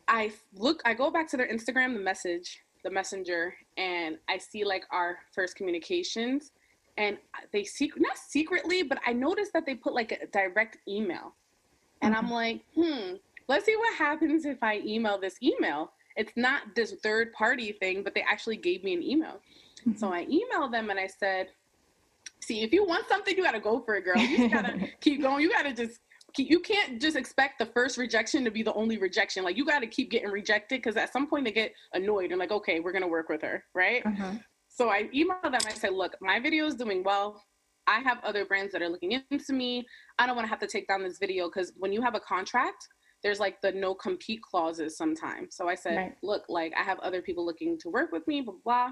I 0.07 0.31
look, 0.53 0.81
I 0.85 0.93
go 0.93 1.09
back 1.09 1.29
to 1.29 1.37
their 1.37 1.47
Instagram, 1.47 1.93
the 1.93 2.01
message, 2.01 2.59
the 2.83 2.89
messenger, 2.89 3.53
and 3.77 4.17
I 4.27 4.37
see 4.37 4.63
like 4.63 4.83
our 4.91 5.19
first 5.33 5.55
communications. 5.55 6.51
And 6.97 7.17
they 7.53 7.63
secret, 7.63 8.01
not 8.01 8.17
secretly, 8.17 8.83
but 8.83 8.99
I 9.07 9.13
noticed 9.13 9.53
that 9.53 9.65
they 9.65 9.75
put 9.75 9.93
like 9.93 10.11
a 10.11 10.27
direct 10.27 10.77
email. 10.87 11.33
And 12.01 12.13
mm-hmm. 12.13 12.25
I'm 12.25 12.31
like, 12.31 12.61
hmm, 12.75 13.15
let's 13.49 13.65
see 13.65 13.75
what 13.75 13.93
happens 13.95 14.45
if 14.45 14.59
I 14.61 14.79
email 14.85 15.19
this 15.19 15.35
email. 15.43 15.91
It's 16.15 16.31
not 16.37 16.61
this 16.75 16.95
third 17.03 17.33
party 17.33 17.73
thing, 17.73 18.03
but 18.03 18.13
they 18.13 18.21
actually 18.21 18.57
gave 18.57 18.83
me 18.83 18.93
an 18.93 19.03
email. 19.03 19.41
Mm-hmm. 19.81 19.97
So 19.97 20.13
I 20.13 20.25
emailed 20.25 20.71
them 20.71 20.89
and 20.89 20.99
I 20.99 21.07
said, 21.07 21.47
see, 22.41 22.61
if 22.61 22.71
you 22.71 22.85
want 22.85 23.07
something, 23.09 23.35
you 23.35 23.43
got 23.43 23.51
to 23.51 23.59
go 23.59 23.81
for 23.81 23.95
it, 23.95 24.05
girl. 24.05 24.17
You 24.17 24.49
got 24.49 24.65
to 24.65 24.87
keep 25.01 25.21
going. 25.21 25.41
You 25.41 25.51
got 25.51 25.63
to 25.63 25.73
just 25.73 25.99
you 26.37 26.59
can't 26.59 27.01
just 27.01 27.17
expect 27.17 27.57
the 27.57 27.65
first 27.65 27.97
rejection 27.97 28.45
to 28.45 28.51
be 28.51 28.61
the 28.61 28.73
only 28.73 28.97
rejection. 28.97 29.43
Like 29.43 29.57
you 29.57 29.65
got 29.65 29.79
to 29.79 29.87
keep 29.87 30.11
getting 30.11 30.29
rejected 30.29 30.77
because 30.81 30.95
at 30.95 31.11
some 31.11 31.27
point 31.27 31.45
they 31.45 31.51
get 31.51 31.73
annoyed 31.93 32.29
and 32.29 32.39
like, 32.39 32.51
okay, 32.51 32.79
we're 32.79 32.91
gonna 32.91 33.07
work 33.07 33.29
with 33.29 33.41
her, 33.41 33.63
right? 33.73 34.05
Uh-huh. 34.05 34.33
So 34.67 34.89
I 34.89 35.09
emailed 35.15 35.41
them. 35.41 35.61
I 35.65 35.73
said, 35.73 35.93
look, 35.93 36.15
my 36.21 36.39
video 36.39 36.67
is 36.67 36.75
doing 36.75 37.03
well. 37.03 37.43
I 37.87 37.99
have 38.01 38.19
other 38.23 38.45
brands 38.45 38.71
that 38.73 38.83
are 38.83 38.89
looking 38.89 39.19
into 39.31 39.53
me. 39.53 39.87
I 40.19 40.27
don't 40.27 40.35
want 40.35 40.45
to 40.45 40.49
have 40.49 40.59
to 40.59 40.67
take 40.67 40.87
down 40.87 41.01
this 41.01 41.17
video 41.17 41.49
because 41.49 41.73
when 41.77 41.91
you 41.91 42.01
have 42.03 42.13
a 42.13 42.19
contract, 42.19 42.87
there's 43.23 43.39
like 43.39 43.61
the 43.61 43.71
no 43.71 43.93
compete 43.93 44.41
clauses 44.41 44.97
sometimes. 44.97 45.55
So 45.55 45.67
I 45.67 45.75
said, 45.75 45.97
right. 45.97 46.15
look, 46.23 46.43
like 46.47 46.73
I 46.79 46.83
have 46.83 46.99
other 46.99 47.21
people 47.21 47.45
looking 47.45 47.77
to 47.79 47.89
work 47.89 48.11
with 48.11 48.25
me, 48.27 48.41
blah, 48.41 48.55
blah. 48.63 48.89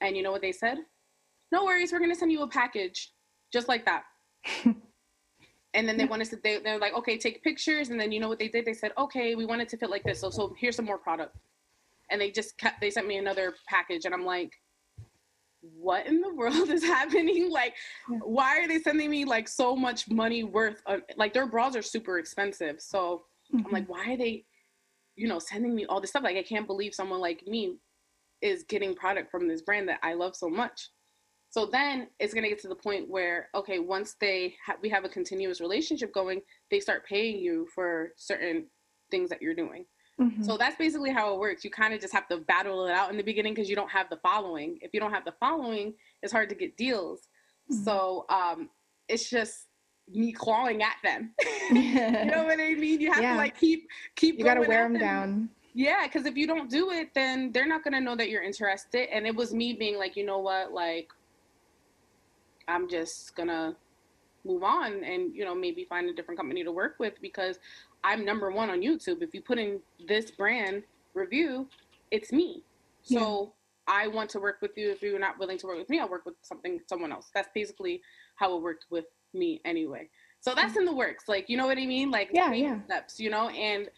And 0.00 0.16
you 0.16 0.22
know 0.22 0.32
what 0.32 0.42
they 0.42 0.52
said? 0.52 0.78
No 1.52 1.64
worries, 1.64 1.92
we're 1.92 1.98
going 1.98 2.10
to 2.10 2.18
send 2.18 2.32
you 2.32 2.42
a 2.42 2.48
package 2.48 3.12
just 3.52 3.68
like 3.68 3.86
that. 3.86 4.04
and 5.74 5.88
then 5.88 5.96
they 5.96 6.04
wanted 6.04 6.28
to, 6.30 6.36
they, 6.42 6.58
they're 6.58 6.78
like, 6.78 6.94
okay, 6.94 7.16
take 7.16 7.42
pictures. 7.42 7.88
And 7.88 7.98
then 7.98 8.12
you 8.12 8.20
know 8.20 8.28
what 8.28 8.38
they 8.38 8.48
did? 8.48 8.66
They 8.66 8.74
said, 8.74 8.92
okay, 8.98 9.34
we 9.34 9.46
want 9.46 9.62
it 9.62 9.68
to 9.70 9.76
fit 9.78 9.90
like 9.90 10.04
this. 10.04 10.20
So, 10.20 10.30
so 10.30 10.54
here's 10.58 10.76
some 10.76 10.84
more 10.84 10.98
product. 10.98 11.36
And 12.10 12.20
they 12.20 12.30
just 12.30 12.58
kept, 12.58 12.80
they 12.80 12.90
sent 12.90 13.06
me 13.06 13.16
another 13.16 13.54
package. 13.68 14.04
And 14.04 14.14
I'm 14.14 14.24
like, 14.24 14.52
what 15.74 16.06
in 16.06 16.20
the 16.20 16.34
world 16.34 16.68
is 16.70 16.82
happening? 16.82 17.50
Like, 17.50 17.74
why 18.08 18.60
are 18.60 18.68
they 18.68 18.78
sending 18.80 19.10
me 19.10 19.24
like 19.24 19.48
so 19.48 19.76
much 19.76 20.08
money 20.10 20.44
worth 20.44 20.82
of 20.86 21.00
like 21.16 21.32
their 21.32 21.46
bras 21.46 21.76
are 21.76 21.82
super 21.82 22.18
expensive. 22.18 22.80
So 22.80 23.24
mm-hmm. 23.54 23.66
I'm 23.66 23.72
like, 23.72 23.88
why 23.88 24.12
are 24.12 24.16
they, 24.16 24.44
you 25.16 25.28
know, 25.28 25.38
sending 25.38 25.74
me 25.74 25.86
all 25.86 26.00
this 26.00 26.10
stuff? 26.10 26.24
Like, 26.24 26.36
I 26.36 26.42
can't 26.42 26.66
believe 26.66 26.94
someone 26.94 27.20
like 27.20 27.46
me 27.46 27.78
is 28.42 28.64
getting 28.68 28.94
product 28.94 29.30
from 29.30 29.48
this 29.48 29.62
brand 29.62 29.88
that 29.88 30.00
I 30.02 30.14
love 30.14 30.36
so 30.36 30.48
much. 30.48 30.90
So 31.50 31.64
then 31.64 32.08
it's 32.20 32.34
going 32.34 32.42
to 32.42 32.50
get 32.50 32.60
to 32.62 32.68
the 32.68 32.74
point 32.74 33.08
where, 33.08 33.48
okay, 33.54 33.78
once 33.78 34.16
they 34.20 34.54
ha- 34.66 34.76
we 34.82 34.90
have 34.90 35.04
a 35.04 35.08
continuous 35.08 35.60
relationship 35.60 36.12
going, 36.12 36.42
they 36.70 36.80
start 36.80 37.06
paying 37.06 37.38
you 37.38 37.66
for 37.74 38.10
certain 38.16 38.66
things 39.10 39.30
that 39.30 39.40
you're 39.40 39.54
doing. 39.54 39.86
Mm-hmm. 40.20 40.42
So 40.44 40.56
that's 40.56 40.76
basically 40.76 41.12
how 41.12 41.34
it 41.34 41.38
works. 41.38 41.64
You 41.64 41.70
kind 41.70 41.92
of 41.92 42.00
just 42.00 42.14
have 42.14 42.26
to 42.28 42.38
battle 42.38 42.86
it 42.86 42.92
out 42.92 43.10
in 43.10 43.16
the 43.16 43.22
beginning 43.22 43.54
because 43.54 43.68
you 43.68 43.76
don't 43.76 43.90
have 43.90 44.08
the 44.08 44.16
following. 44.16 44.78
If 44.80 44.94
you 44.94 45.00
don't 45.00 45.12
have 45.12 45.24
the 45.24 45.34
following, 45.38 45.94
it's 46.22 46.32
hard 46.32 46.48
to 46.48 46.54
get 46.54 46.76
deals. 46.76 47.28
Mm-hmm. 47.70 47.84
So 47.84 48.24
um, 48.28 48.70
it's 49.08 49.28
just 49.28 49.66
me 50.12 50.32
clawing 50.32 50.82
at 50.82 50.96
them. 51.02 51.32
you 51.70 52.24
know 52.24 52.44
what 52.44 52.58
I 52.60 52.74
mean? 52.74 53.00
You 53.00 53.12
have 53.12 53.22
yeah. 53.22 53.32
to 53.32 53.36
like 53.36 53.58
keep 53.58 53.88
keep. 54.14 54.38
You 54.38 54.44
got 54.44 54.54
to 54.54 54.60
wear 54.60 54.84
them, 54.84 54.94
them 54.94 55.02
down. 55.02 55.48
Yeah, 55.74 56.04
because 56.04 56.24
if 56.24 56.36
you 56.36 56.46
don't 56.46 56.70
do 56.70 56.90
it, 56.90 57.12
then 57.14 57.52
they're 57.52 57.68
not 57.68 57.84
gonna 57.84 58.00
know 58.00 58.16
that 58.16 58.30
you're 58.30 58.42
interested. 58.42 59.14
And 59.14 59.26
it 59.26 59.36
was 59.36 59.52
me 59.52 59.74
being 59.74 59.98
like, 59.98 60.16
you 60.16 60.24
know 60.24 60.38
what, 60.38 60.72
like, 60.72 61.10
I'm 62.66 62.88
just 62.88 63.36
gonna 63.36 63.76
move 64.46 64.62
on 64.62 65.04
and 65.04 65.34
you 65.34 65.44
know 65.44 65.54
maybe 65.54 65.84
find 65.84 66.08
a 66.08 66.14
different 66.14 66.38
company 66.38 66.62
to 66.62 66.70
work 66.70 66.94
with 66.98 67.20
because 67.20 67.58
I'm 68.06 68.24
number 68.24 68.52
one 68.52 68.70
on 68.70 68.82
YouTube. 68.82 69.20
If 69.20 69.34
you 69.34 69.42
put 69.42 69.58
in 69.58 69.80
this 70.06 70.30
brand 70.30 70.84
review, 71.14 71.66
it's 72.12 72.30
me. 72.30 72.62
So 73.02 73.52
yeah. 73.88 73.94
I 73.94 74.06
want 74.06 74.30
to 74.30 74.38
work 74.38 74.58
with 74.62 74.78
you. 74.78 74.92
If 74.92 75.02
you're 75.02 75.18
not 75.18 75.40
willing 75.40 75.58
to 75.58 75.66
work 75.66 75.78
with 75.78 75.90
me, 75.90 75.98
I'll 75.98 76.08
work 76.08 76.24
with 76.24 76.36
something 76.40 76.80
someone 76.88 77.10
else. 77.10 77.30
That's 77.34 77.48
basically 77.52 78.00
how 78.36 78.56
it 78.56 78.62
worked 78.62 78.86
with 78.90 79.06
me 79.34 79.60
anyway. 79.64 80.08
So 80.38 80.54
that's 80.54 80.76
in 80.76 80.84
the 80.84 80.94
works. 80.94 81.24
Like 81.26 81.48
you 81.48 81.56
know 81.56 81.66
what 81.66 81.78
I 81.78 81.86
mean? 81.86 82.12
Like 82.12 82.30
yeah, 82.32 82.52
yeah. 82.52 82.78
steps, 82.84 83.18
you 83.18 83.28
know, 83.28 83.48
and 83.48 83.88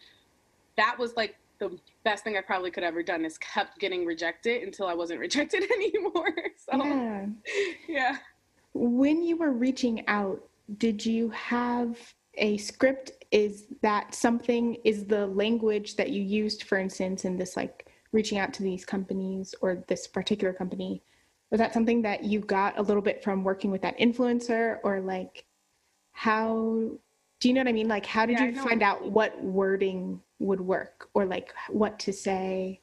that 0.75 0.97
was 0.97 1.15
like 1.15 1.35
the 1.59 1.77
best 2.03 2.23
thing 2.23 2.35
I 2.35 2.41
probably 2.41 2.71
could 2.71 2.83
ever 2.83 3.03
done 3.03 3.25
is 3.25 3.37
kept 3.37 3.77
getting 3.77 4.07
rejected 4.07 4.63
until 4.63 4.87
I 4.87 4.95
wasn't 4.95 5.19
rejected 5.27 5.63
anymore. 5.71 6.33
So 6.57 6.83
yeah. 6.83 7.25
yeah. 7.87 8.17
When 8.73 9.23
you 9.23 9.37
were 9.37 9.51
reaching 9.51 10.05
out, 10.07 10.43
did 10.77 11.05
you 11.05 11.29
have 11.29 11.97
a 12.35 12.57
script 12.57 13.11
is 13.31 13.67
that 13.81 14.15
something 14.15 14.75
is 14.83 15.05
the 15.05 15.27
language 15.27 15.95
that 15.95 16.09
you 16.09 16.23
used 16.23 16.63
for 16.63 16.77
instance 16.77 17.25
in 17.25 17.37
this 17.37 17.55
like 17.55 17.87
reaching 18.11 18.39
out 18.39 18.53
to 18.53 18.63
these 18.63 18.85
companies 18.85 19.53
or 19.61 19.83
this 19.87 20.07
particular 20.07 20.53
company? 20.53 21.03
Was 21.51 21.59
that 21.59 21.73
something 21.73 22.01
that 22.03 22.23
you 22.23 22.39
got 22.39 22.77
a 22.77 22.81
little 22.81 23.01
bit 23.01 23.23
from 23.23 23.43
working 23.43 23.71
with 23.71 23.81
that 23.81 23.97
influencer? 23.99 24.77
Or 24.83 24.99
like 25.01 25.45
how 26.11 26.89
do 27.39 27.47
you 27.47 27.53
know 27.53 27.61
what 27.61 27.69
i 27.69 27.71
mean? 27.71 27.87
Like 27.87 28.05
how 28.05 28.25
did 28.25 28.39
yeah, 28.39 28.45
you 28.47 28.61
find 28.61 28.83
out 28.83 29.11
what 29.11 29.41
wording 29.43 30.21
would 30.39 30.61
work? 30.61 31.09
Or 31.13 31.25
like 31.25 31.53
what 31.69 31.99
to 31.99 32.13
say? 32.13 32.81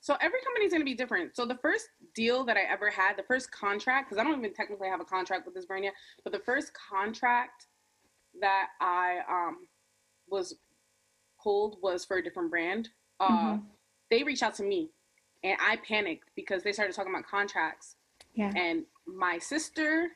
So 0.00 0.16
every 0.20 0.40
company 0.42 0.64
is 0.64 0.72
going 0.72 0.80
to 0.80 0.86
be 0.86 0.94
different. 0.94 1.36
So 1.36 1.44
the 1.44 1.56
first 1.56 1.88
deal 2.18 2.42
that 2.42 2.56
i 2.56 2.62
ever 2.62 2.90
had 2.90 3.16
the 3.16 3.22
first 3.22 3.52
contract 3.52 4.08
because 4.08 4.20
i 4.20 4.24
don't 4.24 4.36
even 4.40 4.52
technically 4.52 4.88
have 4.88 5.00
a 5.00 5.04
contract 5.04 5.46
with 5.46 5.54
this 5.54 5.64
brand 5.64 5.84
yet 5.84 5.94
but 6.24 6.32
the 6.32 6.40
first 6.40 6.72
contract 6.74 7.67
that 8.40 8.68
I 8.80 9.18
um, 9.28 9.66
was 10.28 10.56
pulled 11.42 11.78
was 11.82 12.04
for 12.04 12.18
a 12.18 12.22
different 12.22 12.50
brand. 12.50 12.88
Uh, 13.20 13.28
mm-hmm. 13.28 13.64
They 14.10 14.22
reached 14.22 14.42
out 14.42 14.54
to 14.56 14.62
me, 14.62 14.90
and 15.44 15.56
I 15.60 15.76
panicked 15.76 16.30
because 16.36 16.62
they 16.62 16.72
started 16.72 16.94
talking 16.94 17.12
about 17.12 17.26
contracts. 17.26 17.96
Yeah. 18.34 18.52
And 18.54 18.84
my 19.06 19.38
sister 19.38 20.08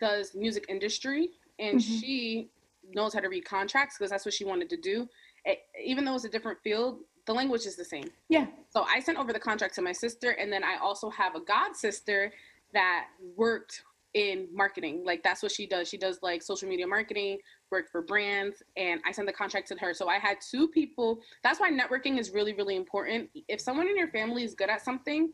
does 0.00 0.34
music 0.34 0.66
industry, 0.68 1.30
and 1.58 1.78
mm-hmm. 1.78 1.98
she 2.00 2.48
knows 2.92 3.14
how 3.14 3.20
to 3.20 3.28
read 3.28 3.44
contracts 3.44 3.96
because 3.96 4.10
that's 4.10 4.24
what 4.24 4.34
she 4.34 4.44
wanted 4.44 4.68
to 4.70 4.76
do. 4.76 5.08
It, 5.44 5.60
even 5.82 6.04
though 6.04 6.14
it's 6.14 6.24
a 6.24 6.28
different 6.28 6.58
field, 6.62 7.00
the 7.26 7.32
language 7.32 7.66
is 7.66 7.76
the 7.76 7.84
same. 7.84 8.10
Yeah. 8.28 8.46
So 8.70 8.84
I 8.88 9.00
sent 9.00 9.18
over 9.18 9.32
the 9.32 9.40
contract 9.40 9.74
to 9.76 9.82
my 9.82 9.92
sister, 9.92 10.30
and 10.30 10.52
then 10.52 10.64
I 10.64 10.76
also 10.76 11.08
have 11.10 11.34
a 11.34 11.40
god 11.40 11.76
sister 11.76 12.32
that 12.72 13.06
worked 13.36 13.82
in 14.14 14.48
marketing. 14.52 15.02
Like 15.04 15.22
that's 15.22 15.42
what 15.42 15.52
she 15.52 15.66
does. 15.66 15.88
She 15.88 15.96
does 15.96 16.18
like 16.22 16.42
social 16.42 16.68
media 16.68 16.86
marketing, 16.86 17.38
work 17.70 17.90
for 17.90 18.02
brands, 18.02 18.62
and 18.76 19.00
I 19.06 19.12
sent 19.12 19.26
the 19.26 19.32
contract 19.32 19.68
to 19.68 19.76
her. 19.76 19.94
So 19.94 20.08
I 20.08 20.18
had 20.18 20.38
two 20.40 20.68
people. 20.68 21.20
That's 21.42 21.60
why 21.60 21.70
networking 21.70 22.18
is 22.18 22.30
really, 22.30 22.52
really 22.52 22.76
important. 22.76 23.30
If 23.48 23.60
someone 23.60 23.88
in 23.88 23.96
your 23.96 24.08
family 24.08 24.44
is 24.44 24.54
good 24.54 24.70
at 24.70 24.82
something, 24.82 25.30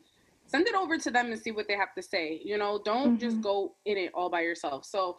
send 0.47 0.67
it 0.67 0.75
over 0.75 0.97
to 0.97 1.11
them 1.11 1.33
and 1.33 1.41
see 1.41 1.51
what 1.51 1.69
they 1.69 1.75
have 1.75 1.95
to 1.95 2.03
say. 2.03 2.41
You 2.45 2.59
know, 2.59 2.81
don't 2.85 3.19
mm-hmm. 3.19 3.29
just 3.29 3.41
go 3.41 3.75
in 3.85 3.99
it 3.99 4.13
all 4.15 4.31
by 4.31 4.41
yourself. 4.43 4.85
So 4.85 5.19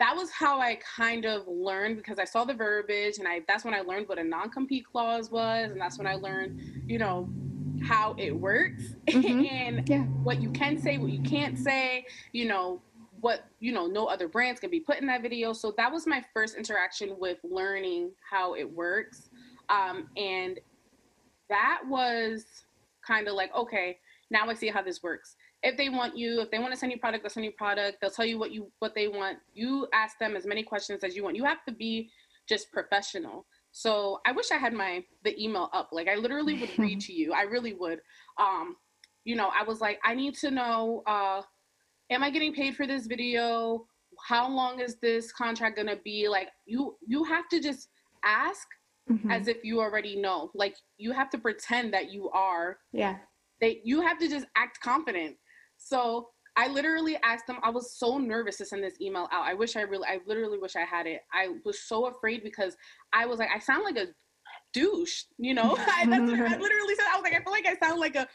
that 0.00 0.16
was 0.16 0.30
how 0.30 0.60
I 0.60 0.78
kind 0.96 1.26
of 1.26 1.46
learned 1.46 1.98
because 1.98 2.18
I 2.18 2.24
saw 2.24 2.44
the 2.44 2.54
verbiage 2.54 3.18
and 3.18 3.28
I 3.28 3.42
that's 3.46 3.64
when 3.64 3.74
I 3.74 3.82
learned 3.82 4.08
what 4.08 4.18
a 4.18 4.24
non-compete 4.24 4.86
clause 4.90 5.30
was 5.30 5.70
and 5.70 5.80
that's 5.80 5.98
when 5.98 6.06
I 6.06 6.14
learned, 6.14 6.82
you 6.86 6.98
know, 6.98 7.28
how 7.82 8.14
it 8.18 8.30
works 8.30 8.82
mm-hmm. 9.08 9.46
and 9.46 9.88
yeah. 9.88 10.02
what 10.22 10.40
you 10.40 10.50
can 10.50 10.78
say, 10.78 10.98
what 10.98 11.10
you 11.10 11.22
can't 11.22 11.58
say, 11.58 12.04
you 12.32 12.46
know, 12.46 12.80
what, 13.20 13.44
you 13.60 13.72
know, 13.72 13.86
no 13.86 14.06
other 14.06 14.28
brands 14.28 14.60
can 14.60 14.70
be 14.70 14.80
put 14.80 14.98
in 14.98 15.06
that 15.06 15.22
video. 15.22 15.52
So 15.52 15.74
that 15.76 15.92
was 15.92 16.06
my 16.06 16.24
first 16.32 16.56
interaction 16.56 17.16
with 17.18 17.38
learning 17.42 18.12
how 18.28 18.54
it 18.54 18.70
works. 18.70 19.28
Um, 19.68 20.08
and 20.16 20.58
that 21.48 21.82
was 21.86 22.44
kind 23.06 23.28
of 23.28 23.34
like, 23.34 23.54
okay, 23.54 23.98
now 24.30 24.48
I 24.48 24.54
see 24.54 24.68
how 24.68 24.82
this 24.82 25.02
works. 25.02 25.36
If 25.62 25.76
they 25.76 25.90
want 25.90 26.16
you, 26.16 26.40
if 26.40 26.50
they 26.50 26.58
want 26.58 26.72
to 26.72 26.78
send 26.78 26.92
you 26.92 26.98
product, 26.98 27.22
they'll 27.22 27.30
send 27.30 27.44
you 27.44 27.52
product. 27.52 27.98
They'll 28.00 28.10
tell 28.10 28.24
you 28.24 28.38
what 28.38 28.50
you 28.50 28.70
what 28.78 28.94
they 28.94 29.08
want. 29.08 29.38
You 29.52 29.88
ask 29.92 30.18
them 30.18 30.34
as 30.34 30.46
many 30.46 30.62
questions 30.62 31.04
as 31.04 31.14
you 31.14 31.22
want. 31.22 31.36
You 31.36 31.44
have 31.44 31.62
to 31.66 31.72
be 31.72 32.10
just 32.48 32.72
professional. 32.72 33.44
So 33.72 34.20
I 34.26 34.32
wish 34.32 34.50
I 34.50 34.56
had 34.56 34.72
my 34.72 35.04
the 35.24 35.40
email 35.42 35.70
up. 35.72 35.90
Like 35.92 36.08
I 36.08 36.16
literally 36.16 36.58
would 36.60 36.78
read 36.78 37.00
to 37.06 37.12
you. 37.12 37.32
I 37.32 37.42
really 37.42 37.74
would. 37.74 38.00
Um, 38.38 38.76
you 39.24 39.36
know, 39.36 39.50
I 39.58 39.62
was 39.62 39.80
like, 39.80 39.98
I 40.04 40.14
need 40.14 40.34
to 40.36 40.50
know, 40.50 41.02
uh, 41.06 41.42
am 42.10 42.22
I 42.22 42.30
getting 42.30 42.54
paid 42.54 42.74
for 42.74 42.86
this 42.86 43.06
video? 43.06 43.86
How 44.26 44.48
long 44.48 44.80
is 44.80 44.96
this 44.96 45.32
contract 45.32 45.76
gonna 45.76 45.96
be? 46.04 46.28
Like 46.28 46.48
you 46.66 46.96
you 47.06 47.24
have 47.24 47.48
to 47.48 47.60
just 47.60 47.88
ask 48.24 48.66
mm-hmm. 49.10 49.30
as 49.30 49.48
if 49.48 49.64
you 49.64 49.80
already 49.80 50.16
know. 50.16 50.50
Like 50.54 50.76
you 50.98 51.12
have 51.12 51.30
to 51.30 51.38
pretend 51.38 51.94
that 51.94 52.10
you 52.10 52.30
are. 52.30 52.78
Yeah. 52.92 53.16
They 53.60 53.80
you 53.84 54.00
have 54.00 54.18
to 54.18 54.28
just 54.28 54.46
act 54.56 54.80
confident. 54.80 55.36
So 55.76 56.28
I 56.60 56.68
literally 56.68 57.16
asked 57.22 57.46
them. 57.46 57.56
I 57.62 57.70
was 57.70 57.94
so 57.96 58.18
nervous 58.18 58.58
to 58.58 58.66
send 58.66 58.84
this 58.84 59.00
email 59.00 59.28
out. 59.32 59.46
I 59.46 59.54
wish 59.54 59.76
I 59.76 59.80
really, 59.80 60.06
I 60.06 60.20
literally 60.26 60.58
wish 60.58 60.76
I 60.76 60.84
had 60.84 61.06
it. 61.06 61.22
I 61.32 61.54
was 61.64 61.80
so 61.80 62.08
afraid 62.08 62.44
because 62.44 62.76
I 63.14 63.24
was 63.24 63.38
like, 63.38 63.48
I 63.54 63.58
sound 63.58 63.82
like 63.82 63.96
a 63.96 64.08
douche, 64.74 65.24
you 65.38 65.54
know. 65.54 65.74
I, 65.78 66.04
that's 66.04 66.30
what 66.30 66.38
I 66.38 66.58
literally 66.58 66.94
said. 66.96 67.06
I 67.10 67.16
was 67.16 67.22
like, 67.22 67.32
I 67.32 67.42
feel 67.42 67.52
like 67.52 67.66
I 67.66 67.76
sound 67.76 67.98
like 67.98 68.14
a, 68.14 68.28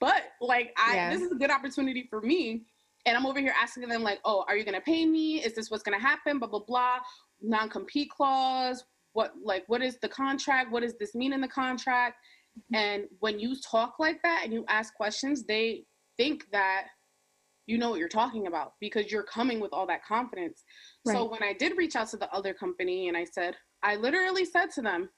but 0.00 0.22
like 0.40 0.74
I, 0.78 0.94
yeah. 0.94 1.10
this 1.12 1.20
is 1.20 1.30
a 1.30 1.34
good 1.34 1.50
opportunity 1.50 2.06
for 2.08 2.22
me. 2.22 2.62
And 3.04 3.14
I'm 3.14 3.26
over 3.26 3.40
here 3.40 3.52
asking 3.60 3.86
them 3.90 4.02
like, 4.02 4.20
oh, 4.24 4.46
are 4.48 4.56
you 4.56 4.64
gonna 4.64 4.80
pay 4.80 5.04
me? 5.04 5.44
Is 5.44 5.54
this 5.54 5.70
what's 5.70 5.82
gonna 5.82 6.00
happen? 6.00 6.38
Blah 6.38 6.48
blah 6.48 6.64
blah. 6.66 6.98
Non 7.42 7.68
compete 7.68 8.08
clause. 8.08 8.84
What 9.12 9.34
like 9.44 9.64
what 9.66 9.82
is 9.82 9.98
the 9.98 10.08
contract? 10.08 10.72
What 10.72 10.82
does 10.82 10.94
this 10.98 11.14
mean 11.14 11.34
in 11.34 11.42
the 11.42 11.48
contract? 11.48 12.16
Mm-hmm. 12.58 12.74
And 12.74 13.04
when 13.20 13.38
you 13.38 13.54
talk 13.60 13.96
like 13.98 14.22
that 14.22 14.40
and 14.44 14.52
you 14.52 14.64
ask 14.68 14.94
questions, 14.94 15.44
they 15.44 15.84
think 16.16 16.46
that 16.52 16.86
you 17.66 17.78
know 17.78 17.90
what 17.90 17.98
you're 17.98 18.08
talking 18.08 18.46
about 18.46 18.72
because 18.80 19.10
you're 19.10 19.24
coming 19.24 19.60
with 19.60 19.72
all 19.72 19.86
that 19.86 20.04
confidence. 20.04 20.62
Right. 21.04 21.14
So 21.14 21.28
when 21.28 21.42
I 21.42 21.52
did 21.52 21.76
reach 21.76 21.96
out 21.96 22.08
to 22.10 22.16
the 22.16 22.32
other 22.32 22.54
company 22.54 23.08
and 23.08 23.16
I 23.16 23.24
said, 23.24 23.56
I 23.82 23.96
literally 23.96 24.44
said 24.44 24.70
to 24.72 24.82
them, 24.82 25.08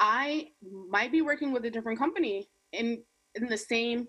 I 0.00 0.48
might 0.88 1.12
be 1.12 1.22
working 1.22 1.52
with 1.52 1.64
a 1.64 1.70
different 1.70 1.98
company 1.98 2.48
in 2.72 3.02
in 3.34 3.46
the 3.46 3.56
same, 3.56 4.08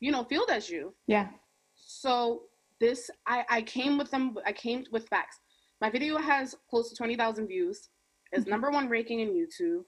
you 0.00 0.10
know, 0.10 0.24
field 0.24 0.50
as 0.50 0.68
you. 0.68 0.94
Yeah. 1.06 1.28
So 1.74 2.42
this 2.80 3.08
I, 3.26 3.44
I 3.48 3.62
came 3.62 3.96
with 3.96 4.10
them 4.10 4.36
I 4.44 4.52
came 4.52 4.84
with 4.90 5.08
facts. 5.08 5.38
My 5.80 5.90
video 5.90 6.18
has 6.18 6.56
close 6.68 6.90
to 6.90 6.96
twenty 6.96 7.16
thousand 7.16 7.46
views. 7.46 7.88
It's 8.32 8.42
mm-hmm. 8.42 8.50
number 8.50 8.70
one 8.70 8.88
ranking 8.88 9.20
in 9.20 9.28
YouTube. 9.28 9.82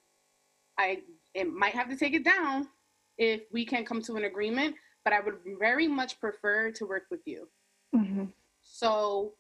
I 0.79 0.99
it 1.35 1.53
might 1.53 1.75
have 1.75 1.91
to 1.91 1.97
take 1.97 2.15
it 2.15 2.25
down 2.25 2.69
if 3.19 3.43
we 3.53 3.65
can't 3.67 3.87
come 3.87 4.03
to 4.03 4.17
an 4.17 4.25
agreement, 4.25 4.75
but 5.05 5.13
I 5.13 5.21
would 5.21 5.37
very 5.59 5.87
much 5.87 6.19
prefer 6.21 6.71
to 6.73 6.87
work 6.87 7.05
with 7.11 7.21
you. 7.27 7.49
Mm-hmm. 7.95 8.25
So 8.63 9.35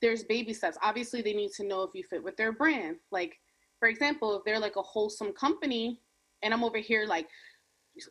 there's 0.00 0.24
baby 0.24 0.52
steps. 0.52 0.78
Obviously, 0.82 1.22
they 1.22 1.34
need 1.34 1.50
to 1.52 1.64
know 1.64 1.82
if 1.82 1.90
you 1.94 2.04
fit 2.08 2.22
with 2.22 2.36
their 2.36 2.52
brand. 2.52 2.96
Like, 3.10 3.36
for 3.80 3.88
example, 3.88 4.36
if 4.36 4.44
they're 4.44 4.60
like 4.60 4.76
a 4.76 4.82
wholesome 4.82 5.32
company 5.32 6.00
and 6.42 6.54
I'm 6.54 6.64
over 6.64 6.78
here 6.78 7.04
like 7.06 7.28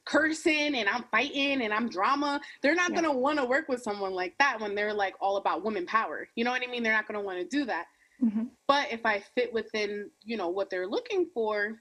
cursing 0.05 0.75
and 0.75 0.89
I'm 0.89 1.05
fighting 1.11 1.61
and 1.61 1.73
I'm 1.73 1.89
drama, 1.89 2.41
they're 2.61 2.75
not 2.75 2.91
yeah. 2.91 3.01
gonna 3.01 3.17
want 3.17 3.39
to 3.39 3.45
work 3.45 3.69
with 3.69 3.81
someone 3.81 4.13
like 4.13 4.35
that 4.39 4.59
when 4.59 4.75
they're 4.75 4.93
like 4.93 5.15
all 5.21 5.37
about 5.37 5.63
women 5.63 5.85
power. 5.85 6.27
You 6.35 6.43
know 6.43 6.51
what 6.51 6.63
I 6.65 6.69
mean? 6.69 6.83
They're 6.83 6.93
not 6.93 7.07
gonna 7.07 7.21
want 7.21 7.39
to 7.39 7.57
do 7.57 7.65
that. 7.65 7.85
Mm-hmm. 8.23 8.43
But 8.67 8.91
if 8.91 9.05
I 9.05 9.23
fit 9.35 9.53
within, 9.53 10.09
you 10.23 10.37
know, 10.37 10.49
what 10.49 10.69
they're 10.69 10.87
looking 10.87 11.29
for, 11.33 11.79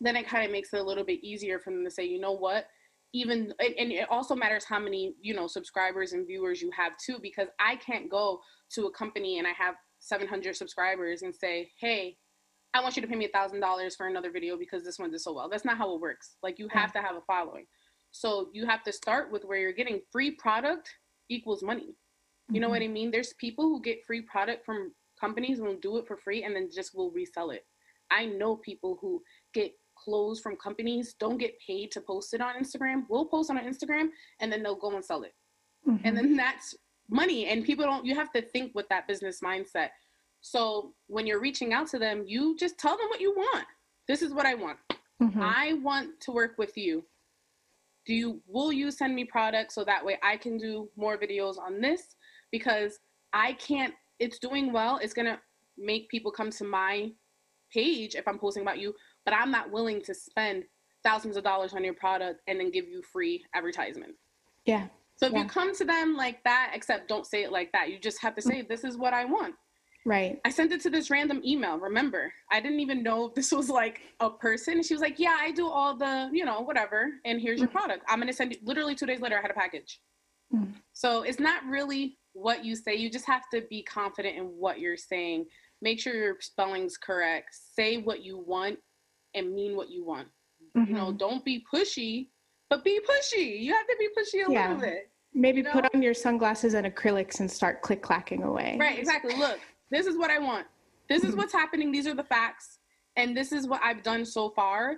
then 0.00 0.16
it 0.16 0.26
kind 0.26 0.44
of 0.44 0.50
makes 0.50 0.72
it 0.72 0.80
a 0.80 0.82
little 0.82 1.04
bit 1.04 1.22
easier 1.22 1.58
for 1.58 1.70
them 1.70 1.84
to 1.84 1.90
say, 1.90 2.04
you 2.04 2.18
know 2.18 2.32
what, 2.32 2.66
even 3.12 3.52
and 3.58 3.92
it 3.92 4.06
also 4.10 4.34
matters 4.34 4.64
how 4.64 4.78
many 4.78 5.14
you 5.20 5.34
know 5.34 5.46
subscribers 5.46 6.12
and 6.12 6.26
viewers 6.26 6.62
you 6.62 6.70
have 6.76 6.92
too 6.96 7.18
because 7.20 7.48
i 7.60 7.76
can't 7.76 8.10
go 8.10 8.40
to 8.70 8.86
a 8.86 8.90
company 8.92 9.38
and 9.38 9.46
i 9.46 9.50
have 9.50 9.74
700 10.00 10.56
subscribers 10.56 11.22
and 11.22 11.34
say 11.34 11.70
hey 11.78 12.16
i 12.74 12.80
want 12.80 12.96
you 12.96 13.02
to 13.02 13.08
pay 13.08 13.14
me 13.14 13.26
a 13.26 13.28
thousand 13.28 13.60
dollars 13.60 13.94
for 13.94 14.06
another 14.06 14.30
video 14.30 14.56
because 14.56 14.82
this 14.82 14.98
one 14.98 15.10
did 15.10 15.20
so 15.20 15.32
well. 15.32 15.48
That's 15.48 15.64
not 15.64 15.76
how 15.76 15.94
it 15.94 16.00
works. 16.00 16.36
Like 16.42 16.58
you 16.58 16.68
have 16.70 16.92
to 16.92 17.00
have 17.00 17.16
a 17.16 17.20
following. 17.26 17.66
So 18.12 18.48
you 18.52 18.66
have 18.66 18.82
to 18.84 18.92
start 18.92 19.30
with 19.32 19.44
where 19.44 19.58
you're 19.58 19.72
getting 19.72 20.00
free 20.10 20.32
product 20.32 20.90
equals 21.28 21.62
money. 21.62 21.94
You 22.50 22.60
know 22.60 22.66
mm-hmm. 22.66 22.72
what 22.72 22.82
i 22.82 22.88
mean? 22.88 23.10
There's 23.10 23.34
people 23.34 23.64
who 23.64 23.80
get 23.82 24.04
free 24.06 24.22
product 24.22 24.64
from 24.64 24.92
companies 25.20 25.58
and 25.58 25.68
will 25.68 25.76
do 25.76 25.98
it 25.98 26.06
for 26.06 26.16
free 26.16 26.44
and 26.44 26.54
then 26.54 26.68
just 26.74 26.94
will 26.94 27.10
resell 27.10 27.50
it. 27.50 27.64
I 28.10 28.26
know 28.26 28.56
people 28.56 28.98
who 29.00 29.22
get 29.54 29.72
clothes 30.02 30.40
from 30.40 30.56
companies 30.56 31.14
don't 31.18 31.38
get 31.38 31.54
paid 31.66 31.90
to 31.92 32.00
post 32.00 32.34
it 32.34 32.40
on 32.40 32.54
Instagram. 32.54 33.02
We'll 33.08 33.26
post 33.26 33.50
on 33.50 33.58
Instagram 33.58 34.08
and 34.40 34.52
then 34.52 34.62
they'll 34.62 34.74
go 34.74 34.94
and 34.94 35.04
sell 35.04 35.22
it. 35.22 35.34
Mm-hmm. 35.88 36.06
And 36.06 36.16
then 36.16 36.36
that's 36.36 36.74
money. 37.08 37.46
And 37.46 37.64
people 37.64 37.84
don't, 37.84 38.04
you 38.04 38.14
have 38.14 38.32
to 38.32 38.42
think 38.42 38.72
with 38.74 38.88
that 38.88 39.06
business 39.06 39.40
mindset. 39.44 39.88
So 40.40 40.92
when 41.06 41.26
you're 41.26 41.40
reaching 41.40 41.72
out 41.72 41.88
to 41.88 41.98
them, 41.98 42.24
you 42.26 42.56
just 42.58 42.78
tell 42.78 42.96
them 42.96 43.08
what 43.08 43.20
you 43.20 43.32
want. 43.32 43.66
This 44.08 44.22
is 44.22 44.32
what 44.34 44.46
I 44.46 44.54
want. 44.54 44.78
Mm-hmm. 45.22 45.40
I 45.40 45.74
want 45.82 46.20
to 46.22 46.32
work 46.32 46.54
with 46.58 46.76
you. 46.76 47.04
Do 48.04 48.14
you, 48.14 48.42
will 48.48 48.72
you 48.72 48.90
send 48.90 49.14
me 49.14 49.24
products 49.24 49.74
so 49.76 49.84
that 49.84 50.04
way 50.04 50.18
I 50.22 50.36
can 50.36 50.58
do 50.58 50.88
more 50.96 51.16
videos 51.16 51.58
on 51.58 51.80
this? 51.80 52.16
Because 52.50 52.98
I 53.32 53.52
can't, 53.54 53.94
it's 54.18 54.40
doing 54.40 54.72
well. 54.72 54.98
It's 55.00 55.14
going 55.14 55.26
to 55.26 55.38
make 55.78 56.08
people 56.08 56.32
come 56.32 56.50
to 56.50 56.64
my 56.64 57.10
page 57.72 58.16
if 58.16 58.26
I'm 58.26 58.38
posting 58.38 58.62
about 58.62 58.78
you 58.78 58.94
but 59.24 59.34
I'm 59.34 59.50
not 59.50 59.70
willing 59.70 60.02
to 60.02 60.14
spend 60.14 60.64
thousands 61.02 61.36
of 61.36 61.44
dollars 61.44 61.74
on 61.74 61.84
your 61.84 61.94
product 61.94 62.40
and 62.46 62.60
then 62.60 62.70
give 62.70 62.88
you 62.88 63.02
free 63.02 63.44
advertisement. 63.54 64.14
Yeah. 64.64 64.86
So 65.16 65.26
if 65.26 65.32
yeah. 65.32 65.42
you 65.42 65.48
come 65.48 65.74
to 65.76 65.84
them 65.84 66.16
like 66.16 66.42
that, 66.44 66.72
except 66.74 67.08
don't 67.08 67.26
say 67.26 67.42
it 67.42 67.52
like 67.52 67.70
that, 67.72 67.90
you 67.90 67.98
just 67.98 68.20
have 68.22 68.34
to 68.36 68.42
say, 68.42 68.62
this 68.62 68.84
is 68.84 68.96
what 68.96 69.12
I 69.12 69.24
want. 69.24 69.54
Right. 70.04 70.40
I 70.44 70.50
sent 70.50 70.72
it 70.72 70.80
to 70.82 70.90
this 70.90 71.10
random 71.10 71.40
email. 71.44 71.78
Remember, 71.78 72.32
I 72.50 72.60
didn't 72.60 72.80
even 72.80 73.04
know 73.04 73.26
if 73.26 73.34
this 73.34 73.52
was 73.52 73.70
like 73.70 74.00
a 74.18 74.30
person. 74.30 74.74
And 74.74 74.84
she 74.84 74.94
was 74.94 75.00
like, 75.00 75.18
yeah, 75.18 75.36
I 75.38 75.52
do 75.52 75.68
all 75.68 75.96
the, 75.96 76.28
you 76.32 76.44
know, 76.44 76.60
whatever. 76.60 77.10
And 77.24 77.40
here's 77.40 77.60
your 77.60 77.68
mm. 77.68 77.72
product. 77.72 78.04
I'm 78.08 78.18
going 78.18 78.28
to 78.28 78.34
send 78.34 78.52
you, 78.52 78.58
literally 78.64 78.96
two 78.96 79.06
days 79.06 79.20
later, 79.20 79.38
I 79.38 79.42
had 79.42 79.50
a 79.50 79.54
package. 79.54 80.00
Mm. 80.52 80.72
So 80.92 81.22
it's 81.22 81.38
not 81.38 81.64
really 81.66 82.18
what 82.32 82.64
you 82.64 82.74
say. 82.74 82.96
You 82.96 83.10
just 83.10 83.26
have 83.26 83.42
to 83.54 83.62
be 83.70 83.82
confident 83.84 84.36
in 84.36 84.44
what 84.46 84.80
you're 84.80 84.96
saying. 84.96 85.46
Make 85.82 86.00
sure 86.00 86.14
your 86.14 86.36
spelling's 86.40 86.96
correct. 86.96 87.50
Say 87.76 87.98
what 87.98 88.24
you 88.24 88.38
want 88.38 88.78
and 89.34 89.54
mean 89.54 89.76
what 89.76 89.90
you 89.90 90.04
want. 90.04 90.28
Mm-hmm. 90.76 90.90
You 90.90 90.98
know, 90.98 91.06
mm-hmm. 91.08 91.16
don't 91.16 91.44
be 91.44 91.64
pushy, 91.72 92.28
but 92.70 92.84
be 92.84 93.00
pushy. 93.00 93.60
You 93.60 93.72
have 93.74 93.86
to 93.86 93.96
be 93.98 94.08
pushy 94.18 94.46
a 94.46 94.52
yeah. 94.52 94.68
little 94.68 94.82
bit. 94.82 95.10
Maybe 95.34 95.58
you 95.58 95.64
know? 95.64 95.72
put 95.72 95.94
on 95.94 96.02
your 96.02 96.14
sunglasses 96.14 96.74
and 96.74 96.86
acrylics 96.86 97.40
and 97.40 97.50
start 97.50 97.82
click 97.82 98.02
clacking 98.02 98.42
away. 98.42 98.76
Right, 98.78 98.98
exactly. 98.98 99.36
Look, 99.36 99.60
this 99.90 100.06
is 100.06 100.16
what 100.16 100.30
I 100.30 100.38
want. 100.38 100.66
This 101.08 101.22
is 101.22 101.30
mm-hmm. 101.30 101.38
what's 101.38 101.52
happening. 101.52 101.90
These 101.92 102.06
are 102.06 102.14
the 102.14 102.24
facts. 102.24 102.78
And 103.16 103.36
this 103.36 103.52
is 103.52 103.66
what 103.66 103.80
I've 103.82 104.02
done 104.02 104.24
so 104.24 104.50
far. 104.50 104.96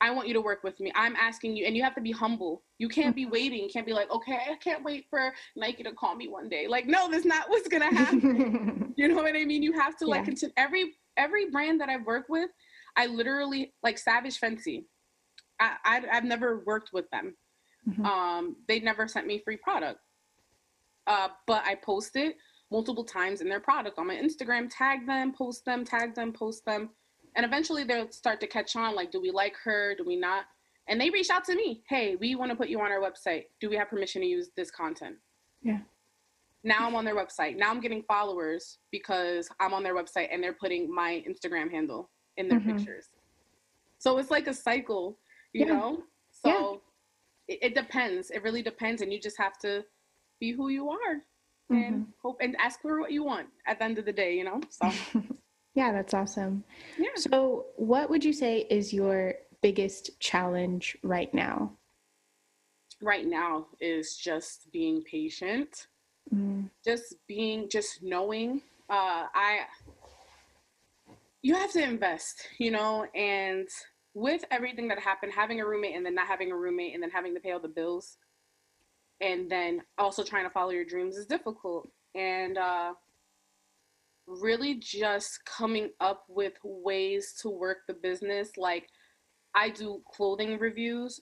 I 0.00 0.10
want 0.10 0.28
you 0.28 0.34
to 0.34 0.42
work 0.42 0.62
with 0.62 0.78
me. 0.78 0.92
I'm 0.94 1.16
asking 1.16 1.56
you, 1.56 1.64
and 1.64 1.74
you 1.74 1.82
have 1.82 1.94
to 1.94 2.02
be 2.02 2.12
humble. 2.12 2.62
You 2.78 2.88
can't 2.88 3.16
be 3.16 3.22
mm-hmm. 3.22 3.32
waiting. 3.32 3.62
You 3.62 3.70
can't 3.72 3.86
be 3.86 3.94
like, 3.94 4.10
okay, 4.10 4.38
I 4.50 4.56
can't 4.56 4.84
wait 4.84 5.06
for 5.08 5.32
Nike 5.56 5.82
to 5.84 5.92
call 5.92 6.14
me 6.14 6.28
one 6.28 6.50
day. 6.50 6.66
Like, 6.68 6.86
no, 6.86 7.10
that's 7.10 7.24
not 7.24 7.48
what's 7.48 7.68
gonna 7.68 7.94
happen. 7.94 8.92
you 8.96 9.08
know 9.08 9.14
what 9.14 9.34
I 9.34 9.44
mean? 9.44 9.62
You 9.62 9.72
have 9.72 9.96
to 9.98 10.06
like 10.06 10.20
yeah. 10.20 10.24
continue. 10.24 10.52
Every 10.58 10.92
every 11.16 11.50
brand 11.50 11.80
that 11.80 11.88
I've 11.88 12.04
worked 12.04 12.28
with, 12.28 12.50
I 12.96 13.06
literally 13.06 13.74
like 13.82 13.98
Savage 13.98 14.40
Fenty. 14.40 14.84
I, 15.60 15.76
I 15.84 16.00
have 16.10 16.24
never 16.24 16.62
worked 16.66 16.90
with 16.92 17.08
them. 17.10 17.36
Mm-hmm. 17.88 18.04
Um, 18.04 18.56
they 18.68 18.80
never 18.80 19.06
sent 19.06 19.26
me 19.26 19.40
free 19.44 19.56
product. 19.56 20.00
Uh, 21.06 21.28
but 21.46 21.64
I 21.64 21.76
posted 21.76 22.34
multiple 22.70 23.04
times 23.04 23.40
in 23.40 23.48
their 23.48 23.60
product 23.60 23.98
on 23.98 24.08
my 24.08 24.16
Instagram, 24.16 24.68
tag 24.70 25.06
them, 25.06 25.32
post 25.32 25.64
them, 25.64 25.84
tag 25.84 26.14
them, 26.14 26.32
post 26.32 26.64
them. 26.64 26.90
And 27.36 27.44
eventually 27.44 27.84
they'll 27.84 28.10
start 28.10 28.40
to 28.40 28.46
catch 28.46 28.74
on 28.76 28.94
like, 28.94 29.12
do 29.12 29.20
we 29.20 29.30
like 29.30 29.54
her? 29.62 29.94
Do 29.96 30.04
we 30.04 30.16
not? 30.16 30.44
And 30.88 31.00
they 31.00 31.10
reach 31.10 31.30
out 31.30 31.44
to 31.44 31.54
me. 31.54 31.82
Hey, 31.88 32.16
we 32.16 32.34
want 32.34 32.50
to 32.50 32.56
put 32.56 32.68
you 32.68 32.80
on 32.80 32.90
our 32.90 33.00
website. 33.00 33.44
Do 33.60 33.68
we 33.68 33.76
have 33.76 33.88
permission 33.88 34.22
to 34.22 34.28
use 34.28 34.48
this 34.56 34.70
content? 34.70 35.16
Yeah. 35.62 35.78
Now 36.64 36.86
I'm 36.86 36.96
on 36.96 37.04
their 37.04 37.14
website. 37.14 37.56
Now 37.56 37.70
I'm 37.70 37.80
getting 37.80 38.02
followers 38.02 38.78
because 38.90 39.48
I'm 39.60 39.74
on 39.74 39.82
their 39.82 39.94
website 39.94 40.28
and 40.32 40.42
they're 40.42 40.54
putting 40.54 40.92
my 40.92 41.22
Instagram 41.28 41.70
handle 41.70 42.10
in 42.36 42.48
their 42.48 42.60
mm-hmm. 42.60 42.76
pictures. 42.76 43.08
So 43.98 44.18
it's 44.18 44.30
like 44.30 44.46
a 44.46 44.54
cycle, 44.54 45.18
you 45.52 45.66
yeah. 45.66 45.72
know? 45.72 46.02
So 46.30 46.82
yeah. 47.48 47.54
it, 47.54 47.58
it, 47.62 47.74
depends. 47.74 48.30
It 48.30 48.42
really 48.42 48.62
depends. 48.62 49.02
And 49.02 49.12
you 49.12 49.20
just 49.20 49.38
have 49.38 49.58
to 49.60 49.84
be 50.38 50.52
who 50.52 50.68
you 50.68 50.90
are 50.90 51.22
and 51.70 51.94
mm-hmm. 51.94 52.10
hope 52.22 52.38
and 52.40 52.56
ask 52.56 52.80
for 52.80 53.00
what 53.00 53.10
you 53.10 53.24
want 53.24 53.48
at 53.66 53.78
the 53.78 53.84
end 53.84 53.98
of 53.98 54.04
the 54.04 54.12
day, 54.12 54.36
you 54.36 54.44
know? 54.44 54.60
So 54.70 54.90
yeah, 55.74 55.92
that's 55.92 56.14
awesome. 56.14 56.62
Yeah. 56.98 57.08
So 57.16 57.66
what 57.76 58.10
would 58.10 58.24
you 58.24 58.32
say 58.32 58.66
is 58.70 58.92
your 58.92 59.34
biggest 59.62 60.18
challenge 60.20 60.96
right 61.02 61.32
now? 61.34 61.72
Right 63.02 63.26
now 63.26 63.66
is 63.80 64.16
just 64.16 64.70
being 64.72 65.02
patient. 65.02 65.88
Mm. 66.34 66.70
Just 66.84 67.14
being 67.26 67.68
just 67.68 68.02
knowing 68.02 68.62
uh 68.88 69.26
I 69.34 69.60
you 71.46 71.54
have 71.54 71.70
to 71.70 71.80
invest, 71.80 72.48
you 72.58 72.72
know, 72.72 73.06
and 73.14 73.68
with 74.14 74.44
everything 74.50 74.88
that 74.88 74.98
happened, 74.98 75.32
having 75.32 75.60
a 75.60 75.64
roommate 75.64 75.94
and 75.94 76.04
then 76.04 76.16
not 76.16 76.26
having 76.26 76.50
a 76.50 76.56
roommate 76.56 76.92
and 76.92 77.00
then 77.00 77.10
having 77.10 77.34
to 77.34 77.40
pay 77.40 77.52
all 77.52 77.60
the 77.60 77.68
bills 77.68 78.16
and 79.20 79.48
then 79.48 79.80
also 79.96 80.24
trying 80.24 80.42
to 80.42 80.50
follow 80.50 80.70
your 80.70 80.84
dreams 80.84 81.16
is 81.16 81.24
difficult. 81.24 81.88
And 82.16 82.58
uh, 82.58 82.94
really 84.26 84.80
just 84.80 85.38
coming 85.44 85.90
up 86.00 86.24
with 86.28 86.54
ways 86.64 87.32
to 87.42 87.48
work 87.48 87.78
the 87.86 87.94
business. 87.94 88.50
Like 88.56 88.88
I 89.54 89.70
do 89.70 90.02
clothing 90.12 90.58
reviews. 90.58 91.20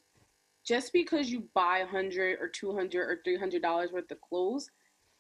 Just 0.66 0.94
because 0.94 1.28
you 1.28 1.44
buy 1.54 1.80
100 1.80 2.38
or 2.40 2.48
200 2.48 2.98
or 2.98 3.20
300 3.26 3.60
dollars 3.60 3.90
worth 3.92 4.10
of 4.10 4.22
clothes 4.22 4.70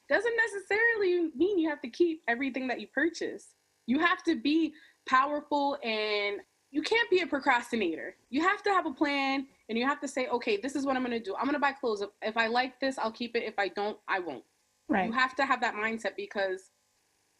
doesn't 0.08 0.34
necessarily 0.34 1.30
mean 1.36 1.58
you 1.58 1.68
have 1.68 1.82
to 1.82 1.90
keep 1.90 2.22
everything 2.26 2.68
that 2.68 2.80
you 2.80 2.86
purchase. 2.94 3.48
You 3.86 3.98
have 3.98 4.22
to 4.22 4.40
be 4.40 4.72
powerful 5.06 5.78
and 5.82 6.40
you 6.70 6.82
can't 6.82 7.08
be 7.08 7.20
a 7.20 7.26
procrastinator. 7.26 8.16
You 8.30 8.42
have 8.42 8.62
to 8.64 8.70
have 8.70 8.84
a 8.84 8.90
plan 8.90 9.46
and 9.68 9.78
you 9.78 9.86
have 9.86 10.00
to 10.00 10.08
say, 10.08 10.26
okay, 10.26 10.56
this 10.56 10.74
is 10.74 10.84
what 10.84 10.96
I'm 10.96 11.04
going 11.04 11.16
to 11.16 11.24
do. 11.24 11.36
I'm 11.36 11.44
going 11.44 11.54
to 11.54 11.60
buy 11.60 11.72
clothes. 11.72 12.02
If, 12.20 12.36
I 12.36 12.48
like 12.48 12.80
this, 12.80 12.98
I'll 12.98 13.12
keep 13.12 13.36
it. 13.36 13.44
If 13.44 13.54
I 13.58 13.68
don't, 13.68 13.96
I 14.08 14.18
won't. 14.18 14.42
Right. 14.88 15.06
You 15.06 15.12
have 15.12 15.36
to 15.36 15.46
have 15.46 15.60
that 15.60 15.74
mindset 15.74 16.16
because 16.16 16.70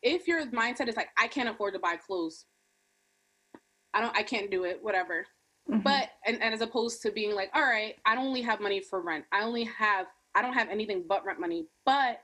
if 0.03 0.29
your 0.29 0.47
mindset 0.47 0.89
is 0.89 0.97
like, 0.97 1.09
I 1.19 1.27
can't 1.27 1.49
afford 1.49 1.75
to 1.75 1.81
buy 1.81 1.97
clothes, 1.97 2.47
I 3.93 4.01
don't, 4.01 4.17
I 4.17 4.23
can't 4.23 4.51
do 4.51 4.65
it, 4.65 4.79
whatever. 4.83 5.27
Mm-hmm. 5.69 5.81
But, 5.81 6.11
and, 6.27 6.41
and 6.41 6.55
as 6.55 6.61
opposed 6.61 7.03
to 7.03 7.11
being 7.11 7.35
like, 7.35 7.51
all 7.55 7.63
right, 7.63 7.97
I 8.07 8.15
don't 8.15 8.27
only 8.27 8.43
have 8.43 8.61
money 8.61 8.81
for 8.81 9.01
rent. 9.01 9.25
I 9.33 9.43
only 9.43 9.65
have, 9.65 10.07
I 10.37 10.43
don't 10.43 10.53
have 10.53 10.69
anything 10.69 11.05
but 11.09 11.25
rent 11.25 11.41
money. 11.41 11.67
But 11.85 12.21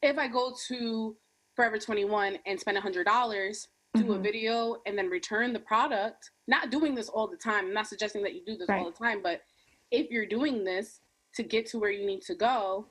if 0.00 0.16
I 0.16 0.28
go 0.28 0.54
to 0.68 1.16
Forever 1.56 1.78
21 1.78 2.38
and 2.46 2.58
spend 2.58 2.78
a 2.78 2.80
$100, 2.80 3.66
do 3.94 4.04
mm-hmm. 4.04 4.12
a 4.12 4.18
video 4.18 4.76
and 4.86 4.96
then 4.96 5.08
return 5.08 5.52
the 5.52 5.58
product 5.58 6.30
not 6.48 6.70
doing 6.70 6.94
this 6.94 7.08
all 7.08 7.26
the 7.26 7.36
time 7.36 7.66
i'm 7.66 7.74
not 7.74 7.86
suggesting 7.86 8.22
that 8.22 8.34
you 8.34 8.42
do 8.46 8.56
this 8.56 8.68
right. 8.68 8.80
all 8.80 8.90
the 8.90 8.96
time 8.96 9.22
but 9.22 9.42
if 9.90 10.10
you're 10.10 10.26
doing 10.26 10.64
this 10.64 11.00
to 11.34 11.42
get 11.42 11.66
to 11.66 11.78
where 11.78 11.90
you 11.90 12.06
need 12.06 12.22
to 12.22 12.34
go 12.34 12.86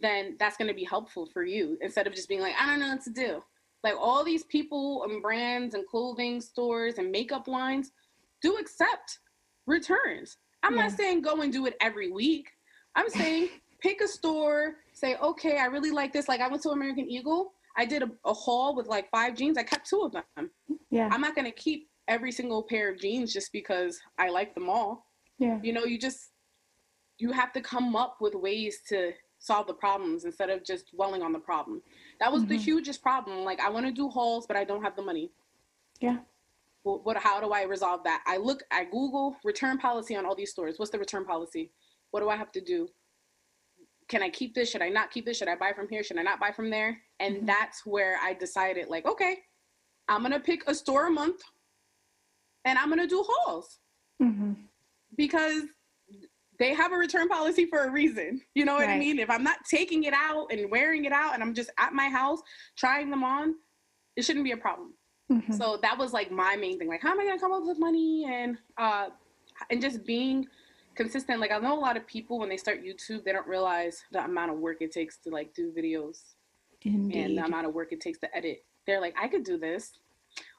then 0.00 0.36
that's 0.38 0.56
going 0.56 0.68
to 0.68 0.74
be 0.74 0.84
helpful 0.84 1.26
for 1.26 1.44
you 1.44 1.76
instead 1.80 2.06
of 2.06 2.14
just 2.14 2.28
being 2.28 2.40
like 2.40 2.54
i 2.60 2.66
don't 2.66 2.80
know 2.80 2.90
what 2.90 3.02
to 3.02 3.10
do 3.10 3.42
Like 3.82 3.94
all 3.98 4.24
these 4.24 4.44
people 4.44 5.04
and 5.04 5.22
brands 5.22 5.74
and 5.74 5.86
clothing 5.86 6.40
stores 6.40 6.98
and 6.98 7.10
makeup 7.10 7.48
lines 7.48 7.92
do 8.42 8.56
accept 8.56 9.18
returns. 9.66 10.38
I'm 10.62 10.76
yeah. 10.76 10.82
not 10.82 10.92
saying 10.92 11.22
go 11.22 11.40
and 11.40 11.52
do 11.52 11.66
it 11.66 11.76
every 11.80 12.10
week. 12.10 12.50
I'm 12.94 13.08
saying 13.08 13.48
pick 13.80 14.00
a 14.00 14.08
store, 14.08 14.76
say, 14.92 15.16
okay, 15.16 15.58
I 15.58 15.66
really 15.66 15.90
like 15.90 16.12
this. 16.12 16.28
Like 16.28 16.40
I 16.40 16.48
went 16.48 16.62
to 16.64 16.70
American 16.70 17.08
Eagle. 17.08 17.52
I 17.76 17.84
did 17.84 18.02
a, 18.02 18.10
a 18.24 18.32
haul 18.32 18.74
with 18.74 18.86
like 18.86 19.10
five 19.10 19.36
jeans. 19.36 19.58
I 19.58 19.62
kept 19.62 19.88
two 19.88 20.02
of 20.02 20.12
them. 20.12 20.50
Yeah. 20.90 21.08
I'm 21.12 21.20
not 21.20 21.34
gonna 21.34 21.52
keep 21.52 21.88
every 22.08 22.32
single 22.32 22.62
pair 22.62 22.90
of 22.90 22.98
jeans 22.98 23.32
just 23.32 23.52
because 23.52 24.00
I 24.18 24.28
like 24.28 24.54
them 24.54 24.68
all. 24.68 25.06
Yeah. 25.38 25.58
You 25.62 25.72
know, 25.72 25.84
you 25.84 25.98
just 25.98 26.30
you 27.18 27.32
have 27.32 27.52
to 27.52 27.60
come 27.60 27.94
up 27.96 28.16
with 28.20 28.34
ways 28.34 28.80
to 28.88 29.12
solve 29.38 29.66
the 29.66 29.74
problems 29.74 30.24
instead 30.24 30.50
of 30.50 30.64
just 30.64 30.90
dwelling 30.94 31.22
on 31.22 31.32
the 31.32 31.38
problem. 31.38 31.82
That 32.18 32.32
was 32.32 32.42
mm-hmm. 32.42 32.52
the 32.52 32.58
hugest 32.58 33.02
problem. 33.02 33.44
Like 33.44 33.60
I 33.60 33.70
want 33.70 33.86
to 33.86 33.92
do 33.92 34.08
hauls, 34.08 34.46
but 34.46 34.56
I 34.56 34.64
don't 34.64 34.82
have 34.82 34.96
the 34.96 35.02
money. 35.02 35.30
Yeah. 36.00 36.18
Well, 36.84 37.00
what? 37.02 37.16
How 37.16 37.40
do 37.40 37.50
I 37.50 37.62
resolve 37.62 38.04
that? 38.04 38.22
I 38.26 38.38
look. 38.38 38.62
I 38.70 38.84
Google 38.84 39.36
return 39.44 39.78
policy 39.78 40.16
on 40.16 40.24
all 40.24 40.34
these 40.34 40.50
stores. 40.50 40.78
What's 40.78 40.90
the 40.90 40.98
return 40.98 41.24
policy? 41.24 41.70
What 42.10 42.20
do 42.20 42.28
I 42.28 42.36
have 42.36 42.52
to 42.52 42.60
do? 42.60 42.88
Can 44.10 44.22
I 44.22 44.28
keep 44.28 44.54
this? 44.54 44.70
Should 44.70 44.82
I 44.82 44.88
not 44.88 45.10
keep 45.10 45.24
this? 45.24 45.38
Should 45.38 45.48
I 45.48 45.54
buy 45.54 45.72
from 45.72 45.88
here? 45.88 46.02
Should 46.02 46.18
I 46.18 46.22
not 46.22 46.40
buy 46.40 46.50
from 46.50 46.68
there? 46.68 46.98
And 47.20 47.36
mm-hmm. 47.36 47.46
that's 47.46 47.86
where 47.86 48.18
I 48.20 48.34
decided, 48.34 48.88
like, 48.88 49.06
okay, 49.06 49.38
I'm 50.08 50.22
gonna 50.22 50.40
pick 50.40 50.64
a 50.66 50.74
store 50.74 51.06
a 51.06 51.10
month, 51.10 51.40
and 52.64 52.76
I'm 52.76 52.88
gonna 52.88 53.06
do 53.06 53.24
hauls 53.26 53.78
mm-hmm. 54.20 54.54
because 55.16 55.62
they 56.58 56.74
have 56.74 56.92
a 56.92 56.96
return 56.96 57.28
policy 57.28 57.66
for 57.66 57.84
a 57.84 57.90
reason. 57.90 58.42
You 58.54 58.64
know 58.64 58.74
what 58.74 58.86
right. 58.86 58.96
I 58.96 58.98
mean? 58.98 59.20
If 59.20 59.30
I'm 59.30 59.44
not 59.44 59.58
taking 59.70 60.02
it 60.04 60.12
out 60.12 60.48
and 60.50 60.70
wearing 60.70 61.04
it 61.04 61.12
out 61.12 61.32
and 61.32 61.42
I'm 61.42 61.54
just 61.54 61.70
at 61.78 61.94
my 61.94 62.08
house 62.08 62.40
trying 62.76 63.10
them 63.10 63.24
on, 63.24 63.54
it 64.16 64.24
shouldn't 64.24 64.44
be 64.44 64.52
a 64.52 64.56
problem. 64.56 64.92
Mm-hmm. 65.32 65.54
So 65.54 65.78
that 65.82 65.96
was 65.96 66.12
like 66.12 66.30
my 66.30 66.56
main 66.56 66.78
thing. 66.78 66.88
Like, 66.88 67.00
how 67.00 67.12
am 67.12 67.20
I 67.20 67.24
gonna 67.24 67.38
come 67.38 67.52
up 67.52 67.62
with 67.64 67.78
money 67.78 68.26
and 68.28 68.58
uh 68.76 69.10
and 69.70 69.80
just 69.80 70.04
being 70.04 70.46
consistent. 71.00 71.40
Like 71.40 71.50
I 71.50 71.58
know 71.58 71.78
a 71.78 71.80
lot 71.80 71.96
of 71.96 72.06
people 72.06 72.38
when 72.38 72.50
they 72.50 72.58
start 72.58 72.84
YouTube, 72.84 73.24
they 73.24 73.32
don't 73.32 73.46
realize 73.46 74.02
the 74.12 74.22
amount 74.22 74.50
of 74.50 74.58
work 74.58 74.82
it 74.82 74.92
takes 74.92 75.16
to 75.18 75.30
like 75.30 75.54
do 75.54 75.72
videos 75.72 76.34
Indeed. 76.82 77.16
and 77.16 77.38
the 77.38 77.44
amount 77.44 77.66
of 77.66 77.72
work 77.72 77.92
it 77.92 78.02
takes 78.02 78.18
to 78.18 78.36
edit. 78.36 78.64
They're 78.86 79.00
like, 79.00 79.14
I 79.18 79.26
could 79.26 79.42
do 79.42 79.56
this. 79.56 79.92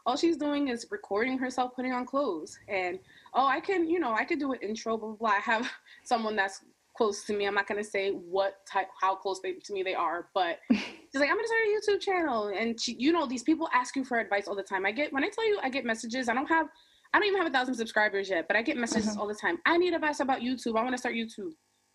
All 0.08 0.18
she's 0.18 0.38
doing 0.38 0.70
is 0.70 0.88
recording 0.90 1.38
herself 1.38 1.76
putting 1.76 1.94
on 1.94 2.08
clothes 2.08 2.58
and 2.68 2.98
oh, 3.36 3.46
I 3.46 3.60
can, 3.60 3.88
you 3.88 4.00
know, 4.00 4.14
I 4.14 4.26
could 4.26 4.40
do 4.40 4.52
an 4.52 4.60
intro, 4.64 4.98
blah, 4.98 5.10
blah, 5.10 5.18
blah. 5.18 5.30
I 5.30 5.40
have 5.40 5.70
someone 6.04 6.36
that's 6.36 6.62
close 6.98 7.24
to 7.26 7.38
me. 7.38 7.46
I'm 7.46 7.54
not 7.54 7.68
gonna 7.68 7.84
say 7.84 8.10
what 8.10 8.66
type, 8.66 8.88
how 9.00 9.16
close 9.16 9.42
they, 9.42 9.54
to 9.54 9.74
me 9.74 9.84
they 9.84 9.94
are, 9.94 10.30
but 10.34 10.58
she's 10.72 10.82
like, 11.14 11.30
I'm 11.30 11.36
gonna 11.36 11.48
start 11.48 11.62
a 11.68 11.94
YouTube 11.94 12.02
channel, 12.02 12.48
and 12.48 12.80
she, 12.80 12.96
you 12.98 13.14
know, 13.14 13.28
these 13.28 13.44
people 13.44 13.70
ask 13.74 13.96
you 13.96 14.04
for 14.04 14.20
advice 14.20 14.48
all 14.48 14.56
the 14.56 14.64
time. 14.64 14.86
I 14.86 14.92
get 14.92 15.14
when 15.14 15.24
I 15.24 15.30
tell 15.30 15.48
you, 15.48 15.60
I 15.64 15.70
get 15.70 15.86
messages. 15.86 16.30
I 16.30 16.34
don't 16.34 16.48
have, 16.48 16.68
I 17.14 17.20
don't 17.20 17.28
even 17.28 17.40
have 17.40 17.48
a 17.48 17.54
thousand 17.54 17.76
subscribers 17.76 18.30
yet, 18.30 18.48
but 18.48 18.56
I 18.56 18.62
get 18.62 18.78
messages 18.78 19.12
mm-hmm. 19.12 19.20
all 19.20 19.28
the 19.28 19.36
time. 19.36 19.58
I 19.66 19.78
need 19.78 19.94
advice 19.94 20.20
about 20.22 20.40
YouTube. 20.40 20.78
I 20.78 20.84
want 20.84 20.94
to 20.94 20.98
start 20.98 21.16
YouTube. 21.16 21.52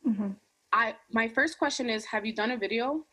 Mm-hmm. 0.06 0.28
I 0.72 0.94
my 1.10 1.28
first 1.28 1.58
question 1.58 1.88
is, 1.88 2.04
have 2.04 2.26
you 2.26 2.34
done 2.34 2.50
a 2.50 2.56
video? 2.56 3.04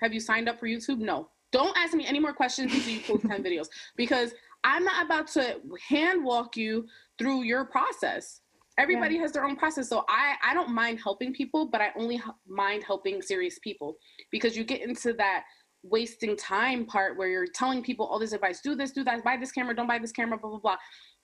Have 0.00 0.12
you 0.12 0.20
signed 0.20 0.48
up 0.48 0.60
for 0.60 0.66
YouTube? 0.66 0.98
No. 0.98 1.28
Don't 1.52 1.76
ask 1.76 1.94
me 1.94 2.06
any 2.06 2.18
more 2.18 2.32
questions 2.32 2.72
until 2.72 2.90
you 2.90 3.00
post 3.00 3.26
10 3.26 3.42
videos 3.44 3.68
because 3.96 4.32
I'm 4.62 4.84
not 4.84 5.04
about 5.04 5.28
to 5.28 5.60
hand 5.88 6.24
walk 6.24 6.56
you 6.56 6.86
through 7.18 7.44
your 7.44 7.64
process. 7.64 8.40
Everybody 8.78 9.14
yeah. 9.14 9.22
has 9.22 9.32
their 9.32 9.44
own 9.44 9.56
process. 9.56 9.88
So 9.88 10.04
I, 10.08 10.34
I 10.44 10.52
don't 10.52 10.70
mind 10.70 11.00
helping 11.02 11.32
people, 11.32 11.66
but 11.66 11.80
I 11.80 11.92
only 11.96 12.20
mind 12.46 12.84
helping 12.84 13.22
serious 13.22 13.58
people 13.60 13.96
because 14.30 14.56
you 14.56 14.64
get 14.64 14.82
into 14.82 15.14
that 15.14 15.44
wasting 15.90 16.36
time 16.36 16.84
part 16.84 17.16
where 17.16 17.28
you're 17.28 17.46
telling 17.46 17.82
people 17.82 18.06
all 18.06 18.18
this 18.18 18.32
advice 18.32 18.60
do 18.60 18.74
this, 18.74 18.92
do 18.92 19.04
that, 19.04 19.22
buy 19.24 19.36
this 19.36 19.52
camera, 19.52 19.74
don't 19.74 19.86
buy 19.86 19.98
this 19.98 20.12
camera, 20.12 20.38
blah, 20.38 20.50
blah, 20.50 20.58
blah. 20.58 20.76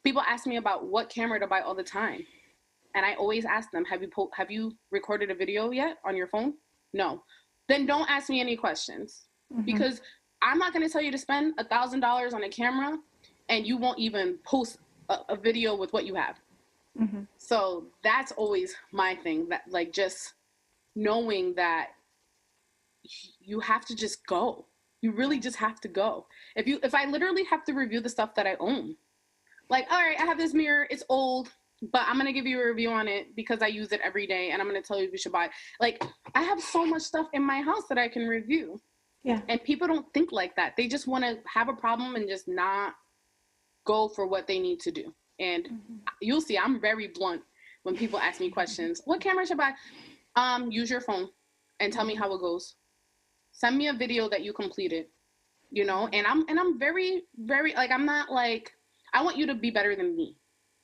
People 0.05 0.23
ask 0.23 0.47
me 0.47 0.57
about 0.57 0.87
what 0.87 1.09
camera 1.09 1.39
to 1.41 1.47
buy 1.47 1.61
all 1.61 1.75
the 1.75 1.83
time. 1.83 2.25
And 2.95 3.07
I 3.07 3.15
always 3.15 3.45
ask 3.45 3.71
them, 3.71 3.85
have 3.87 4.03
you 4.03 4.09
po- 4.09 4.31
have 4.35 4.51
you 4.51 4.73
recorded 4.91 5.31
a 5.31 5.35
video 5.35 5.71
yet 5.71 5.97
on 6.05 6.17
your 6.17 6.27
phone? 6.27 6.55
No. 6.93 7.23
Then 7.69 7.87
don't 7.87 8.09
ask 8.11 8.29
me 8.29 8.41
any 8.41 8.57
questions 8.57 9.23
mm-hmm. 9.53 9.63
because 9.63 10.01
I'm 10.43 10.59
not 10.59 10.73
going 10.73 10.87
to 10.87 10.93
tell 10.93 11.01
you 11.01 11.13
to 11.13 11.19
spend 11.19 11.55
a 11.59 11.65
thousand 11.65 12.01
dollars 12.01 12.35
on 12.35 12.45
a 12.45 12.49
camera 12.49 12.99
and 13.49 13.67
you 13.67 13.77
won't 13.77 13.99
even 13.99 14.39
post 14.45 14.79
a, 15.09 15.19
a 15.31 15.37
video 15.37 15.75
with 15.75 15.93
what 15.93 16.05
you 16.05 16.15
have. 16.15 16.39
Mm-hmm. 17.01 17.23
So 17.39 17.87
that's 18.03 18.33
always 18.33 18.75
my 18.91 19.15
thing. 19.15 19.49
That 19.49 19.63
like 19.69 19.93
just 19.93 20.35
knowing 20.95 21.55
that 21.55 21.91
you 23.41 23.61
have 23.61 23.85
to 23.87 23.97
just 23.97 24.27
go. 24.27 24.67
You 25.01 25.13
really 25.13 25.41
just 25.41 25.57
have 25.57 25.81
to 25.81 25.89
go. 25.89 26.27
If 26.55 26.67
you 26.67 26.79
if 26.83 26.95
I 26.95 27.07
literally 27.07 27.45
have 27.45 27.65
to 27.65 27.73
review 27.73 28.01
the 28.01 28.09
stuff 28.09 28.35
that 28.37 28.47
I 28.47 28.57
own, 28.61 28.97
like 29.69 29.87
all 29.91 29.99
right, 29.99 30.19
I 30.19 30.25
have 30.25 30.39
this 30.39 30.55
mirror. 30.55 30.87
It's 30.91 31.05
old 31.09 31.51
but 31.91 32.03
I'm 32.07 32.17
gonna 32.17 32.33
give 32.33 32.47
you 32.47 32.61
a 32.61 32.67
review 32.67 32.91
on 32.91 33.09
it 33.09 33.35
because 33.35 33.61
I 33.61 33.67
use 33.67 33.91
it 33.91 34.01
every 34.05 34.27
day, 34.27 34.51
and 34.51 34.63
I'm 34.63 34.69
gonna 34.69 34.83
tell 34.83 34.99
you 34.99 35.07
if 35.07 35.13
you 35.13 35.19
should 35.19 35.33
buy. 35.33 35.47
It. 35.47 35.51
Like 35.81 36.03
I 36.35 36.43
have 36.43 36.61
so 36.61 36.87
much 36.87 37.03
stuff 37.03 37.27
in 37.33 37.43
my 37.43 37.61
house 37.61 37.89
that 37.89 37.99
I 37.99 38.09
can 38.09 38.29
review. 38.29 38.81
Yeah. 39.25 39.41
And 39.49 39.63
people 39.63 39.87
don't 39.87 40.13
think 40.13 40.33
like 40.33 40.57
that. 40.57 40.77
They 40.77 40.89
just 40.89 41.07
want 41.07 41.25
to 41.25 41.39
have 41.47 41.69
a 41.69 41.73
problem 41.73 42.17
and 42.17 42.29
just 42.29 42.49
not 42.49 42.95
go 43.85 44.09
for 44.09 44.27
what 44.27 44.47
they 44.47 44.59
need 44.59 44.81
to 44.81 44.91
do. 44.91 45.15
And 45.39 45.65
mm-hmm. 45.65 45.97
you'll 46.21 46.41
see, 46.41 46.59
I'm 46.59 46.81
very 46.81 47.09
blunt 47.09 47.43
when 47.85 47.97
people 47.97 48.19
ask 48.19 48.41
me 48.41 48.51
questions. 48.51 49.01
What 49.05 49.21
camera 49.21 49.47
should 49.47 49.61
I 49.61 49.71
buy? 49.71 49.75
Um, 50.35 50.73
use 50.73 50.91
your 50.91 51.01
phone 51.01 51.29
and 51.79 51.93
tell 51.93 52.05
me 52.05 52.17
how 52.17 52.35
it 52.35 52.41
goes. 52.41 52.75
Send 53.53 53.77
me 53.79 53.89
a 53.89 53.93
video 53.93 54.29
that 54.29 54.43
you 54.43 54.53
completed. 54.53 55.07
You 55.71 55.85
know, 55.85 56.09
and 56.13 56.27
I'm 56.27 56.45
and 56.49 56.59
I'm 56.59 56.79
very 56.79 57.23
very 57.39 57.75
like 57.75 57.91
I'm 57.91 58.05
not 58.05 58.31
like 58.31 58.73
I 59.15 59.23
want 59.23 59.39
you 59.39 59.47
to 59.47 59.55
be 59.55 59.71
better 59.71 59.95
than 59.97 60.17
me. 60.17 60.37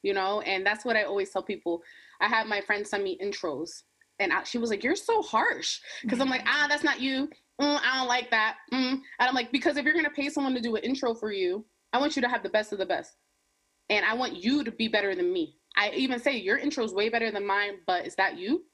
You 0.03 0.15
know, 0.15 0.41
and 0.43 0.65
that's 0.65 0.85
what 0.85 0.97
I 0.97 1.03
always 1.03 1.31
tell 1.31 1.43
people. 1.43 1.83
I 2.21 2.29
have 2.29 2.47
my 2.47 2.61
friends 2.61 2.91
send 2.91 3.05
me 3.05 3.19
intros, 3.23 3.83
and 4.21 4.33
I, 4.33 4.45
she 4.45 4.59
was 4.59 4.71
like, 4.71 4.85
"You're 4.85 4.97
so 4.97 5.23
harsh," 5.23 5.81
because 6.03 6.21
I'm 6.21 6.31
like, 6.31 6.45
"Ah, 6.47 6.67
that's 6.69 6.85
not 6.85 7.01
you. 7.01 7.29
Mm, 7.61 7.81
I 7.83 7.99
don't 7.99 8.09
like 8.09 8.31
that." 8.31 8.59
Mm. 8.73 8.93
And 8.93 9.03
I'm 9.19 9.35
like, 9.35 9.51
because 9.51 9.77
if 9.77 9.85
you're 9.85 9.95
gonna 9.95 10.09
pay 10.11 10.29
someone 10.29 10.55
to 10.55 10.61
do 10.61 10.77
an 10.77 10.85
intro 10.85 11.15
for 11.15 11.33
you, 11.33 11.67
I 11.93 11.99
want 11.99 12.17
you 12.17 12.23
to 12.23 12.29
have 12.29 12.43
the 12.43 12.49
best 12.49 12.73
of 12.73 12.79
the 12.79 12.87
best. 12.87 13.17
And 13.91 14.05
I 14.05 14.15
want 14.15 14.37
you 14.37 14.63
to 14.65 14.71
be 14.71 14.89
better 14.89 15.15
than 15.15 15.33
me. 15.33 15.57
I 15.77 15.91
even 15.91 16.21
say 16.21 16.37
your 16.37 16.59
intro 16.59 16.85
is 16.85 16.93
way 16.93 17.09
better 17.09 17.31
than 17.31 17.47
mine, 17.47 17.79
but 17.87 18.07
is 18.07 18.15
that 18.17 18.39
you? 18.39 18.65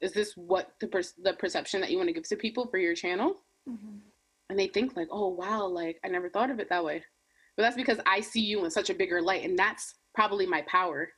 Is 0.00 0.12
this 0.12 0.32
what 0.36 0.72
the 0.80 0.88
per- 0.88 1.02
the 1.22 1.32
perception 1.34 1.80
that 1.80 1.90
you 1.90 1.96
want 1.96 2.08
to 2.08 2.12
give 2.12 2.28
to 2.28 2.36
people 2.36 2.66
for 2.66 2.78
your 2.78 2.94
channel? 2.94 3.36
Mm-hmm. 3.68 3.98
And 4.50 4.58
they 4.58 4.68
think 4.68 4.96
like, 4.96 5.08
oh 5.10 5.28
wow, 5.28 5.66
like 5.66 5.98
I 6.04 6.08
never 6.08 6.28
thought 6.28 6.50
of 6.50 6.60
it 6.60 6.68
that 6.68 6.84
way. 6.84 7.02
But 7.56 7.62
that's 7.62 7.76
because 7.76 7.98
I 8.06 8.20
see 8.20 8.42
you 8.42 8.64
in 8.64 8.70
such 8.70 8.90
a 8.90 8.94
bigger 8.94 9.22
light, 9.22 9.44
and 9.44 9.58
that's 9.58 9.94
probably 10.14 10.46
my 10.46 10.62
power. 10.62 11.08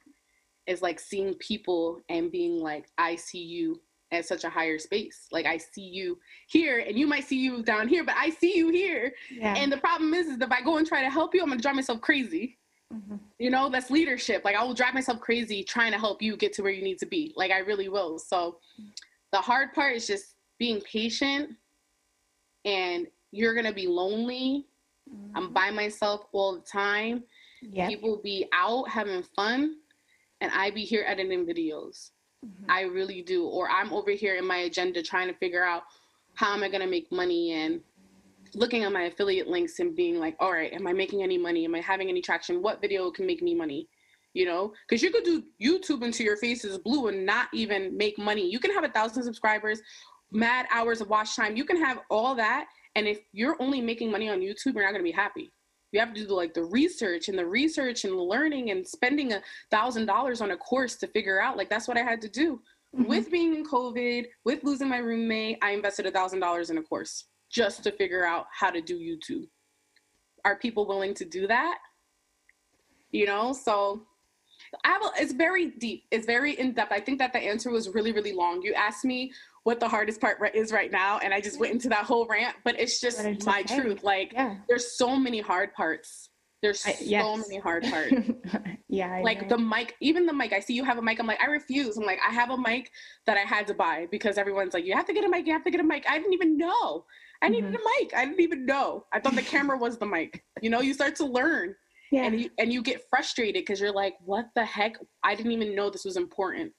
Is 0.67 0.83
like 0.83 1.01
seeing 1.01 1.35
people 1.35 2.01
and 2.09 2.31
being 2.31 2.61
like, 2.61 2.87
I 2.99 3.17
see 3.17 3.43
you 3.43 3.81
at 4.13 4.27
such 4.27 4.45
a 4.45 4.51
higher 4.51 4.79
space. 4.79 5.27
Like 5.33 5.47
I 5.47 5.57
see 5.57 5.83
you 5.83 6.19
here 6.49 6.85
and 6.87 6.99
you 6.99 7.07
might 7.07 7.25
see 7.25 7.39
you 7.39 7.63
down 7.63 7.89
here, 7.89 8.05
but 8.05 8.15
I 8.17 8.31
see 8.31 8.57
you 8.57 8.71
here. 8.71 9.13
Yeah. 9.31 9.55
And 9.57 9.71
the 9.71 9.77
problem 9.79 10.15
is, 10.15 10.27
is 10.27 10.39
if 10.41 10.51
I 10.51 10.63
go 10.63 10.79
and 10.79 10.87
try 10.87 11.03
to 11.03 11.11
help 11.11 11.35
you, 11.35 11.43
I'm 11.43 11.49
gonna 11.49 11.61
drive 11.61 11.75
myself 11.75 12.01
crazy. 12.01 12.59
Mm-hmm. 12.93 13.17
You 13.39 13.51
know, 13.51 13.69
that's 13.69 13.91
leadership. 13.91 14.45
Like 14.45 14.57
I 14.57 14.65
will 14.65 14.75
drive 14.75 14.95
myself 14.95 15.21
crazy 15.21 15.63
trying 15.63 15.93
to 15.93 15.99
help 15.99 16.21
you 16.21 16.37
get 16.37 16.53
to 16.55 16.63
where 16.63 16.73
you 16.73 16.83
need 16.83 16.99
to 16.99 17.07
be. 17.07 17.33
Like 17.37 17.51
I 17.51 17.59
really 17.59 17.89
will. 17.89 18.19
So 18.19 18.59
the 19.33 19.39
hard 19.39 19.73
part 19.73 19.95
is 19.95 20.07
just 20.07 20.35
being 20.59 20.81
patient 20.81 21.51
and 22.65 23.07
you're 23.31 23.55
gonna 23.55 23.73
be 23.73 23.87
lonely. 23.87 24.67
Mm-hmm. 25.09 25.37
I'm 25.37 25.53
by 25.53 25.71
myself 25.71 26.27
all 26.33 26.57
the 26.57 26.63
time. 26.63 27.23
Yep. 27.63 27.89
People 27.89 28.21
be 28.23 28.47
out 28.53 28.89
having 28.89 29.23
fun 29.23 29.77
and 30.41 30.51
I 30.53 30.71
be 30.71 30.85
here 30.85 31.05
editing 31.07 31.47
videos. 31.47 32.11
Mm-hmm. 32.45 32.71
I 32.71 32.83
really 32.83 33.23
do. 33.23 33.47
Or 33.47 33.69
I'm 33.71 33.93
over 33.93 34.11
here 34.11 34.37
in 34.37 34.47
my 34.47 34.59
agenda 34.59 35.03
trying 35.03 35.29
to 35.29 35.35
figure 35.35 35.65
out 35.65 35.85
how 36.35 36.55
am 36.55 36.63
I 36.63 36.69
going 36.69 36.83
to 36.83 36.87
make 36.87 37.11
money 37.11 37.53
and 37.53 37.81
looking 38.55 38.85
at 38.85 38.93
my 38.93 39.03
affiliate 39.03 39.49
links 39.49 39.79
and 39.79 39.95
being 39.95 40.19
like, 40.19 40.37
all 40.41 40.53
right, 40.53 40.73
am 40.73 40.87
I 40.87 40.93
making 40.93 41.23
any 41.23 41.39
money? 41.39 41.65
Am 41.65 41.75
I 41.75 41.81
having 41.81 42.09
any 42.09 42.21
traction? 42.21 42.63
What 42.63 42.81
video 42.81 43.11
can 43.11 43.27
make 43.27 43.43
me 43.43 43.55
money? 43.55 43.89
You 44.35 44.47
know, 44.47 44.73
because 44.89 45.03
you 45.03 45.11
could 45.11 45.25
do 45.25 45.43
YouTube 45.61 46.05
until 46.05 46.27
your 46.27 46.37
face 46.37 46.65
is 46.65 46.79
blue 46.79 47.09
and 47.09 47.25
not 47.25 47.49
even 47.53 47.97
make 47.97 48.19
money. 48.19 48.49
You 48.49 48.61
can 48.61 48.73
have 48.73 48.85
a 48.85 48.89
thousand 48.89 49.23
subscribers, 49.23 49.81
mad 50.31 50.67
hours 50.71 51.01
of 51.01 51.09
watch 51.09 51.35
time. 51.35 51.57
You 51.57 51.65
can 51.65 51.83
have 51.83 52.01
all 52.11 52.35
that. 52.35 52.67
And 52.95 53.09
if 53.09 53.21
you're 53.33 53.57
only 53.61 53.81
making 53.81 54.11
money 54.11 54.29
on 54.29 54.41
YouTube, 54.41 54.75
you're 54.75 54.85
not 54.85 54.93
going 54.93 55.03
to 55.03 55.03
be 55.03 55.13
happy 55.13 55.53
you 55.93 56.01
have 56.01 56.13
to 56.15 56.21
do 56.21 56.27
the, 56.27 56.35
like 56.35 56.55
the 56.55 56.65
research 56.65 57.29
and 57.29 57.39
the 57.39 57.47
research 57.47 58.05
and 58.05 58.13
the 58.13 58.23
learning 58.23 58.71
and 58.71 58.87
spending 58.87 59.33
a 59.33 59.43
thousand 59.71 60.07
dollars 60.07 60.41
on 60.41 60.51
a 60.51 60.57
course 60.57 60.97
to 60.97 61.07
figure 61.09 61.41
out 61.41 61.57
like 61.57 61.71
that's 61.71 61.89
what 61.89 61.97
i 61.97 62.03
had 62.03 62.21
to 62.21 62.29
do 62.29 62.61
mm-hmm. 62.95 63.05
with 63.05 63.31
being 63.31 63.55
in 63.55 63.65
covid 63.65 64.27
with 64.45 64.63
losing 64.65 64.89
my 64.89 64.99
roommate 64.99 65.59
i 65.63 65.71
invested 65.71 66.07
a 66.07 66.11
thousand 66.11 66.41
dollars 66.41 66.71
in 66.71 66.79
a 66.79 66.83
course 66.83 67.25
just 67.51 67.83
to 67.83 67.93
figure 67.93 68.25
out 68.25 68.47
how 68.53 68.71
to 68.71 68.81
do 68.81 68.99
youtube 68.99 69.47
are 70.45 70.57
people 70.57 70.87
willing 70.87 71.15
to 71.15 71.25
do 71.25 71.47
that 71.47 71.79
you 73.11 73.27
know 73.27 73.53
so 73.53 74.03
I 74.85 74.89
have 74.89 75.03
a, 75.03 75.11
it's 75.17 75.33
very 75.33 75.71
deep. 75.79 76.05
It's 76.11 76.27
very 76.27 76.59
in 76.59 76.73
depth. 76.73 76.93
I 76.93 77.01
think 77.01 77.19
that 77.19 77.33
the 77.33 77.39
answer 77.39 77.71
was 77.71 77.89
really, 77.91 78.13
really 78.13 78.33
long. 78.33 78.63
You 78.63 78.75
asked 78.75 79.05
me 79.05 79.33
what 79.65 79.81
the 79.81 79.89
hardest 79.89 80.21
part 80.21 80.39
is 80.55 80.73
right 80.73 80.91
now, 80.91 81.19
and 81.19 81.33
I 81.33 81.41
just 81.41 81.59
went 81.59 81.73
into 81.73 81.89
that 81.91 82.05
whole 82.05 82.27
rant. 82.27 82.57
But 82.65 82.79
it's 82.79 83.01
just 83.01 83.25
it's 83.25 83.47
my 83.47 83.61
okay. 83.61 83.81
truth. 83.81 84.03
Like, 84.03 84.33
yeah. 84.33 84.57
there's 84.69 84.97
so 84.97 85.17
many 85.17 85.41
hard 85.41 85.73
parts. 85.75 86.31
There's 86.61 86.85
I, 86.87 86.97
yes. 87.01 87.25
so 87.25 87.37
many 87.37 87.59
hard 87.61 87.85
parts. 87.91 88.31
yeah. 88.89 89.15
I 89.15 89.23
like 89.23 89.43
know. 89.43 89.57
the 89.57 89.59
mic, 89.59 89.95
even 90.01 90.27
the 90.27 90.33
mic. 90.33 90.53
I 90.53 90.61
see 90.61 90.75
you 90.75 90.85
have 90.85 90.99
a 90.99 91.03
mic. 91.03 91.21
I'm 91.21 91.27
like, 91.27 91.41
I 91.41 91.47
refuse. 91.47 91.97
I'm 91.97 92.05
like, 92.05 92.19
I 92.27 92.33
have 92.33 92.51
a 92.51 92.59
mic 92.59 92.91
that 93.27 93.37
I 93.37 93.43
had 93.43 93.67
to 93.69 93.75
buy 93.75 94.07
because 94.11 94.39
everyone's 94.39 94.75
like, 94.75 94.85
you 94.85 94.95
have 94.95 95.07
to 95.07 95.13
get 95.13 95.25
a 95.25 95.29
mic. 95.29 95.47
You 95.47 95.53
have 95.53 95.65
to 95.65 95.71
get 95.71 95.81
a 95.81 95.85
mic. 95.85 96.05
I 96.09 96.19
didn't 96.19 96.35
even 96.35 96.59
know. 96.59 97.05
I 97.43 97.49
needed 97.49 97.73
mm-hmm. 97.73 97.77
a 97.77 98.03
mic. 98.03 98.15
I 98.17 98.25
didn't 98.25 98.41
even 98.41 98.67
know. 98.67 99.05
I 99.13 99.21
thought 99.21 99.37
the 99.37 99.43
camera 99.43 99.79
was 99.79 99.99
the 99.99 100.07
mic. 100.07 100.45
You 100.61 100.71
know, 100.71 100.81
you 100.81 100.95
start 100.95 101.17
to 101.17 101.27
learn. 101.27 101.75
Yeah. 102.11 102.25
And 102.25 102.41
you 102.41 102.51
and 102.59 102.73
you 102.73 102.83
get 102.83 103.03
frustrated 103.11 103.63
because 103.63 103.81
you're 103.81 103.93
like, 103.93 104.15
what 104.25 104.47
the 104.55 104.65
heck? 104.65 104.97
I 105.23 105.35
didn't 105.35 105.53
even 105.53 105.75
know 105.75 105.91
this 105.91 106.05
was 106.05 106.17
important. 106.17 106.73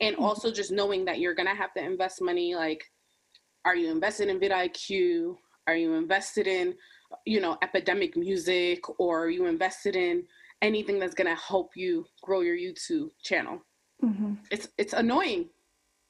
And 0.00 0.16
mm-hmm. 0.16 0.24
also 0.24 0.52
just 0.52 0.70
knowing 0.70 1.04
that 1.06 1.18
you're 1.18 1.34
gonna 1.34 1.54
have 1.54 1.72
to 1.74 1.82
invest 1.82 2.20
money, 2.20 2.54
like, 2.54 2.84
are 3.64 3.74
you 3.74 3.90
invested 3.90 4.28
in 4.28 4.38
vidIQ? 4.38 5.36
Are 5.66 5.76
you 5.76 5.94
invested 5.94 6.46
in, 6.46 6.74
you 7.24 7.40
know, 7.40 7.56
epidemic 7.62 8.16
music, 8.16 8.82
or 9.00 9.24
are 9.24 9.30
you 9.30 9.46
invested 9.46 9.96
in 9.96 10.24
anything 10.60 10.98
that's 10.98 11.14
gonna 11.14 11.36
help 11.36 11.70
you 11.74 12.04
grow 12.22 12.40
your 12.42 12.56
YouTube 12.56 13.08
channel? 13.22 13.64
Mm-hmm. 14.04 14.34
It's 14.50 14.68
it's 14.76 14.92
annoying 14.92 15.48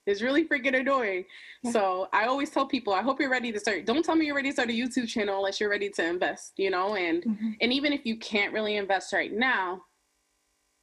it's 0.07 0.23
really 0.23 0.47
freaking 0.47 0.79
annoying. 0.79 1.25
Yeah. 1.63 1.71
So 1.73 2.09
I 2.13 2.27
always 2.27 2.51
tell 2.51 2.67
people, 2.67 2.93
I 2.93 3.03
hope 3.03 3.21
you're 3.21 3.31
ready 3.31 3.53
to 3.53 3.61
start. 3.61 3.87
Don't 3.87 4.05
tell 4.05 4.17
me 4.17 4.27
you're 4.27 4.35
ready 4.35 4.51
to 4.51 4.53
start 4.53 4.71
a 4.71 4.73
YouTube 4.73 5.09
channel 5.09 5.37
unless 5.37 5.61
you're 5.61 5.71
ready 5.71 5.89
to 5.91 6.05
invest, 6.05 6.53
you 6.57 6.71
know? 6.71 6.95
And 6.95 7.25
mm-hmm. 7.25 7.51
and 7.61 7.73
even 7.73 7.93
if 7.93 8.05
you 8.05 8.19
can't 8.19 8.53
really 8.53 8.77
invest 8.77 9.13
right 9.13 9.33
now, 9.33 9.83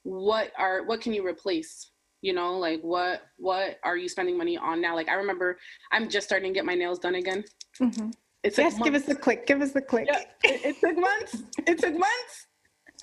what 0.03 0.51
are 0.57 0.83
what 0.83 1.01
can 1.01 1.13
you 1.13 1.25
replace? 1.25 1.91
You 2.21 2.33
know, 2.33 2.57
like 2.57 2.81
what 2.81 3.21
what 3.37 3.79
are 3.83 3.97
you 3.97 4.09
spending 4.09 4.37
money 4.37 4.57
on 4.57 4.81
now? 4.81 4.95
Like 4.95 5.09
I 5.09 5.13
remember 5.13 5.57
I'm 5.91 6.09
just 6.09 6.27
starting 6.27 6.53
to 6.53 6.57
get 6.57 6.65
my 6.65 6.75
nails 6.75 6.99
done 6.99 7.15
again. 7.15 7.43
Mm-hmm. 7.79 8.09
It's 8.43 8.57
yes, 8.57 8.79
give 8.79 8.95
us 8.95 9.03
the 9.03 9.15
click. 9.15 9.45
Give 9.45 9.61
us 9.61 9.71
the 9.71 9.81
click. 9.81 10.07
Yeah, 10.11 10.23
it, 10.43 10.65
it 10.65 10.79
took 10.79 10.97
months. 10.97 11.43
It 11.67 11.77
took 11.77 11.93
months. 11.93 12.47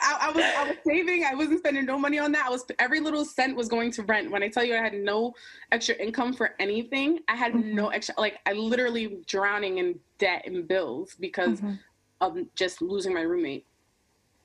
I, 0.01 0.28
I, 0.28 0.30
was 0.30 0.44
I 0.44 0.64
was 0.68 0.76
saving. 0.86 1.24
I 1.24 1.34
wasn't 1.34 1.59
spending 1.59 1.84
no 1.84 1.99
money 1.99 2.18
on 2.18 2.32
that. 2.32 2.46
I 2.46 2.51
was 2.51 2.64
every 2.78 3.01
little 3.01 3.24
cent 3.24 3.57
was 3.57 3.68
going 3.68 3.90
to 3.92 4.03
rent. 4.03 4.30
When 4.30 4.42
I 4.42 4.49
tell 4.49 4.64
you 4.64 4.74
I 4.74 4.78
had 4.78 4.94
no 4.94 5.34
extra 5.72 5.94
income 5.96 6.32
for 6.32 6.55
anything, 6.61 7.20
I 7.28 7.34
had 7.34 7.53
mm-hmm. 7.53 7.74
no 7.74 7.88
extra. 7.88 8.14
Like 8.18 8.38
I 8.46 8.53
literally 8.53 9.18
drowning 9.26 9.78
in 9.78 9.99
debt 10.18 10.44
and 10.46 10.68
bills 10.68 11.16
because 11.18 11.61
mm-hmm. 11.61 11.74
of 12.20 12.38
just 12.55 12.80
losing 12.80 13.12
my 13.12 13.22
roommate. 13.22 13.66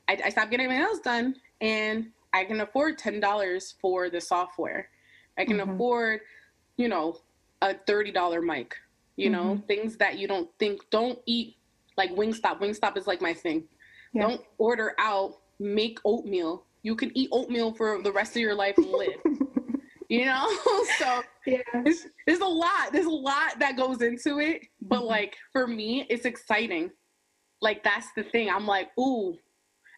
I, 0.07 0.17
I 0.25 0.29
stopped 0.29 0.51
getting 0.51 0.67
my 0.67 0.77
nails 0.77 0.99
done, 0.99 1.35
and 1.61 2.07
I 2.33 2.45
can 2.45 2.61
afford 2.61 2.97
ten 2.97 3.19
dollars 3.19 3.75
for 3.79 4.09
the 4.09 4.21
software. 4.21 4.89
I 5.37 5.45
can 5.45 5.57
mm-hmm. 5.57 5.71
afford, 5.71 6.21
you 6.77 6.87
know, 6.87 7.17
a 7.61 7.75
thirty 7.75 8.11
dollar 8.11 8.41
mic. 8.41 8.75
You 9.15 9.29
know, 9.29 9.43
mm-hmm. 9.43 9.67
things 9.67 9.97
that 9.97 10.17
you 10.17 10.27
don't 10.27 10.49
think. 10.57 10.81
Don't 10.89 11.19
eat 11.27 11.57
like 11.95 12.09
Wingstop. 12.15 12.59
Wingstop 12.59 12.97
is 12.97 13.05
like 13.05 13.21
my 13.21 13.33
thing. 13.33 13.65
Yeah. 14.13 14.27
Don't 14.27 14.41
order 14.57 14.95
out 14.97 15.35
make 15.63 15.99
oatmeal. 16.05 16.65
You 16.83 16.95
can 16.95 17.15
eat 17.17 17.29
oatmeal 17.31 17.73
for 17.73 18.01
the 18.01 18.11
rest 18.11 18.35
of 18.35 18.41
your 18.41 18.55
life 18.55 18.77
and 18.77 18.91
live. 18.91 19.19
you 20.09 20.25
know? 20.25 20.47
so 20.99 21.23
yeah. 21.45 21.61
There's, 21.83 22.39
a 22.39 22.45
lot. 22.45 22.91
There's 22.91 23.05
a 23.05 23.09
lot 23.09 23.59
that 23.59 23.77
goes 23.77 24.01
into 24.01 24.39
it. 24.39 24.61
But 24.81 24.99
mm-hmm. 24.99 25.07
like 25.07 25.35
for 25.51 25.67
me, 25.67 26.05
it's 26.09 26.25
exciting. 26.25 26.91
Like 27.61 27.83
that's 27.83 28.07
the 28.15 28.23
thing. 28.23 28.49
I'm 28.49 28.67
like, 28.67 28.89
ooh, 28.99 29.35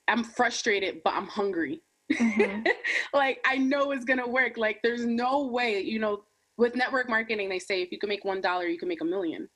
I'm 0.07 0.23
frustrated, 0.23 1.01
but 1.03 1.13
I'm 1.13 1.27
hungry. 1.27 1.81
Mm-hmm. 2.13 2.67
like 3.13 3.39
I 3.45 3.57
know 3.57 3.91
it's 3.91 4.05
gonna 4.05 4.27
work. 4.27 4.57
Like 4.57 4.79
there's 4.83 5.05
no 5.05 5.47
way, 5.47 5.81
you 5.81 5.99
know, 5.99 6.23
with 6.57 6.75
network 6.75 7.09
marketing, 7.09 7.49
they 7.49 7.59
say 7.59 7.81
if 7.81 7.91
you 7.91 7.99
can 7.99 8.09
make 8.09 8.23
one 8.23 8.41
dollar, 8.41 8.67
you 8.67 8.77
can 8.77 8.87
make 8.87 9.01
a 9.01 9.05
million. 9.05 9.49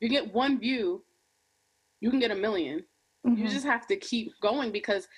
If 0.00 0.10
you 0.10 0.18
get 0.20 0.34
one 0.34 0.58
view, 0.58 1.04
you 2.00 2.10
can 2.10 2.18
get 2.18 2.30
a 2.30 2.34
1000000 2.34 2.82
mm-hmm. 3.26 3.34
You 3.34 3.48
just 3.48 3.64
have 3.64 3.86
to 3.86 3.96
keep 3.96 4.32
going 4.42 4.70
because 4.72 5.08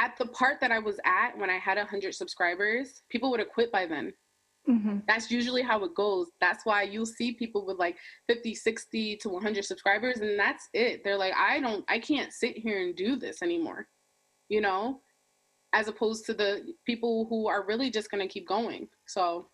at 0.00 0.16
the 0.18 0.26
part 0.26 0.60
that 0.60 0.72
I 0.72 0.78
was 0.78 0.98
at 1.04 1.36
when 1.36 1.50
I 1.50 1.58
had 1.58 1.76
100 1.76 2.14
subscribers, 2.14 3.02
people 3.10 3.30
would 3.30 3.40
have 3.40 3.50
quit 3.50 3.70
by 3.70 3.84
then. 3.86 4.14
Mm-hmm. 4.68 4.98
That's 5.06 5.30
usually 5.30 5.62
how 5.62 5.84
it 5.84 5.94
goes. 5.94 6.28
That's 6.40 6.64
why 6.64 6.82
you'll 6.84 7.04
see 7.04 7.32
people 7.32 7.66
with 7.66 7.78
like 7.78 7.96
50, 8.26 8.54
60 8.54 9.16
to 9.16 9.28
100 9.28 9.64
subscribers, 9.64 10.18
and 10.18 10.38
that's 10.38 10.68
it. 10.72 11.04
They're 11.04 11.18
like, 11.18 11.34
I 11.36 11.60
don't, 11.60 11.84
I 11.88 11.98
can't 11.98 12.32
sit 12.32 12.56
here 12.56 12.80
and 12.80 12.96
do 12.96 13.16
this 13.16 13.42
anymore, 13.42 13.88
you 14.48 14.62
know, 14.62 15.00
as 15.74 15.88
opposed 15.88 16.24
to 16.26 16.34
the 16.34 16.62
people 16.86 17.26
who 17.28 17.46
are 17.46 17.66
really 17.66 17.90
just 17.90 18.10
going 18.10 18.26
to 18.26 18.32
keep 18.32 18.48
going. 18.48 18.88
So 19.06 19.48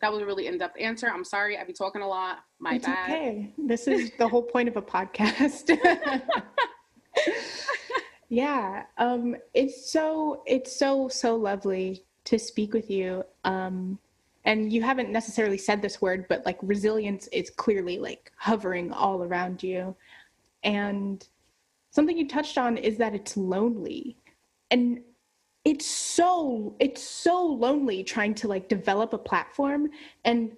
that 0.00 0.12
was 0.12 0.22
a 0.22 0.26
really 0.26 0.46
in 0.46 0.58
depth 0.58 0.78
answer. 0.78 1.08
I'm 1.08 1.24
sorry, 1.24 1.58
I've 1.58 1.66
been 1.66 1.74
talking 1.74 2.02
a 2.02 2.08
lot. 2.08 2.38
My 2.60 2.74
it's 2.74 2.86
bad. 2.86 3.10
Okay. 3.10 3.52
This 3.58 3.88
is 3.88 4.12
the 4.18 4.28
whole 4.28 4.42
point 4.42 4.68
of 4.68 4.76
a 4.76 4.82
podcast. 4.82 5.76
Yeah, 8.28 8.84
um, 8.98 9.36
it's 9.52 9.90
so 9.90 10.42
it's 10.46 10.76
so 10.76 11.08
so 11.08 11.36
lovely 11.36 12.04
to 12.24 12.38
speak 12.38 12.72
with 12.72 12.90
you. 12.90 13.24
Um, 13.44 13.98
and 14.44 14.72
you 14.72 14.82
haven't 14.82 15.10
necessarily 15.10 15.58
said 15.58 15.80
this 15.80 16.02
word, 16.02 16.26
but 16.28 16.44
like 16.44 16.58
resilience 16.62 17.28
is 17.28 17.50
clearly 17.50 17.98
like 17.98 18.30
hovering 18.36 18.92
all 18.92 19.22
around 19.22 19.62
you. 19.62 19.96
And 20.62 21.26
something 21.90 22.16
you 22.16 22.28
touched 22.28 22.58
on 22.58 22.76
is 22.76 22.98
that 22.98 23.14
it's 23.14 23.36
lonely, 23.36 24.16
and 24.70 25.00
it's 25.64 25.86
so 25.86 26.74
it's 26.78 27.02
so 27.02 27.44
lonely 27.44 28.04
trying 28.04 28.34
to 28.34 28.48
like 28.48 28.68
develop 28.68 29.12
a 29.12 29.18
platform 29.18 29.88
and 30.24 30.52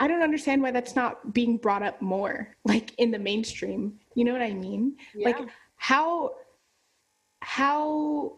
I 0.00 0.08
don't 0.08 0.22
understand 0.22 0.62
why 0.62 0.70
that's 0.70 0.96
not 0.96 1.34
being 1.34 1.58
brought 1.58 1.82
up 1.82 2.00
more, 2.00 2.56
like 2.64 2.92
in 2.98 3.10
the 3.10 3.18
mainstream. 3.18 4.00
You 4.14 4.24
know 4.24 4.32
what 4.32 4.42
I 4.42 4.54
mean? 4.54 4.96
Yeah. 5.14 5.28
Like 5.28 5.48
how 5.76 6.32
how 7.40 8.36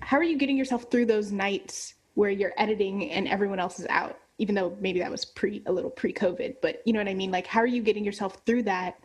how 0.00 0.16
are 0.16 0.22
you 0.22 0.38
getting 0.38 0.56
yourself 0.56 0.90
through 0.90 1.06
those 1.06 1.32
nights 1.32 1.94
where 2.14 2.30
you're 2.30 2.52
editing 2.56 3.10
and 3.10 3.28
everyone 3.28 3.58
else 3.58 3.78
is 3.78 3.86
out? 3.86 4.18
Even 4.38 4.54
though 4.54 4.76
maybe 4.80 5.00
that 5.00 5.10
was 5.10 5.24
pre 5.24 5.62
a 5.66 5.72
little 5.72 5.90
pre-covid 5.90 6.56
but 6.62 6.80
you 6.84 6.92
know 6.92 7.00
what 7.00 7.08
i 7.08 7.14
mean? 7.14 7.30
Like 7.30 7.46
how 7.46 7.60
are 7.60 7.66
you 7.66 7.82
getting 7.82 8.04
yourself 8.04 8.42
through 8.46 8.62
that 8.64 8.98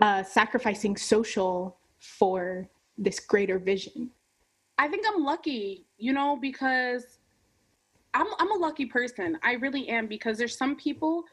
uh, 0.00 0.22
sacrificing 0.22 0.96
social 0.96 1.78
for 1.98 2.68
this 2.98 3.20
greater 3.20 3.58
vision? 3.58 4.10
I 4.78 4.88
think 4.88 5.06
i'm 5.08 5.24
lucky 5.24 5.86
you 5.98 6.12
know 6.12 6.36
because 6.36 7.18
i'm 8.14 8.26
i'm 8.38 8.50
a 8.50 8.56
lucky 8.56 8.86
person. 8.86 9.38
I 9.42 9.52
really 9.54 9.88
am 9.88 10.06
because 10.06 10.36
there's 10.38 10.56
some 10.56 10.76
people 10.76 11.24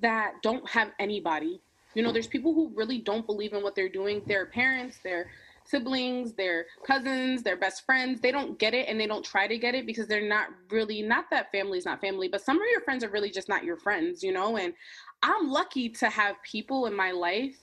that 0.00 0.34
don't 0.42 0.68
have 0.68 0.90
anybody. 0.98 1.60
You 1.94 2.02
know 2.02 2.10
there's 2.10 2.26
people 2.26 2.54
who 2.54 2.72
really 2.74 2.98
don't 2.98 3.26
believe 3.26 3.52
in 3.52 3.62
what 3.62 3.74
they're 3.74 3.88
doing. 3.88 4.22
Their 4.26 4.46
parents 4.46 4.98
their 5.04 5.30
siblings, 5.64 6.32
their 6.34 6.66
cousins, 6.86 7.42
their 7.42 7.56
best 7.56 7.84
friends. 7.84 8.20
They 8.20 8.30
don't 8.30 8.58
get 8.58 8.74
it 8.74 8.88
and 8.88 9.00
they 9.00 9.06
don't 9.06 9.24
try 9.24 9.46
to 9.46 9.58
get 9.58 9.74
it 9.74 9.86
because 9.86 10.06
they're 10.06 10.28
not 10.28 10.48
really, 10.70 11.02
not 11.02 11.26
that 11.30 11.50
family's 11.50 11.84
not 11.84 12.00
family, 12.00 12.28
but 12.28 12.42
some 12.42 12.56
of 12.56 12.66
your 12.70 12.80
friends 12.82 13.02
are 13.02 13.10
really 13.10 13.30
just 13.30 13.48
not 13.48 13.64
your 13.64 13.76
friends, 13.76 14.22
you 14.22 14.32
know? 14.32 14.56
And 14.56 14.74
I'm 15.22 15.50
lucky 15.50 15.88
to 15.88 16.08
have 16.08 16.36
people 16.42 16.86
in 16.86 16.94
my 16.94 17.10
life. 17.10 17.56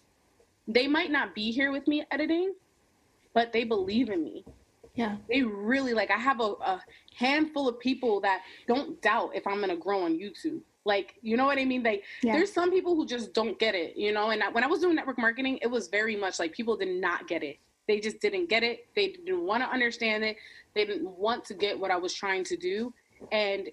They 0.68 0.88
might 0.88 1.12
not 1.12 1.36
be 1.36 1.52
here 1.52 1.72
with 1.72 1.88
me 1.88 2.04
editing, 2.12 2.54
but 3.34 3.54
they 3.54 3.64
believe 3.64 4.10
in 4.10 4.24
me. 4.24 4.45
Yeah. 4.95 5.18
They 5.30 5.43
really 5.43 5.93
like, 5.93 6.12
I 6.12 6.18
have 6.18 6.41
a, 6.41 6.54
a 6.66 6.84
handful 7.16 7.70
of 7.70 7.80
people 7.80 8.20
that 8.22 8.41
don't 8.68 9.02
doubt 9.02 9.32
if 9.36 9.47
I'm 9.47 9.58
going 9.58 9.70
to 9.70 9.78
grow 9.78 10.04
on 10.04 10.18
YouTube. 10.18 10.62
Like, 10.84 11.16
you 11.22 11.38
know 11.38 11.45
what 11.45 11.60
I 11.60 11.66
mean? 11.66 11.84
Like, 11.84 12.04
yeah. 12.24 12.34
there's 12.34 12.52
some 12.52 12.72
people 12.72 12.95
who 12.95 13.06
just 13.06 13.34
don't 13.34 13.58
get 13.60 13.76
it, 13.76 13.95
you 13.95 14.12
know? 14.12 14.32
And 14.32 14.41
when 14.52 14.64
I 14.64 14.68
was 14.68 14.82
doing 14.82 14.95
network 14.95 15.20
marketing, 15.20 15.60
it 15.62 15.68
was 15.68 15.88
very 15.88 16.16
much 16.16 16.39
like 16.39 16.52
people 16.52 16.76
did 16.76 16.89
not 16.89 17.28
get 17.28 17.43
it. 17.43 17.60
They 17.88 17.99
just 17.99 18.19
didn't 18.19 18.49
get 18.49 18.63
it. 18.63 18.88
They 18.95 19.09
didn't 19.09 19.45
want 19.45 19.63
to 19.63 19.69
understand 19.69 20.23
it. 20.23 20.38
They 20.73 20.86
didn't 20.86 21.09
want 21.17 21.45
to 21.45 21.53
get 21.53 21.79
what 21.79 21.91
I 21.91 21.97
was 21.97 22.13
trying 22.13 22.43
to 22.45 22.57
do. 22.57 22.93
And 23.32 23.69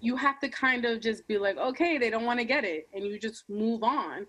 you 0.00 0.16
have 0.16 0.40
to 0.40 0.48
kind 0.48 0.84
of 0.84 1.00
just 1.00 1.26
be 1.28 1.38
like, 1.38 1.56
okay, 1.56 1.98
they 1.98 2.10
don't 2.10 2.24
want 2.24 2.40
to 2.40 2.44
get 2.44 2.64
it. 2.64 2.88
And 2.92 3.04
you 3.04 3.18
just 3.18 3.48
move 3.48 3.82
on. 3.82 4.26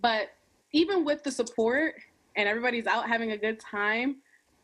But 0.00 0.28
even 0.72 1.04
with 1.04 1.22
the 1.22 1.30
support 1.30 1.94
and 2.36 2.48
everybody's 2.48 2.86
out 2.86 3.08
having 3.08 3.32
a 3.32 3.36
good 3.36 3.58
time, 3.58 4.16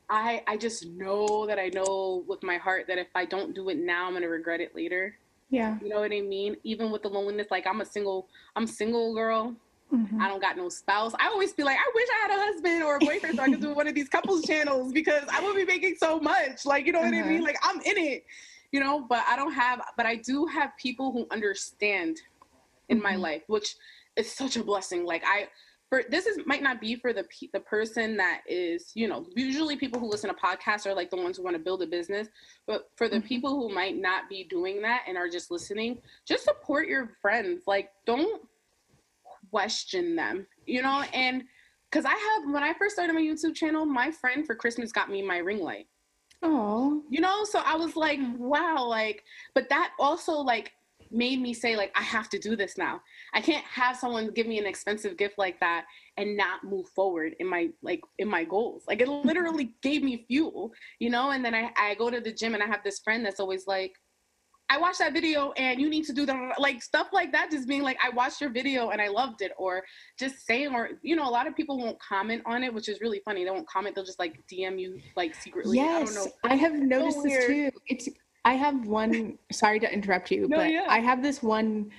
I 0.09 0.43
I 0.47 0.57
just 0.57 0.87
know 0.87 1.47
that 1.47 1.59
I 1.59 1.69
know 1.69 2.25
with 2.29 2.43
my 2.43 2.59
heart 2.59 2.87
that 2.89 2.99
if 2.99 3.09
I 3.15 3.25
don't 3.25 3.55
do 3.55 3.69
it 3.71 3.79
now, 3.79 4.07
I'm 4.07 4.13
gonna 4.13 4.29
regret 4.29 4.61
it 4.61 4.75
later. 4.75 5.17
Yeah. 5.51 5.79
You 5.81 5.89
know 5.89 6.01
what 6.01 6.13
I 6.13 6.21
mean? 6.21 6.57
Even 6.65 6.91
with 6.91 7.03
the 7.03 7.09
loneliness, 7.09 7.49
like 7.51 7.67
I'm 7.67 7.81
a 7.81 7.85
single, 7.85 8.29
I'm 8.57 8.67
single 8.67 9.15
girl. 9.15 9.55
Mm-hmm. 9.93 10.21
I 10.21 10.29
don't 10.29 10.41
got 10.41 10.57
no 10.57 10.69
spouse. 10.69 11.13
I 11.19 11.29
always 11.29 11.53
feel 11.53 11.65
like 11.65 11.79
I 11.79 11.91
wish 11.95 12.09
I 12.11 12.29
had 12.29 12.39
a 12.39 12.43
husband 12.53 12.83
or 12.83 12.97
a 12.97 12.99
boyfriend 12.99 13.37
so 13.37 13.43
I 13.43 13.49
could 13.49 13.61
do 13.61 13.73
one 13.73 13.87
of 13.87 13.95
these 13.95 14.09
couples 14.09 14.43
channels 14.45 14.93
because 14.93 15.23
I 15.31 15.41
would 15.45 15.55
be 15.55 15.65
making 15.65 15.97
so 15.99 16.19
much. 16.19 16.67
Like, 16.67 16.87
you 16.87 16.93
know 16.93 17.01
what 17.01 17.15
uh-huh. 17.15 17.25
I 17.25 17.29
mean? 17.29 17.43
Like 17.43 17.59
I'm 17.63 17.81
in 17.83 17.97
it, 17.97 18.25
you 18.73 18.81
know, 18.81 19.07
but 19.09 19.23
I 19.29 19.37
don't 19.37 19.53
have 19.53 19.81
but 19.97 20.05
I 20.05 20.17
do 20.17 20.47
have 20.47 20.71
people 20.77 21.13
who 21.13 21.27
understand 21.31 22.21
in 22.89 22.99
mm-hmm. 22.99 23.05
my 23.05 23.17
life, 23.17 23.43
which 23.47 23.77
is 24.17 24.31
such 24.31 24.57
a 24.57 24.65
blessing. 24.65 25.05
Like 25.05 25.23
I 25.25 25.49
for 25.89 26.03
this 26.11 26.27
is 26.27 26.39
might 26.47 26.63
not 26.63 26.81
be 26.81 26.97
for 26.97 27.13
the 27.13 27.25
the 27.53 27.61
person 27.61 28.17
that 28.17 28.41
is 28.49 28.91
you 28.95 29.09
know 29.09 29.27
usually 29.35 29.77
people 29.77 30.01
who 30.01 30.11
listen 30.11 30.29
to 30.29 30.37
podcasts 30.37 30.87
are 30.87 30.95
like 30.95 31.11
the 31.11 31.17
ones 31.17 31.37
who 31.37 31.45
want 31.45 31.55
to 31.55 31.63
build 31.63 31.83
a 31.83 31.87
business 31.87 32.29
but 32.67 32.91
for 32.97 33.09
the 33.09 33.17
mm-hmm. 33.17 33.27
people 33.27 33.51
who 33.51 33.73
might 33.73 33.97
not 33.97 34.29
be 34.29 34.45
doing 34.45 34.83
that 34.83 35.05
and 35.07 35.17
are 35.17 35.29
just 35.29 35.51
listening 35.51 35.99
just 36.27 36.45
support 36.45 36.89
your 36.89 37.11
friends 37.23 37.63
like 37.67 37.91
don't 38.05 38.43
question 39.51 40.17
them 40.17 40.47
you 40.67 40.83
know 40.83 41.03
and 41.13 41.43
because 41.91 42.05
i 42.05 42.11
have 42.11 42.53
when 42.53 42.63
i 42.63 42.73
first 42.75 42.95
started 42.95 43.13
my 43.13 43.21
youtube 43.21 43.55
channel 43.55 43.85
my 43.85 44.11
friend 44.11 44.47
for 44.47 44.55
christmas 44.55 44.93
got 44.93 45.11
me 45.11 45.23
my 45.23 45.39
ring 45.39 45.61
light 45.61 45.87
oh 46.43 47.03
you 47.09 47.21
know 47.21 47.45
so 47.45 47.61
i 47.65 47.75
was 47.75 47.97
like 47.97 48.19
wow 48.37 48.85
like 48.85 49.23
but 49.55 49.69
that 49.69 49.93
also 49.99 50.33
like 50.33 50.73
made 51.11 51.41
me 51.41 51.55
say 51.55 51.77
like 51.77 51.93
I 51.95 52.03
have 52.03 52.29
to 52.31 52.39
do 52.39 52.57
this 52.57 52.77
now. 52.77 53.01
I 53.35 53.41
can't 53.41 53.65
have 53.65 53.97
someone 53.97 54.31
give 54.31 54.47
me 54.47 54.59
an 54.59 54.67
expensive 54.67 55.17
gift 55.17 55.39
like 55.39 55.59
that 55.61 55.85
and 56.17 56.37
not 56.37 56.65
move 56.65 56.89
forward 56.89 57.35
in 57.41 57.47
my 57.47 57.69
like 57.83 58.01
in 58.19 58.29
my 58.29 58.45
goals. 58.45 58.85
Like 58.87 59.01
it 59.01 59.09
literally 59.09 59.75
gave 59.83 60.03
me 60.03 60.25
fuel, 60.29 60.73
you 60.99 61.11
know? 61.11 61.31
And 61.31 61.45
then 61.45 61.55
I, 61.55 61.71
I 61.77 61.95
go 61.95 62.11
to 62.11 62.21
the 62.21 62.33
gym 62.33 62.55
and 62.55 62.63
I 62.63 62.67
have 62.67 62.85
this 62.85 63.01
friend 63.01 63.25
that's 63.25 63.41
always 63.41 63.67
like, 63.67 63.95
I 64.69 64.79
watched 64.79 64.99
that 64.99 65.13
video 65.13 65.53
and 65.53 65.81
you 65.81 65.89
need 65.89 66.05
to 66.07 66.13
do 66.13 66.27
that 66.27 66.61
like 66.61 66.83
stuff 66.83 67.09
like 67.13 67.33
that 67.33 67.51
just 67.51 67.69
being 67.69 67.83
like 67.83 67.99
I 68.05 68.11
watched 68.11 68.41
your 68.41 68.51
video 68.51 68.91
and 68.91 69.01
I 69.01 69.09
loved 69.09 69.43
it 69.43 69.53
or 69.57 69.85
just 70.19 70.45
saying 70.45 70.75
or 70.75 70.91
you 71.03 71.15
know 71.15 71.29
a 71.29 71.31
lot 71.31 71.47
of 71.47 71.55
people 71.55 71.79
won't 71.79 71.99
comment 72.01 72.43
on 72.47 72.65
it 72.65 72.75
which 72.75 72.89
is 72.89 73.01
really 73.01 73.21
funny 73.25 73.45
they 73.45 73.51
won't 73.51 73.69
comment 73.69 73.95
they'll 73.95 74.05
just 74.05 74.19
like 74.19 74.43
DM 74.51 74.79
you 74.79 75.01
like 75.15 75.35
secretly 75.35 75.77
yes 75.79 76.29
I, 76.45 76.53
I 76.53 76.55
have 76.57 76.75
noticed 76.75 77.19
so 77.19 77.23
this 77.23 77.47
too 77.47 77.71
it's 77.87 78.09
I 78.47 78.55
have 78.55 78.87
one. 78.87 79.39
sorry 79.51 79.81
to 79.81 79.93
interrupt 79.93 80.31
you, 80.31 80.47
no, 80.47 80.59
but 80.59 80.71
yeah. 80.71 80.87
I 80.89 81.01
have 81.01 81.21
this 81.21 81.43
one 81.43 81.91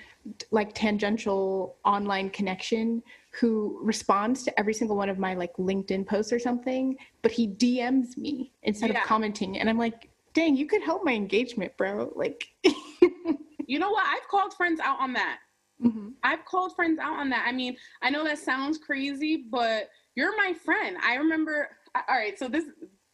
like 0.49 0.74
tangential 0.74 1.76
online 1.84 2.30
connection 2.30 3.03
who 3.32 3.80
responds 3.84 4.43
to 4.43 4.57
every 4.57 4.74
single 4.74 4.95
one 4.95 5.09
of 5.09 5.20
my 5.20 5.34
like 5.34 5.53
LinkedIn 5.57 6.07
posts 6.07 6.32
or 6.32 6.39
something, 6.39 6.95
but 7.22 7.32
he 7.32 7.49
DMs 7.49 8.15
me 8.15 8.53
instead 8.63 8.91
yeah. 8.91 9.01
of 9.01 9.03
commenting, 9.05 9.59
and 9.59 9.70
I'm 9.70 9.78
like, 9.78 10.09
dang, 10.38 10.55
you 10.55 10.67
could 10.67 10.83
help 10.83 11.03
my 11.03 11.13
engagement, 11.13 11.75
bro. 11.77 12.13
Like, 12.15 12.47
you 12.63 13.79
know 13.79 13.89
what? 13.89 14.05
I've 14.05 14.27
called 14.29 14.53
friends 14.53 14.79
out 14.79 14.99
on 14.99 15.13
that. 15.13 15.39
Mm-hmm. 15.83 16.09
I've 16.23 16.45
called 16.45 16.75
friends 16.75 16.99
out 16.99 17.19
on 17.19 17.29
that. 17.31 17.45
I 17.47 17.51
mean, 17.51 17.75
I 18.03 18.11
know 18.11 18.23
that 18.23 18.38
sounds 18.38 18.77
crazy, 18.77 19.45
but 19.49 19.89
you're 20.15 20.38
my 20.38 20.53
friend. 20.53 20.95
I 21.03 21.15
remember. 21.15 21.69
All 21.95 22.15
right, 22.15 22.38
so 22.38 22.47
this 22.47 22.65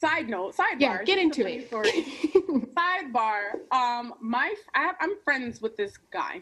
side 0.01 0.29
note, 0.29 0.55
sidebar. 0.55 0.79
Yeah, 0.79 1.03
get 1.03 1.17
into 1.17 1.47
it. 1.47 1.71
sidebar. 2.75 3.71
Um, 3.71 4.15
my 4.21 4.53
I 4.75 4.81
have, 4.81 4.95
I'm 4.99 5.15
friends 5.23 5.61
with 5.61 5.77
this 5.77 5.97
guy, 6.11 6.41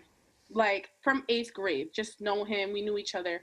like 0.50 0.90
from 1.04 1.24
eighth 1.30 1.54
grade. 1.54 1.90
Just 1.94 2.22
know 2.22 2.44
him. 2.44 2.74
We 2.74 2.82
knew 2.82 2.98
each 2.98 3.14
other, 3.14 3.42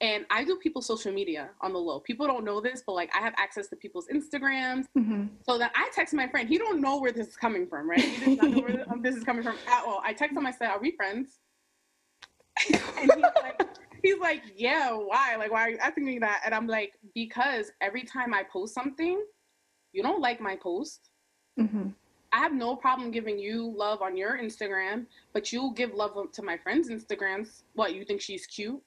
and 0.00 0.24
I 0.30 0.44
do 0.44 0.56
people's 0.56 0.86
social 0.86 1.12
media 1.12 1.50
on 1.60 1.72
the 1.72 1.78
low. 1.78 2.00
People 2.00 2.26
don't 2.26 2.44
know 2.44 2.60
this, 2.60 2.82
but 2.86 2.94
like 2.94 3.10
I 3.14 3.18
have 3.18 3.34
access 3.36 3.68
to 3.68 3.76
people's 3.76 4.06
Instagrams. 4.08 4.86
Mm-hmm. 4.96 5.26
So 5.46 5.58
that 5.58 5.72
I 5.74 5.90
text 5.94 6.14
my 6.14 6.26
friend. 6.28 6.48
He 6.48 6.58
don't 6.58 6.80
know 6.80 6.98
where 6.98 7.12
this 7.12 7.28
is 7.28 7.36
coming 7.36 7.66
from, 7.66 7.88
right? 7.88 8.00
He 8.00 8.36
does 8.36 8.42
not 8.42 8.50
know 8.50 8.62
where 8.62 8.84
this 9.02 9.16
is 9.16 9.24
coming 9.24 9.42
from 9.42 9.56
at 9.68 9.84
all. 9.84 10.00
I 10.04 10.12
text 10.12 10.36
him. 10.36 10.46
I 10.46 10.52
said, 10.52 10.70
"Are 10.70 10.80
we 10.80 10.92
friends?" 10.92 11.38
and 12.72 13.12
he's 13.12 13.22
like. 13.42 13.60
He's 14.02 14.18
like, 14.18 14.40
yeah, 14.56 14.92
why? 14.92 15.36
Like, 15.36 15.52
why 15.52 15.60
are 15.60 15.68
you 15.68 15.76
asking 15.76 16.06
me 16.06 16.18
that? 16.20 16.40
And 16.46 16.54
I'm 16.54 16.66
like, 16.66 16.94
because 17.14 17.70
every 17.82 18.02
time 18.02 18.32
I 18.32 18.44
post 18.50 18.72
something, 18.72 19.22
you 19.92 20.02
don't 20.02 20.22
like 20.22 20.40
my 20.40 20.56
post. 20.56 21.10
Mm-hmm. 21.58 21.88
I 22.32 22.38
have 22.38 22.54
no 22.54 22.76
problem 22.76 23.10
giving 23.10 23.38
you 23.38 23.74
love 23.76 24.00
on 24.02 24.16
your 24.16 24.38
Instagram, 24.38 25.04
but 25.32 25.52
you'll 25.52 25.72
give 25.72 25.92
love 25.92 26.16
to 26.32 26.42
my 26.42 26.56
friends' 26.56 26.88
Instagrams. 26.88 27.62
What 27.74 27.94
you 27.94 28.04
think 28.04 28.20
she's 28.20 28.46
cute? 28.46 28.80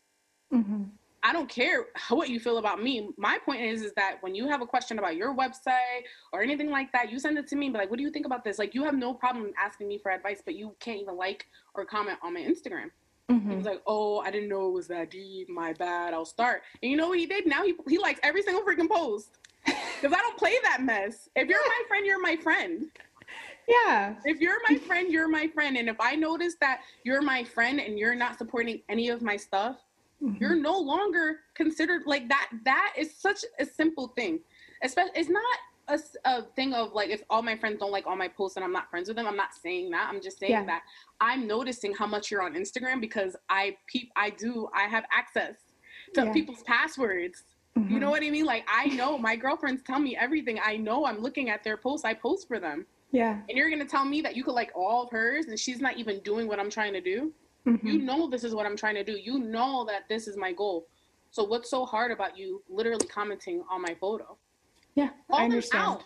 Mm-hmm. 0.53 0.83
I 1.23 1.31
don't 1.33 1.49
care 1.49 1.85
what 2.09 2.29
you 2.29 2.39
feel 2.39 2.57
about 2.57 2.81
me. 2.81 3.09
My 3.17 3.39
point 3.43 3.61
is, 3.61 3.81
is 3.81 3.93
that 3.95 4.17
when 4.21 4.35
you 4.35 4.47
have 4.47 4.61
a 4.61 4.65
question 4.65 4.99
about 4.99 5.15
your 5.15 5.35
website 5.35 6.03
or 6.31 6.41
anything 6.41 6.69
like 6.69 6.91
that, 6.91 7.11
you 7.11 7.19
send 7.19 7.37
it 7.37 7.47
to 7.47 7.55
me. 7.55 7.69
But 7.69 7.79
like, 7.79 7.89
what 7.89 7.97
do 7.97 8.03
you 8.03 8.11
think 8.11 8.25
about 8.25 8.43
this? 8.43 8.59
Like, 8.59 8.75
you 8.75 8.83
have 8.83 8.95
no 8.95 9.13
problem 9.13 9.51
asking 9.57 9.87
me 9.87 9.97
for 9.97 10.11
advice, 10.11 10.41
but 10.43 10.55
you 10.55 10.75
can't 10.79 10.99
even 10.99 11.15
like 11.15 11.47
or 11.73 11.85
comment 11.85 12.19
on 12.21 12.33
my 12.33 12.41
Instagram. 12.41 12.91
Mm-hmm. 13.31 13.49
He 13.49 13.55
was 13.55 13.65
like, 13.65 13.81
"Oh, 13.87 14.19
I 14.19 14.31
didn't 14.31 14.49
know 14.49 14.67
it 14.67 14.73
was 14.73 14.87
that 14.89 15.09
deep. 15.09 15.49
My 15.49 15.71
bad. 15.71 16.13
I'll 16.13 16.25
start." 16.25 16.63
And 16.81 16.91
you 16.91 16.97
know 16.97 17.07
what 17.07 17.19
he 17.19 17.25
did? 17.25 17.47
Now 17.47 17.63
he 17.63 17.73
he 17.87 17.97
likes 17.97 18.19
every 18.21 18.41
single 18.41 18.63
freaking 18.63 18.89
post. 18.89 19.37
Because 20.01 20.17
I 20.17 20.21
don't 20.21 20.37
play 20.37 20.55
that 20.63 20.81
mess. 20.81 21.29
If 21.33 21.47
you're 21.47 21.65
my 21.65 21.81
friend, 21.87 22.05
you're 22.05 22.21
my 22.21 22.35
friend. 22.35 22.87
Yeah. 23.69 24.15
If 24.25 24.41
you're 24.41 24.57
my 24.67 24.77
friend, 24.77 25.09
you're 25.09 25.29
my 25.29 25.47
friend. 25.47 25.77
And 25.77 25.87
if 25.87 25.95
I 25.99 26.15
notice 26.15 26.55
that 26.59 26.81
you're 27.05 27.21
my 27.21 27.45
friend 27.45 27.79
and 27.79 27.97
you're 27.97 28.13
not 28.13 28.37
supporting 28.37 28.81
any 28.89 29.07
of 29.07 29.21
my 29.21 29.37
stuff, 29.37 29.77
mm-hmm. 30.23 30.37
you're 30.39 30.55
no 30.55 30.77
longer 30.77 31.39
considered 31.55 32.03
like 32.05 32.29
that. 32.29 32.49
That 32.65 32.93
is 32.97 33.15
such 33.15 33.43
a 33.59 33.65
simple 33.65 34.09
thing. 34.09 34.39
Especially, 34.81 35.11
it's 35.15 35.29
not 35.29 35.43
a, 35.87 35.99
a 36.25 36.43
thing 36.55 36.73
of 36.73 36.93
like 36.93 37.09
if 37.09 37.23
all 37.29 37.41
my 37.41 37.57
friends 37.57 37.79
don't 37.79 37.91
like 37.91 38.07
all 38.07 38.15
my 38.15 38.27
posts 38.27 38.55
and 38.55 38.63
I'm 38.63 38.71
not 38.71 38.89
friends 38.89 39.07
with 39.07 39.17
them. 39.17 39.27
I'm 39.27 39.35
not 39.35 39.53
saying 39.53 39.91
that. 39.91 40.09
I'm 40.09 40.21
just 40.21 40.39
saying 40.39 40.51
yeah. 40.51 40.65
that 40.65 40.83
I'm 41.19 41.47
noticing 41.47 41.93
how 41.93 42.07
much 42.07 42.31
you're 42.31 42.41
on 42.41 42.53
Instagram 42.53 43.01
because 43.01 43.35
I 43.49 43.77
peep. 43.87 44.11
I 44.15 44.29
do. 44.29 44.69
I 44.73 44.83
have 44.83 45.05
access 45.11 45.55
to 46.15 46.25
yeah. 46.25 46.33
people's 46.33 46.63
passwords. 46.63 47.43
Mm-hmm. 47.77 47.93
You 47.93 47.99
know 47.99 48.11
what 48.11 48.23
I 48.23 48.29
mean? 48.29 48.45
Like 48.45 48.65
I 48.71 48.87
know 48.87 49.17
my 49.17 49.35
girlfriends 49.35 49.83
tell 49.83 49.99
me 49.99 50.15
everything. 50.15 50.59
I 50.63 50.77
know 50.77 51.05
I'm 51.05 51.19
looking 51.19 51.49
at 51.49 51.63
their 51.63 51.77
posts. 51.77 52.05
I 52.05 52.13
post 52.13 52.47
for 52.47 52.59
them. 52.59 52.85
Yeah. 53.11 53.39
And 53.47 53.57
you're 53.57 53.69
gonna 53.69 53.85
tell 53.85 54.05
me 54.05 54.21
that 54.21 54.35
you 54.35 54.43
could 54.43 54.53
like 54.53 54.71
all 54.75 55.03
of 55.03 55.11
hers 55.11 55.45
and 55.47 55.59
she's 55.59 55.79
not 55.79 55.97
even 55.97 56.19
doing 56.21 56.47
what 56.47 56.59
I'm 56.59 56.69
trying 56.69 56.93
to 56.93 57.01
do. 57.01 57.31
Mm-hmm. 57.67 57.87
You 57.87 57.97
know 57.99 58.29
this 58.29 58.43
is 58.43 58.53
what 58.53 58.65
I'm 58.65 58.75
trying 58.75 58.95
to 58.95 59.03
do. 59.03 59.13
You 59.13 59.39
know 59.39 59.85
that 59.85 60.09
this 60.09 60.27
is 60.27 60.35
my 60.35 60.51
goal. 60.51 60.87
So 61.31 61.43
what's 61.43 61.69
so 61.69 61.85
hard 61.85 62.11
about 62.11 62.37
you 62.37 62.61
literally 62.69 63.07
commenting 63.07 63.63
on 63.71 63.81
my 63.81 63.95
photo? 63.99 64.37
Yeah, 64.95 65.09
Call 65.31 65.39
I 65.39 65.43
understand. 65.45 66.01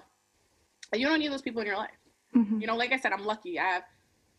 You 0.94 1.08
don't 1.08 1.20
need 1.20 1.32
those 1.32 1.42
people 1.42 1.62
in 1.62 1.68
your 1.68 1.76
life. 1.76 1.90
Mm-hmm. 2.36 2.62
You 2.62 2.68
know, 2.68 2.76
like 2.76 2.94
I 2.94 2.98
said, 2.98 3.12
I'm 3.12 3.26
lucky. 3.26 3.60
I 3.60 3.66
have 3.66 3.84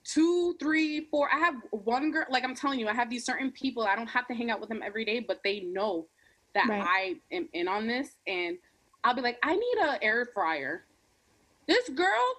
two, 0.04 0.56
three, 0.58 1.06
four. 1.10 1.28
I 1.32 1.38
have 1.38 1.56
one 1.70 2.10
girl. 2.10 2.24
Like 2.30 2.44
I'm 2.44 2.54
telling 2.54 2.80
you, 2.80 2.88
I 2.88 2.94
have 2.94 3.10
these 3.10 3.24
certain 3.26 3.50
people. 3.50 3.82
I 3.82 3.96
don't 3.96 4.08
have 4.08 4.26
to 4.28 4.34
hang 4.34 4.50
out 4.50 4.60
with 4.60 4.68
them 4.68 4.82
every 4.84 5.04
day, 5.04 5.20
but 5.20 5.40
they 5.44 5.60
know 5.60 6.06
that 6.54 6.68
right. 6.68 6.82
I 6.82 7.34
am 7.34 7.48
in 7.52 7.68
on 7.68 7.86
this, 7.86 8.16
and 8.26 8.56
I'll 9.04 9.14
be 9.14 9.20
like, 9.20 9.38
I 9.42 9.54
need 9.54 9.78
a 9.82 10.02
air 10.02 10.28
fryer. 10.32 10.84
This 11.66 11.88
girl 11.90 12.34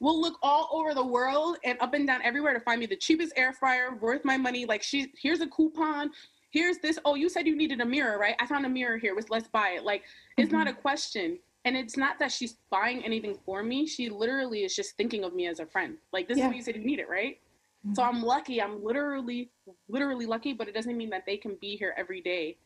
will 0.00 0.20
look 0.20 0.38
all 0.42 0.68
over 0.72 0.94
the 0.94 1.04
world 1.04 1.56
and 1.64 1.78
up 1.80 1.94
and 1.94 2.06
down 2.06 2.20
everywhere 2.22 2.52
to 2.52 2.60
find 2.60 2.80
me 2.80 2.86
the 2.86 2.96
cheapest 2.96 3.32
air 3.36 3.52
fryer, 3.52 3.96
worth 4.00 4.24
my 4.24 4.36
money. 4.36 4.66
Like 4.66 4.82
she, 4.82 5.12
here's 5.20 5.40
a 5.40 5.46
coupon. 5.46 6.10
Here's 6.50 6.78
this. 6.78 6.98
Oh, 7.04 7.14
you 7.14 7.28
said 7.28 7.46
you 7.46 7.56
needed 7.56 7.80
a 7.80 7.84
mirror, 7.84 8.18
right? 8.18 8.36
I 8.40 8.46
found 8.46 8.64
a 8.66 8.68
mirror 8.68 8.96
here. 8.96 9.14
Was 9.14 9.30
Let's 9.30 9.48
buy 9.48 9.70
it. 9.70 9.84
Like 9.84 10.04
it's 10.36 10.48
mm-hmm. 10.48 10.58
not 10.58 10.68
a 10.68 10.72
question. 10.72 11.38
And 11.66 11.76
it's 11.76 11.96
not 11.96 12.18
that 12.18 12.30
she's 12.30 12.56
buying 12.70 13.02
anything 13.04 13.38
for 13.46 13.62
me. 13.62 13.86
She 13.86 14.10
literally 14.10 14.64
is 14.64 14.76
just 14.76 14.96
thinking 14.98 15.24
of 15.24 15.34
me 15.34 15.46
as 15.46 15.60
a 15.60 15.66
friend. 15.66 15.96
Like 16.12 16.28
this 16.28 16.36
yeah. 16.36 16.44
is 16.44 16.48
what 16.48 16.56
you 16.56 16.62
said 16.62 16.76
you 16.76 16.84
need 16.84 16.98
it, 16.98 17.08
right? 17.08 17.38
Mm-hmm. 17.86 17.94
So 17.94 18.02
I'm 18.02 18.22
lucky. 18.22 18.60
I'm 18.60 18.84
literally, 18.84 19.50
literally 19.88 20.26
lucky, 20.26 20.52
but 20.52 20.68
it 20.68 20.74
doesn't 20.74 20.96
mean 20.96 21.10
that 21.10 21.24
they 21.26 21.38
can 21.38 21.56
be 21.60 21.76
here 21.76 21.94
every 21.96 22.20
day 22.20 22.58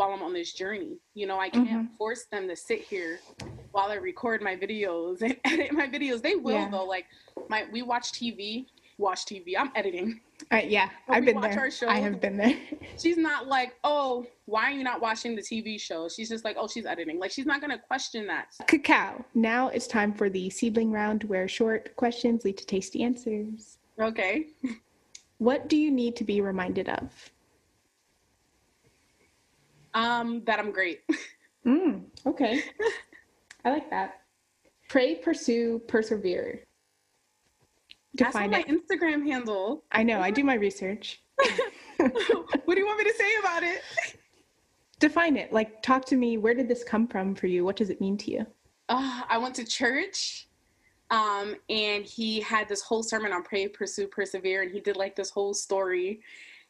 while 0.00 0.14
I'm 0.14 0.22
on 0.22 0.32
this 0.32 0.54
journey. 0.54 0.96
You 1.12 1.26
know, 1.26 1.38
I 1.38 1.50
can't 1.50 1.68
mm-hmm. 1.68 1.96
force 1.98 2.24
them 2.32 2.48
to 2.48 2.56
sit 2.56 2.80
here 2.80 3.20
while 3.72 3.90
I 3.90 3.96
record 3.96 4.40
my 4.40 4.56
videos 4.56 5.20
and 5.20 5.36
edit 5.44 5.72
my 5.72 5.86
videos. 5.86 6.22
They 6.22 6.36
will 6.36 6.54
yeah. 6.54 6.70
though. 6.70 6.84
Like 6.84 7.04
my 7.50 7.66
we 7.70 7.82
watch 7.82 8.12
TV, 8.12 8.64
watch 8.96 9.26
TV. 9.26 9.52
I'm 9.58 9.70
editing. 9.74 10.18
Uh, 10.50 10.62
yeah, 10.66 10.88
when 11.06 11.18
I've 11.18 11.24
been 11.26 11.40
there. 11.42 11.70
I 11.86 11.98
have 11.98 12.18
been 12.18 12.38
there. 12.38 12.56
she's 12.98 13.18
not 13.18 13.46
like, 13.46 13.74
oh, 13.84 14.24
why 14.46 14.64
are 14.64 14.70
you 14.70 14.82
not 14.82 15.02
watching 15.02 15.36
the 15.36 15.42
TV 15.42 15.78
show? 15.78 16.08
She's 16.08 16.30
just 16.30 16.46
like, 16.46 16.56
oh, 16.58 16.66
she's 16.66 16.86
editing. 16.86 17.18
Like 17.20 17.30
she's 17.30 17.44
not 17.44 17.60
gonna 17.60 17.78
question 17.78 18.26
that. 18.28 18.54
Cacao. 18.66 19.22
Now 19.34 19.68
it's 19.68 19.86
time 19.86 20.14
for 20.14 20.30
the 20.30 20.48
seedling 20.48 20.90
round, 20.90 21.24
where 21.24 21.46
short 21.46 21.94
questions 21.96 22.42
lead 22.46 22.56
to 22.56 22.64
tasty 22.64 23.02
answers. 23.02 23.76
Okay. 24.00 24.46
what 25.36 25.68
do 25.68 25.76
you 25.76 25.90
need 25.90 26.16
to 26.16 26.24
be 26.24 26.40
reminded 26.40 26.88
of? 26.88 27.30
Um, 29.94 30.42
that 30.44 30.58
I'm 30.58 30.72
great. 30.72 31.00
mm, 31.66 32.02
okay. 32.26 32.62
I 33.64 33.70
like 33.70 33.90
that. 33.90 34.22
Pray, 34.88 35.16
pursue, 35.16 35.80
persevere. 35.86 36.64
Define 38.16 38.50
That's 38.50 38.66
my 38.66 38.74
it. 38.74 38.88
Instagram 38.88 39.26
handle. 39.26 39.84
I 39.92 40.02
know. 40.02 40.20
I 40.20 40.30
do 40.30 40.42
my 40.42 40.54
research. 40.54 41.22
what 41.96 42.74
do 42.74 42.80
you 42.80 42.86
want 42.86 42.98
me 42.98 43.04
to 43.04 43.14
say 43.16 43.30
about 43.40 43.62
it? 43.62 43.82
Define 44.98 45.36
it. 45.36 45.52
Like, 45.52 45.82
talk 45.82 46.04
to 46.06 46.16
me. 46.16 46.38
Where 46.38 46.54
did 46.54 46.68
this 46.68 46.82
come 46.84 47.06
from 47.06 47.34
for 47.34 47.46
you? 47.46 47.64
What 47.64 47.76
does 47.76 47.88
it 47.88 48.00
mean 48.00 48.16
to 48.18 48.30
you? 48.30 48.46
Uh, 48.88 49.22
I 49.28 49.38
went 49.38 49.54
to 49.54 49.64
church, 49.64 50.48
um, 51.10 51.54
and 51.68 52.04
he 52.04 52.40
had 52.40 52.68
this 52.68 52.82
whole 52.82 53.02
sermon 53.02 53.32
on 53.32 53.42
pray, 53.42 53.68
pursue, 53.68 54.08
persevere, 54.08 54.62
and 54.62 54.70
he 54.70 54.80
did 54.80 54.96
like 54.96 55.14
this 55.14 55.30
whole 55.30 55.54
story. 55.54 56.20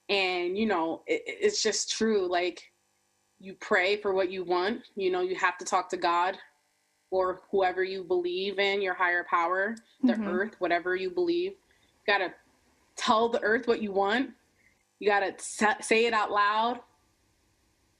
And 0.08 0.56
you 0.56 0.66
know, 0.66 1.02
it, 1.06 1.22
it's 1.26 1.62
just 1.62 1.90
true. 1.90 2.28
Like 2.30 2.70
you 3.41 3.55
pray 3.55 3.97
for 3.97 4.12
what 4.12 4.30
you 4.30 4.45
want. 4.45 4.82
You 4.97 5.11
know, 5.11 5.22
you 5.22 5.34
have 5.36 5.57
to 5.59 5.64
talk 5.64 5.88
to 5.91 5.97
God 5.97 6.36
or 7.11 7.41
whoever 7.51 7.82
you 7.82 8.05
believe 8.05 8.59
in, 8.59 8.80
your 8.82 8.95
higher 8.95 9.24
power, 9.28 9.74
the 10.05 10.12
mm-hmm. 10.12 10.28
earth, 10.28 10.55
whatever 10.59 10.95
you 10.95 11.11
believe. 11.11 11.53
You 11.53 12.07
got 12.07 12.18
to 12.18 12.32
tell 12.97 13.28
the 13.28 13.43
earth 13.43 13.66
what 13.66 13.82
you 13.82 13.93
want. 13.93 14.30
You 15.01 15.09
got 15.09 15.20
to 15.20 15.74
say 15.82 16.07
it 16.07 16.12
out 16.12 16.30
loud. 16.30 16.80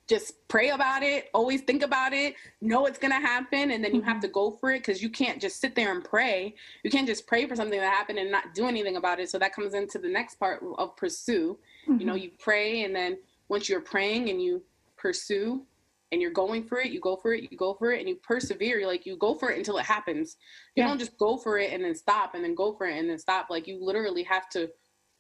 just 0.07 0.47
pray 0.49 0.71
about 0.71 1.05
it, 1.05 1.31
always 1.33 1.61
think 1.61 1.85
about 1.85 2.13
it, 2.13 2.35
know 2.61 2.87
it's 2.87 2.99
going 2.99 3.13
to 3.13 3.21
happen, 3.21 3.71
and 3.71 3.85
then 3.85 3.95
you 3.95 4.03
have 4.03 4.17
Mhm. 4.17 4.23
to 4.23 4.29
go 4.29 4.51
for 4.51 4.73
it 4.73 4.81
because 4.81 5.01
you 5.01 5.09
can't 5.09 5.41
just 5.41 5.61
sit 5.61 5.77
there 5.77 5.93
and 5.93 6.03
pray. 6.03 6.53
You 6.83 6.91
can't 6.91 7.07
just 7.07 7.29
pray 7.29 7.47
for 7.47 7.55
something 7.55 7.79
to 7.79 7.87
happen 7.87 8.19
and 8.19 8.29
not 8.29 8.53
do 8.53 8.67
anything 8.67 8.97
about 8.97 9.21
it. 9.21 9.31
So 9.31 9.39
that 9.39 9.55
comes 9.55 9.73
into 9.73 10.01
the 10.01 10.09
next 10.09 10.35
part 10.41 10.65
of 10.79 10.97
pursue. 10.97 11.57
You 11.87 12.05
know, 12.05 12.15
Mhm. 12.15 12.23
you 12.23 12.31
pray, 12.41 12.83
and 12.83 12.95
then 12.95 13.19
once 13.49 13.69
you're 13.69 13.81
praying 13.81 14.29
and 14.31 14.43
you 14.43 14.65
pursue 15.01 15.65
and 16.13 16.21
you're 16.21 16.33
going 16.33 16.65
for 16.65 16.79
it, 16.79 16.91
you 16.91 17.01
go 17.01 17.17
for 17.17 17.33
it, 17.35 17.51
you 17.51 17.57
go 17.57 17.75
for 17.75 17.93
it, 17.93 18.01
and 18.01 18.09
you 18.09 18.17
persevere. 18.17 18.85
Like 18.87 19.07
you 19.07 19.17
go 19.17 19.35
for 19.35 19.51
it 19.53 19.59
until 19.59 19.79
it 19.79 19.85
happens. 19.85 20.37
You 20.75 20.83
Yeah. 20.83 20.89
don't 20.89 20.99
just 20.99 21.17
go 21.19 21.37
for 21.37 21.59
it 21.59 21.73
and 21.73 21.85
then 21.85 21.95
stop 21.95 22.35
and 22.35 22.43
then 22.45 22.55
go 22.55 22.75
for 22.75 22.87
it 22.87 22.99
and 22.99 23.09
then 23.09 23.19
stop. 23.19 23.47
Like 23.49 23.69
you 23.69 23.79
literally 23.83 24.25
have 24.25 24.49
to 24.51 24.69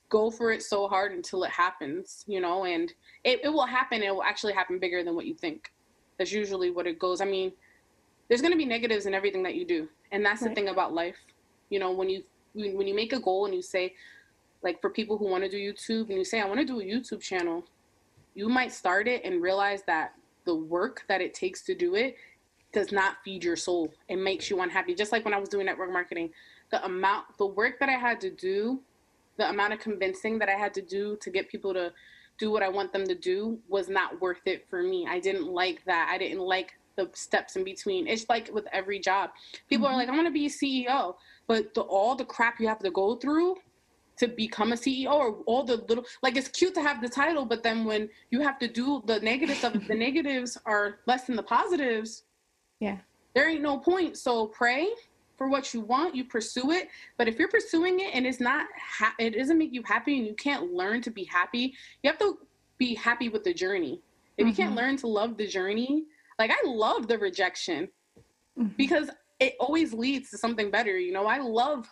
go 0.08 0.30
for 0.30 0.50
it 0.50 0.62
so 0.62 0.88
hard 0.88 1.12
until 1.12 1.44
it 1.44 1.50
happens, 1.50 2.24
you 2.26 2.40
know, 2.40 2.64
and 2.64 2.92
it, 3.22 3.40
it 3.44 3.48
will 3.48 3.66
happen. 3.66 4.02
It 4.02 4.12
will 4.12 4.24
actually 4.24 4.52
happen 4.52 4.80
bigger 4.80 5.04
than 5.04 5.14
what 5.14 5.26
you 5.26 5.34
think. 5.34 5.70
That's 6.18 6.32
usually 6.32 6.72
what 6.72 6.88
it 6.88 6.98
goes. 6.98 7.20
I 7.20 7.24
mean, 7.24 7.52
there's 8.28 8.40
going 8.42 8.52
to 8.52 8.58
be 8.58 8.66
negatives 8.66 9.06
in 9.06 9.14
everything 9.14 9.44
that 9.44 9.54
you 9.54 9.64
do. 9.64 9.88
And 10.10 10.26
that's 10.26 10.42
the 10.42 10.50
thing 10.50 10.68
about 10.68 10.92
life. 10.92 11.16
You 11.70 11.78
know, 11.78 11.92
when 11.92 12.08
you 12.10 12.24
when 12.52 12.76
when 12.76 12.88
you 12.88 12.94
make 12.94 13.12
a 13.12 13.20
goal 13.20 13.46
and 13.46 13.54
you 13.54 13.62
say 13.62 13.94
like 14.62 14.80
for 14.80 14.90
people 14.90 15.16
who 15.16 15.28
want 15.28 15.44
to 15.44 15.48
do 15.50 15.56
YouTube 15.56 16.08
and 16.08 16.18
you 16.18 16.24
say 16.24 16.40
I 16.40 16.44
want 16.46 16.58
to 16.58 16.66
do 16.66 16.80
a 16.80 16.84
YouTube 16.84 17.20
channel, 17.20 17.64
you 18.34 18.48
might 18.48 18.72
start 18.72 19.08
it 19.08 19.24
and 19.24 19.42
realize 19.42 19.82
that 19.86 20.14
the 20.44 20.54
work 20.54 21.04
that 21.08 21.20
it 21.20 21.34
takes 21.34 21.62
to 21.62 21.74
do 21.74 21.94
it 21.94 22.16
does 22.72 22.92
not 22.92 23.16
feed 23.24 23.42
your 23.42 23.56
soul. 23.56 23.92
It 24.08 24.16
makes 24.16 24.48
you 24.48 24.60
unhappy. 24.60 24.94
Just 24.94 25.12
like 25.12 25.24
when 25.24 25.34
I 25.34 25.38
was 25.38 25.48
doing 25.48 25.66
network 25.66 25.92
marketing, 25.92 26.30
the 26.70 26.84
amount 26.84 27.26
the 27.38 27.46
work 27.46 27.80
that 27.80 27.88
I 27.88 27.98
had 27.98 28.20
to 28.20 28.30
do, 28.30 28.80
the 29.36 29.48
amount 29.48 29.72
of 29.72 29.80
convincing 29.80 30.38
that 30.38 30.48
I 30.48 30.54
had 30.54 30.72
to 30.74 30.82
do 30.82 31.16
to 31.20 31.30
get 31.30 31.48
people 31.48 31.74
to 31.74 31.92
do 32.38 32.50
what 32.50 32.62
I 32.62 32.68
want 32.68 32.92
them 32.92 33.06
to 33.06 33.14
do 33.14 33.58
was 33.68 33.88
not 33.88 34.20
worth 34.20 34.46
it 34.46 34.66
for 34.70 34.82
me. 34.82 35.06
I 35.08 35.20
didn't 35.20 35.46
like 35.46 35.84
that. 35.84 36.08
I 36.10 36.16
didn't 36.16 36.40
like 36.40 36.72
the 36.96 37.10
steps 37.12 37.56
in 37.56 37.64
between. 37.64 38.06
It's 38.06 38.26
like 38.28 38.52
with 38.52 38.66
every 38.72 38.98
job. 38.98 39.30
People 39.68 39.86
Mhm. 39.86 39.90
are 39.92 39.96
like, 39.96 40.08
I 40.08 40.12
want 40.12 40.26
to 40.26 40.32
be 40.32 40.46
a 40.46 40.50
CEO, 40.50 41.16
but 41.46 41.74
the, 41.74 41.82
all 41.82 42.14
the 42.14 42.24
crap 42.24 42.60
you 42.60 42.68
have 42.68 42.78
to 42.80 42.90
go 42.90 43.16
through 43.16 43.56
to 44.20 44.28
become 44.28 44.72
a 44.72 44.76
CEO 44.76 45.10
or 45.12 45.38
all 45.46 45.64
the 45.64 45.76
little 45.88 46.04
like 46.22 46.36
it's 46.36 46.48
cute 46.48 46.74
to 46.74 46.82
have 46.82 47.00
the 47.00 47.08
title, 47.08 47.46
but 47.46 47.62
then 47.62 47.84
when 47.86 48.08
you 48.30 48.40
have 48.42 48.58
to 48.58 48.68
do 48.68 49.02
the 49.06 49.18
negatives 49.20 49.64
of 49.64 49.72
the 49.88 49.94
negatives 49.94 50.58
are 50.66 50.98
less 51.06 51.24
than 51.24 51.36
the 51.36 51.42
positives. 51.42 52.24
Yeah. 52.80 52.98
There 53.34 53.48
ain't 53.48 53.62
no 53.62 53.78
point. 53.78 54.18
So 54.18 54.46
pray 54.48 54.88
for 55.38 55.48
what 55.48 55.72
you 55.72 55.80
want, 55.80 56.14
you 56.14 56.24
pursue 56.24 56.70
it. 56.70 56.88
But 57.16 57.28
if 57.28 57.38
you're 57.38 57.48
pursuing 57.48 58.00
it 58.00 58.14
and 58.14 58.26
it's 58.26 58.40
not, 58.40 58.66
ha- 58.78 59.14
it 59.18 59.30
doesn't 59.30 59.56
make 59.56 59.72
you 59.72 59.82
happy, 59.86 60.18
and 60.18 60.26
you 60.26 60.34
can't 60.34 60.74
learn 60.74 61.00
to 61.02 61.10
be 61.10 61.24
happy, 61.24 61.74
you 62.02 62.10
have 62.10 62.18
to 62.18 62.38
be 62.76 62.94
happy 62.94 63.30
with 63.30 63.42
the 63.44 63.54
journey. 63.54 64.02
If 64.36 64.46
you 64.46 64.52
can't 64.52 64.74
Mhm. 64.74 64.76
learn 64.76 64.96
to 64.98 65.06
love 65.06 65.38
the 65.38 65.46
journey, 65.46 66.04
like 66.38 66.50
I 66.50 66.60
love 66.66 67.08
the 67.08 67.16
rejection 67.18 67.88
Mhm. 68.58 68.76
because 68.76 69.08
it 69.38 69.54
always 69.58 69.94
leads 69.94 70.28
to 70.30 70.36
something 70.36 70.70
better. 70.70 70.98
You 70.98 71.12
know, 71.12 71.26
I 71.26 71.38
love 71.38 71.88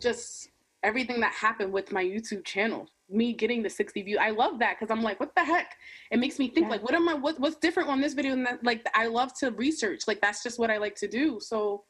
just 0.00 0.51
everything 0.82 1.20
that 1.20 1.32
happened 1.32 1.72
with 1.72 1.92
my 1.92 2.02
YouTube 2.04 2.44
channel. 2.44 2.88
Me 3.08 3.32
getting 3.32 3.62
the 3.62 3.70
60 3.70 4.02
view. 4.02 4.18
I 4.18 4.30
love 4.30 4.58
that 4.60 4.78
because 4.78 4.90
I'm 4.90 5.02
like, 5.02 5.20
what 5.20 5.34
the 5.34 5.44
heck? 5.44 5.76
It 6.10 6.18
makes 6.18 6.38
me 6.38 6.48
think 6.48 6.66
Yeah. 6.66 6.70
like, 6.72 6.82
what 6.82 6.94
am 6.94 7.08
I 7.08 7.14
what, 7.14 7.38
what's 7.38 7.56
different 7.56 7.88
on 7.88 8.00
this 8.00 8.14
video? 8.14 8.32
And 8.32 8.46
that 8.46 8.64
like 8.64 8.86
I 8.94 9.06
love 9.06 9.34
to 9.40 9.50
research. 9.52 10.08
Like 10.08 10.20
that's 10.20 10.42
just 10.42 10.58
what 10.58 10.70
I 10.70 10.78
like 10.78 10.94
to 10.96 11.08
do. 11.08 11.38
So 11.40 11.84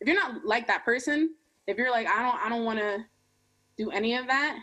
if 0.00 0.06
you're 0.06 0.16
not 0.16 0.44
like 0.44 0.66
that 0.68 0.84
person, 0.84 1.34
if 1.66 1.76
you're 1.76 1.90
like, 1.90 2.06
I 2.06 2.22
don't 2.22 2.46
I 2.46 2.48
don't 2.48 2.64
wanna 2.64 3.04
do 3.76 3.90
any 3.90 4.14
of 4.16 4.26
that, 4.28 4.58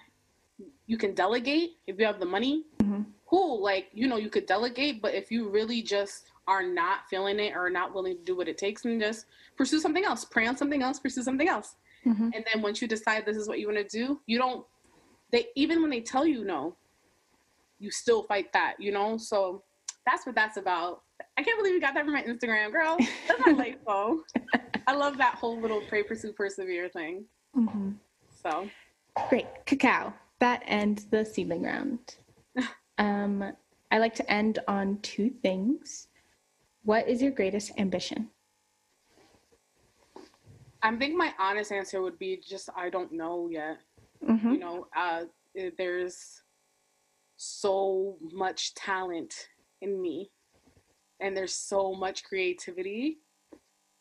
you 0.88 0.98
can 0.98 1.14
delegate 1.14 1.72
if 1.88 2.00
you 2.00 2.06
have 2.06 2.20
the 2.20 2.26
money. 2.26 2.66
Mhm. 2.80 3.06
Cool, 3.26 3.62
like 3.62 3.90
you 3.94 4.08
know, 4.08 4.18
you 4.18 4.30
could 4.30 4.46
delegate, 4.46 5.02
but 5.02 5.14
if 5.14 5.30
you 5.32 5.50
really 5.50 5.82
just 5.82 6.32
are 6.48 6.64
not 6.64 7.00
feeling 7.10 7.40
it 7.42 7.54
or 7.54 7.70
not 7.70 7.94
willing 7.94 8.16
to 8.18 8.24
do 8.24 8.36
what 8.38 8.48
it 8.48 8.58
takes, 8.58 8.86
and 8.86 9.02
just 9.02 9.26
pursue 9.58 9.80
something 9.82 10.06
else. 10.06 10.24
Pray 10.24 10.48
on 10.48 10.56
something 10.56 10.82
else, 10.82 10.98
pursue 11.00 11.22
something 11.22 11.50
else. 11.50 11.76
Mhm. 12.08 12.32
And 12.34 12.46
then 12.52 12.62
once 12.62 12.82
you 12.82 12.88
decide 12.88 13.26
this 13.26 13.38
is 13.38 13.48
what 13.48 13.60
you 13.60 13.68
want 13.68 13.78
to 13.78 13.98
do, 13.98 14.22
you 14.26 14.38
don't 14.38 14.66
they 15.32 15.48
even 15.56 15.82
when 15.82 15.92
they 15.92 16.00
tell 16.02 16.26
you 16.26 16.46
no, 16.46 16.76
you 17.80 17.92
still 17.92 18.24
fight 18.24 18.52
that, 18.54 18.76
you 18.80 18.92
know? 18.92 19.18
So 19.18 19.64
that's 20.06 20.26
what 20.26 20.36
that's 20.36 20.58
about. 20.58 21.04
I 21.38 21.44
can't 21.44 21.58
believe 21.60 21.74
you 21.74 21.82
got 21.82 21.94
that 21.96 22.06
from 22.06 22.14
my 22.14 22.24
Instagram, 22.24 22.72
girl. 22.72 22.98
That's 23.28 23.46
my 23.46 23.52
life 23.52 23.76
though. 23.86 24.24
I 24.88 24.94
love 24.94 25.18
that 25.18 25.36
whole 25.36 25.60
little 25.60 25.82
pray, 25.90 26.04
pursue, 26.04 26.32
persevere 26.32 26.88
thing. 26.90 27.26
Mhm. 27.56 27.96
So 28.44 28.70
Great. 29.30 29.48
Cacao. 29.66 30.14
That 30.40 30.62
ends 30.66 31.06
the 31.06 31.26
seedling 31.26 31.64
round. 31.64 32.16
Um, 33.00 33.54
I 33.92 34.00
like 34.00 34.16
to 34.16 34.32
end 34.32 34.58
on 34.68 34.98
two 35.04 35.30
things. 35.30 36.08
What 36.84 37.08
is 37.08 37.22
your 37.22 37.30
greatest 37.32 37.72
ambition? 37.78 38.32
I 40.82 40.96
think 40.96 41.16
my 41.16 41.34
honest 41.40 41.72
answer 41.72 42.02
would 42.02 42.20
be 42.20 42.42
just 42.48 42.70
I 42.76 42.90
don't 42.90 43.12
know 43.12 43.50
yet. 43.52 43.78
Mm-hmm. 44.28 44.52
You 44.52 44.60
know, 44.60 44.88
uh, 44.96 45.24
there's 45.78 46.44
so 47.38 48.18
much 48.32 48.74
talent 48.74 49.34
in 49.82 50.02
me, 50.02 50.32
and 51.20 51.36
there's 51.36 51.54
so 51.54 51.94
much 51.94 52.24
creativity 52.24 53.20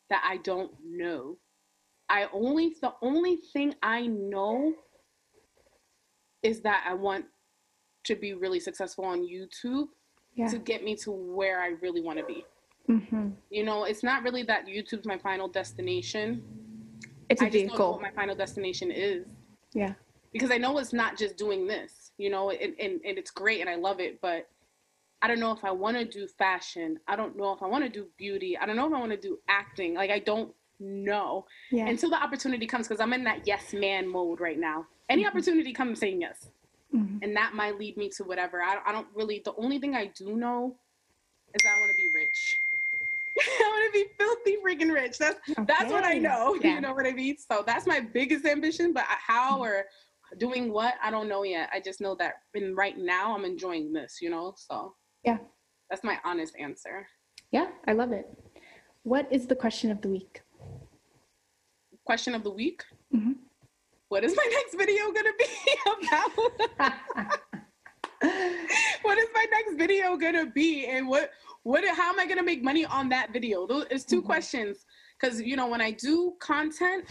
that 0.09 0.23
I 0.27 0.37
don't 0.37 0.71
know. 0.85 1.37
I 2.09 2.27
only 2.33 2.75
the 2.81 2.93
only 3.01 3.37
thing 3.53 3.75
I 3.83 4.07
know 4.07 4.73
is 6.43 6.61
that 6.61 6.85
I 6.87 6.93
want 6.93 7.25
to 8.05 8.15
be 8.15 8.33
really 8.33 8.59
successful 8.59 9.03
on 9.03 9.27
YouTube 9.27 9.87
Yeah. 10.35 10.47
to 10.47 10.59
get 10.59 10.83
me 10.83 10.95
to 10.97 11.11
where 11.11 11.59
I 11.59 11.69
really 11.81 12.01
want 12.01 12.19
to 12.19 12.25
be. 12.25 12.45
Mm-hmm. 12.89 13.31
You 13.49 13.65
know, 13.65 13.83
it's 13.83 14.03
not 14.03 14.23
really 14.23 14.43
that 14.43 14.65
YouTube's 14.65 15.05
my 15.05 15.17
final 15.17 15.49
destination. 15.49 16.41
It's 17.29 17.41
a 17.41 17.45
I 17.45 17.49
just 17.49 17.53
don't 17.53 17.67
know 17.67 17.69
vehicle. 17.75 17.91
what 17.93 18.01
my 18.01 18.11
final 18.11 18.35
destination 18.35 18.91
is 18.91 19.25
Yeah. 19.73 19.93
because 20.31 20.51
I 20.51 20.57
know 20.57 20.77
it's 20.77 20.93
not 20.93 21.17
just 21.17 21.37
doing 21.37 21.67
this, 21.67 22.11
you 22.17 22.29
know, 22.29 22.49
and, 22.51 22.73
and, 22.79 23.01
and 23.05 23.17
it's 23.17 23.31
great 23.31 23.61
and 23.61 23.69
I 23.69 23.75
love 23.75 23.99
it, 23.99 24.21
but 24.21 24.49
I 25.21 25.27
don't 25.27 25.39
know 25.39 25.51
if 25.51 25.63
I 25.63 25.71
want 25.71 25.97
to 25.97 26.05
do 26.05 26.27
fashion. 26.27 26.99
I 27.07 27.15
don't 27.15 27.35
know 27.35 27.51
if 27.53 27.61
I 27.63 27.67
want 27.67 27.83
to 27.83 27.89
do 27.89 28.07
beauty. 28.17 28.57
I 28.57 28.65
don't 28.65 28.75
know 28.75 28.87
if 28.87 28.93
I 28.93 28.99
want 28.99 29.11
to 29.11 29.17
do 29.17 29.39
acting. 29.49 29.95
Like, 29.95 30.11
I 30.11 30.19
don't 30.19 30.53
know 30.79 31.45
Yeah. 31.71 31.87
until 31.87 32.11
the 32.11 32.21
opportunity 32.21 32.67
comes 32.67 32.87
because 32.87 33.01
I'm 33.01 33.11
in 33.13 33.23
that 33.23 33.47
yes 33.47 33.73
man 33.73 34.07
mode 34.07 34.39
right 34.39 34.59
now. 34.59 34.85
Any 35.09 35.23
Mhm. 35.23 35.27
opportunity 35.29 35.73
comes 35.73 35.99
saying 35.99 36.21
yes, 36.21 36.49
Mhm. 36.93 37.19
and 37.23 37.35
that 37.35 37.55
might 37.55 37.77
lead 37.79 37.97
me 37.97 38.09
to 38.09 38.23
whatever. 38.23 38.61
I, 38.61 38.79
I 38.85 38.91
don't 38.91 39.07
really, 39.15 39.39
the 39.43 39.55
only 39.55 39.79
thing 39.79 39.95
I 39.95 40.05
do 40.05 40.35
know 40.37 40.77
is 41.55 41.63
that 41.63 41.75
I 41.75 41.79
want 41.79 41.89
to 41.91 41.97
be 41.97 42.07
rich. 42.13 42.61
I 43.67 43.69
want 43.69 43.93
to 43.93 43.99
be 43.99 44.05
filthy 44.17 44.57
freaking 44.65 44.93
rich. 44.93 45.17
That's 45.17 45.39
that's 45.67 45.91
what 45.91 46.03
I 46.03 46.17
know. 46.17 46.57
Yeah. 46.63 46.75
You 46.75 46.81
know 46.81 46.93
what 46.93 47.05
I 47.05 47.11
mean? 47.13 47.35
So 47.37 47.63
that's 47.65 47.85
my 47.85 47.99
biggest 47.99 48.45
ambition. 48.45 48.93
But 48.93 49.05
how 49.07 49.61
or 49.61 49.85
doing 50.37 50.71
what, 50.71 50.95
I 51.03 51.11
don't 51.11 51.27
know 51.29 51.43
yet. 51.43 51.69
I 51.73 51.79
just 51.79 52.01
know 52.01 52.15
that 52.15 52.33
in 52.53 52.75
right 52.75 52.97
now 52.97 53.35
I'm 53.35 53.45
enjoying 53.45 53.93
this. 53.93 54.17
You 54.21 54.29
know, 54.29 54.53
so 54.57 54.95
Yeah. 55.23 55.37
that's 55.89 56.03
my 56.03 56.17
honest 56.25 56.53
answer. 56.59 57.07
Yeah, 57.51 57.67
I 57.87 57.93
love 57.93 58.11
it. 58.11 58.27
What 59.03 59.27
is 59.31 59.47
the 59.47 59.55
question 59.55 59.91
of 59.91 60.01
the 60.01 60.09
week? 60.09 60.41
Question 62.05 62.33
of 62.35 62.43
the 62.43 62.51
week: 62.51 62.83
Mhm. 63.13 63.35
What 64.09 64.23
is 64.23 64.35
my 64.35 64.47
next 64.57 64.75
video 64.75 65.11
gonna 65.11 65.33
be 65.37 65.45
about? 65.93 66.31
what 69.01 69.17
is 69.17 69.27
my 69.33 69.45
next 69.51 69.75
video 69.77 70.17
gonna 70.17 70.45
be, 70.47 70.85
and 70.87 71.07
what 71.07 71.31
what 71.67 71.83
how 71.85 72.13
am 72.13 72.17
I 72.17 72.25
gonna 72.25 72.43
make 72.43 72.63
money 72.63 72.85
on 72.85 73.09
that 73.09 73.33
video? 73.33 73.67
Those 73.67 73.87
is 73.91 74.05
2 74.05 74.21
Mhm. 74.21 74.25
questions 74.25 74.85
because 75.19 75.41
you 75.41 75.57
know 75.57 75.67
when 75.67 75.81
I 75.81 75.91
do 75.91 76.37
content, 76.39 77.03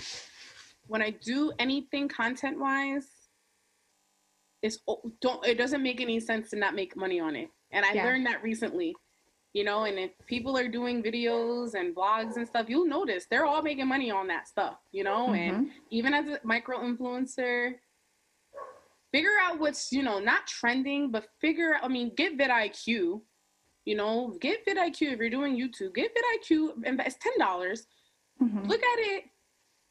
when 0.86 1.02
I 1.02 1.10
do 1.10 1.52
anything 1.58 2.08
content 2.08 2.58
wise, 2.58 3.28
it's 4.62 4.78
don't 5.20 5.44
it 5.44 5.58
doesn't 5.58 5.82
make 5.82 6.00
any 6.00 6.18
sense 6.20 6.48
to 6.50 6.56
not 6.56 6.74
make 6.74 6.96
money 6.96 7.20
on 7.20 7.36
it, 7.36 7.50
and 7.70 7.84
I 7.84 7.92
Yeah. 7.92 8.04
learned 8.06 8.24
that 8.26 8.42
recently. 8.42 8.96
You 9.52 9.64
know, 9.64 9.84
and 9.84 9.98
if 9.98 10.12
people 10.26 10.56
are 10.56 10.68
doing 10.68 11.02
videos 11.02 11.74
and 11.74 11.94
vlogs 11.94 12.36
and 12.36 12.46
stuff, 12.46 12.66
you'll 12.68 12.86
notice 12.86 13.26
they're 13.30 13.46
all 13.46 13.62
making 13.62 13.88
money 13.88 14.10
on 14.10 14.26
that 14.28 14.48
stuff. 14.48 14.78
You 14.90 15.04
know, 15.04 15.34
and 15.34 15.66
Mhm. 15.66 15.72
even 15.90 16.14
as 16.14 16.26
a 16.28 16.40
micro 16.44 16.78
influencer, 16.78 17.78
figure 19.12 19.38
out 19.42 19.58
what's 19.58 19.92
you 19.92 20.02
know 20.02 20.18
not 20.18 20.46
trending, 20.46 21.10
but 21.10 21.28
figure. 21.42 21.76
I 21.82 21.88
mean, 21.88 22.14
get 22.14 22.38
vidIQ. 22.38 23.22
You 23.86 23.94
know, 23.94 24.36
get 24.40 24.66
vidIQ 24.66 25.12
if 25.12 25.18
you're 25.20 25.30
doing 25.30 25.56
YouTube. 25.56 25.94
Get 25.94 26.10
vidIQ. 26.14 26.84
Invest 26.84 27.20
ten 27.20 27.38
dollars. 27.38 27.86
Mhm. 28.42 28.66
Look 28.68 28.82
at 28.82 28.98
it. 28.98 29.24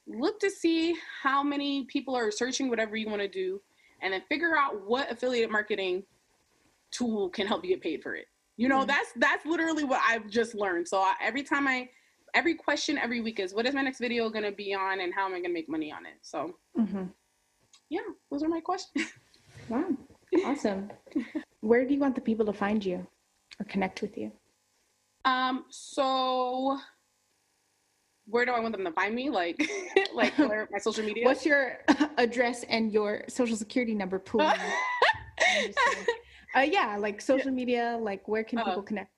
Look 0.06 0.40
to 0.42 0.50
see 0.52 0.96
how 1.24 1.42
many 1.42 1.86
people 1.86 2.14
are 2.16 2.30
searching 2.30 2.70
whatever 2.70 2.96
you 2.96 3.08
want 3.08 3.22
to 3.22 3.28
do, 3.28 3.60
and 4.02 4.14
then 4.14 4.22
figure 4.30 4.56
out 4.56 4.86
what 4.86 5.10
affiliate 5.10 5.50
marketing 5.50 6.04
tool 6.92 7.30
can 7.30 7.48
help 7.48 7.64
you 7.64 7.70
get 7.72 7.82
paid 7.82 8.04
for 8.04 8.16
it. 8.16 8.28
You 8.58 8.68
know, 8.68 8.84
Mhm. 8.84 8.88
that's 8.88 9.12
that's 9.16 9.46
literally 9.46 9.86
what 9.86 10.02
I've 10.06 10.30
just 10.30 10.54
learned. 10.56 10.88
So 10.88 11.00
I, 11.00 11.16
every 11.22 11.42
time 11.44 11.66
I, 11.66 11.90
every 12.34 12.54
question 12.54 12.98
every 12.98 13.22
week 13.22 13.40
is, 13.40 13.54
what 13.54 13.66
is 13.66 13.74
my 13.74 13.82
next 13.82 14.00
video 14.00 14.30
going 14.30 14.44
to 14.46 14.52
be 14.52 14.74
on, 14.74 15.00
and 15.00 15.14
how 15.14 15.26
am 15.26 15.32
I 15.32 15.36
going 15.40 15.44
to 15.46 15.50
make 15.54 15.70
money 15.70 15.92
on 15.92 16.06
it? 16.06 16.18
So 16.22 16.60
Mhm. 16.78 17.14
yeah, 17.90 18.02
those 18.30 18.44
are 18.44 18.50
my 18.50 18.60
questions. 18.60 18.94
Wow. 19.70 19.98
Awesome. 20.44 20.92
Where 21.62 21.86
do 21.88 21.94
you 21.94 22.00
want 22.00 22.14
the 22.14 22.22
people 22.22 22.46
to 22.46 22.54
find 22.54 22.86
you? 22.86 23.08
Or 23.60 23.66
connect 23.66 24.02
with 24.02 24.18
you? 24.18 24.32
Um, 25.26 25.66
so 25.70 26.78
where 28.28 28.46
do 28.46 28.52
I 28.52 28.60
want 28.60 28.76
them 28.76 28.86
to 28.86 28.92
find 28.92 29.16
me? 29.16 29.30
Like, 29.30 29.70
like 30.14 30.38
where 30.38 30.68
my 30.72 30.78
social 30.78 31.04
media? 31.04 31.26
What's 31.26 31.46
your 31.46 31.80
address 32.18 32.64
and 32.70 32.92
your 32.92 33.24
social 33.28 33.56
security 33.56 33.94
number, 33.94 34.20
please? 34.20 34.52
uh, 36.56 36.62
yeah, 36.62 36.98
like 36.98 37.22
social 37.22 37.52
media. 37.52 37.98
Like, 38.02 38.28
where 38.28 38.44
can 38.44 38.60
people 38.60 38.80
uh, 38.80 38.82
connect? 38.82 39.12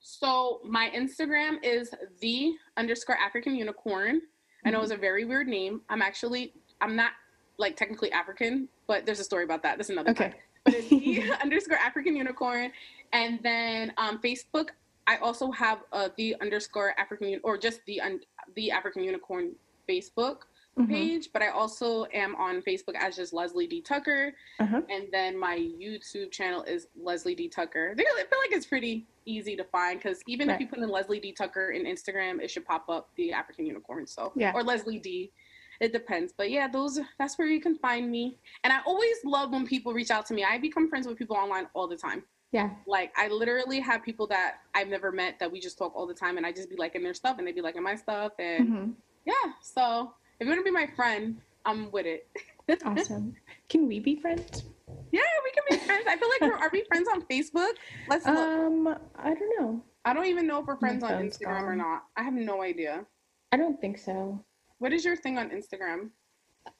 So 0.00 0.60
my 0.64 0.90
Instagram 0.94 1.56
is 1.62 1.92
the 2.20 2.52
underscore 2.76 3.16
African 3.16 3.54
unicorn. 3.56 4.16
Mm-hmm. 4.16 4.68
I 4.68 4.70
know 4.70 4.80
it's 4.80 4.90
mm-hmm. 4.90 4.98
a 4.98 5.00
very 5.00 5.24
weird 5.24 5.48
name. 5.48 5.82
I'm 5.88 6.02
actually 6.02 6.54
I'm 6.80 6.96
not 6.96 7.12
like 7.58 7.76
technically 7.76 8.12
African, 8.12 8.68
but 8.86 9.04
there's 9.04 9.20
a 9.20 9.24
story 9.24 9.44
about 9.44 9.62
that. 9.64 9.78
That's 9.78 9.90
another 9.90 10.10
okay. 10.10 10.28
Time. 10.30 10.34
But 10.64 10.74
it's 10.74 10.88
the 10.88 11.32
underscore 11.42 11.78
African 11.78 12.16
unicorn, 12.16 12.72
and 13.12 13.40
then 13.42 13.92
um, 13.96 14.18
Facebook. 14.18 14.68
I 15.06 15.16
also 15.16 15.50
have 15.52 15.78
uh, 15.92 16.10
the 16.18 16.36
underscore 16.42 16.94
African 16.98 17.40
or 17.42 17.56
just 17.56 17.80
the 17.86 18.00
un- 18.00 18.20
the 18.56 18.70
African 18.70 19.02
unicorn 19.02 19.52
Facebook 19.88 20.42
mm-hmm. 20.78 20.92
page, 20.92 21.30
but 21.32 21.42
I 21.42 21.48
also 21.48 22.06
am 22.12 22.34
on 22.36 22.62
Facebook 22.62 22.94
as 22.96 23.16
just 23.16 23.32
Leslie 23.32 23.66
D 23.66 23.80
Tucker, 23.80 24.34
uh-huh. 24.60 24.82
and 24.90 25.06
then 25.12 25.38
my 25.38 25.56
YouTube 25.56 26.30
channel 26.30 26.62
is 26.62 26.88
Leslie 27.00 27.34
D 27.34 27.48
Tucker. 27.48 27.94
I 27.98 28.02
feel 28.02 28.38
like 28.38 28.52
it's 28.52 28.66
pretty 28.66 29.06
easy 29.26 29.56
to 29.56 29.64
find 29.64 29.98
because 29.98 30.20
even 30.26 30.48
right. 30.48 30.54
if 30.54 30.60
you 30.60 30.68
put 30.68 30.78
in 30.78 30.88
Leslie 30.88 31.20
D 31.20 31.32
Tucker 31.32 31.70
in 31.70 31.84
Instagram, 31.84 32.40
it 32.40 32.50
should 32.50 32.64
pop 32.64 32.88
up 32.88 33.08
the 33.16 33.32
African 33.32 33.66
unicorn. 33.66 34.06
So 34.06 34.32
yeah, 34.36 34.52
or 34.54 34.62
Leslie 34.62 34.98
D. 34.98 35.32
It 35.80 35.92
depends, 35.92 36.32
but 36.36 36.50
yeah, 36.50 36.66
those 36.66 36.98
that's 37.20 37.38
where 37.38 37.46
you 37.46 37.60
can 37.60 37.78
find 37.78 38.10
me. 38.10 38.36
And 38.64 38.72
I 38.72 38.80
always 38.84 39.16
love 39.24 39.52
when 39.52 39.64
people 39.64 39.92
reach 39.92 40.10
out 40.10 40.26
to 40.26 40.34
me. 40.34 40.42
I 40.42 40.58
become 40.58 40.88
friends 40.88 41.06
with 41.06 41.16
people 41.16 41.36
online 41.36 41.68
all 41.72 41.86
the 41.86 41.96
time. 41.96 42.24
Yeah. 42.52 42.70
Like 42.86 43.12
I 43.16 43.28
literally 43.28 43.80
have 43.80 44.02
people 44.02 44.26
that 44.28 44.60
I've 44.74 44.88
never 44.88 45.12
met 45.12 45.38
that 45.38 45.50
we 45.50 45.60
just 45.60 45.76
talk 45.76 45.94
all 45.94 46.06
the 46.06 46.14
time 46.14 46.36
and 46.36 46.46
I 46.46 46.52
just 46.52 46.70
be 46.70 46.76
liking 46.76 47.02
their 47.02 47.14
stuff 47.14 47.38
and 47.38 47.46
they 47.46 47.52
be 47.52 47.60
liking 47.60 47.82
my 47.82 47.94
stuff 47.94 48.32
and 48.38 48.68
mm-hmm. 48.68 48.90
yeah. 49.26 49.52
So 49.60 50.14
if 50.40 50.46
you 50.46 50.48
want 50.48 50.60
to 50.60 50.64
be 50.64 50.70
my 50.70 50.88
friend, 50.96 51.40
I'm 51.66 51.90
with 51.90 52.06
it. 52.06 52.28
That's 52.66 52.82
awesome. 52.86 53.34
Can 53.68 53.86
we 53.86 54.00
be 54.00 54.16
friends? 54.16 54.64
Yeah, 55.12 55.20
we 55.44 55.50
can 55.50 55.64
be 55.78 55.84
friends. 55.84 56.06
I 56.08 56.16
feel 56.16 56.28
like 56.28 56.40
we're 56.40 56.56
are 56.56 56.70
we 56.72 56.84
friends 56.84 57.08
on 57.12 57.22
Facebook? 57.22 57.72
Let's 58.08 58.24
look. 58.24 58.36
Um, 58.36 58.96
I 59.16 59.34
don't 59.34 59.60
know. 59.60 59.82
I 60.04 60.14
don't 60.14 60.26
even 60.26 60.46
know 60.46 60.60
if 60.60 60.66
we're 60.66 60.78
friends 60.78 61.02
on 61.02 61.12
Instagram 61.12 61.60
gone. 61.60 61.64
or 61.64 61.76
not. 61.76 62.04
I 62.16 62.22
have 62.22 62.32
no 62.32 62.62
idea. 62.62 63.04
I 63.52 63.56
don't 63.56 63.78
think 63.80 63.98
so. 63.98 64.42
What 64.78 64.92
is 64.92 65.04
your 65.04 65.16
thing 65.16 65.36
on 65.36 65.50
Instagram? 65.50 66.10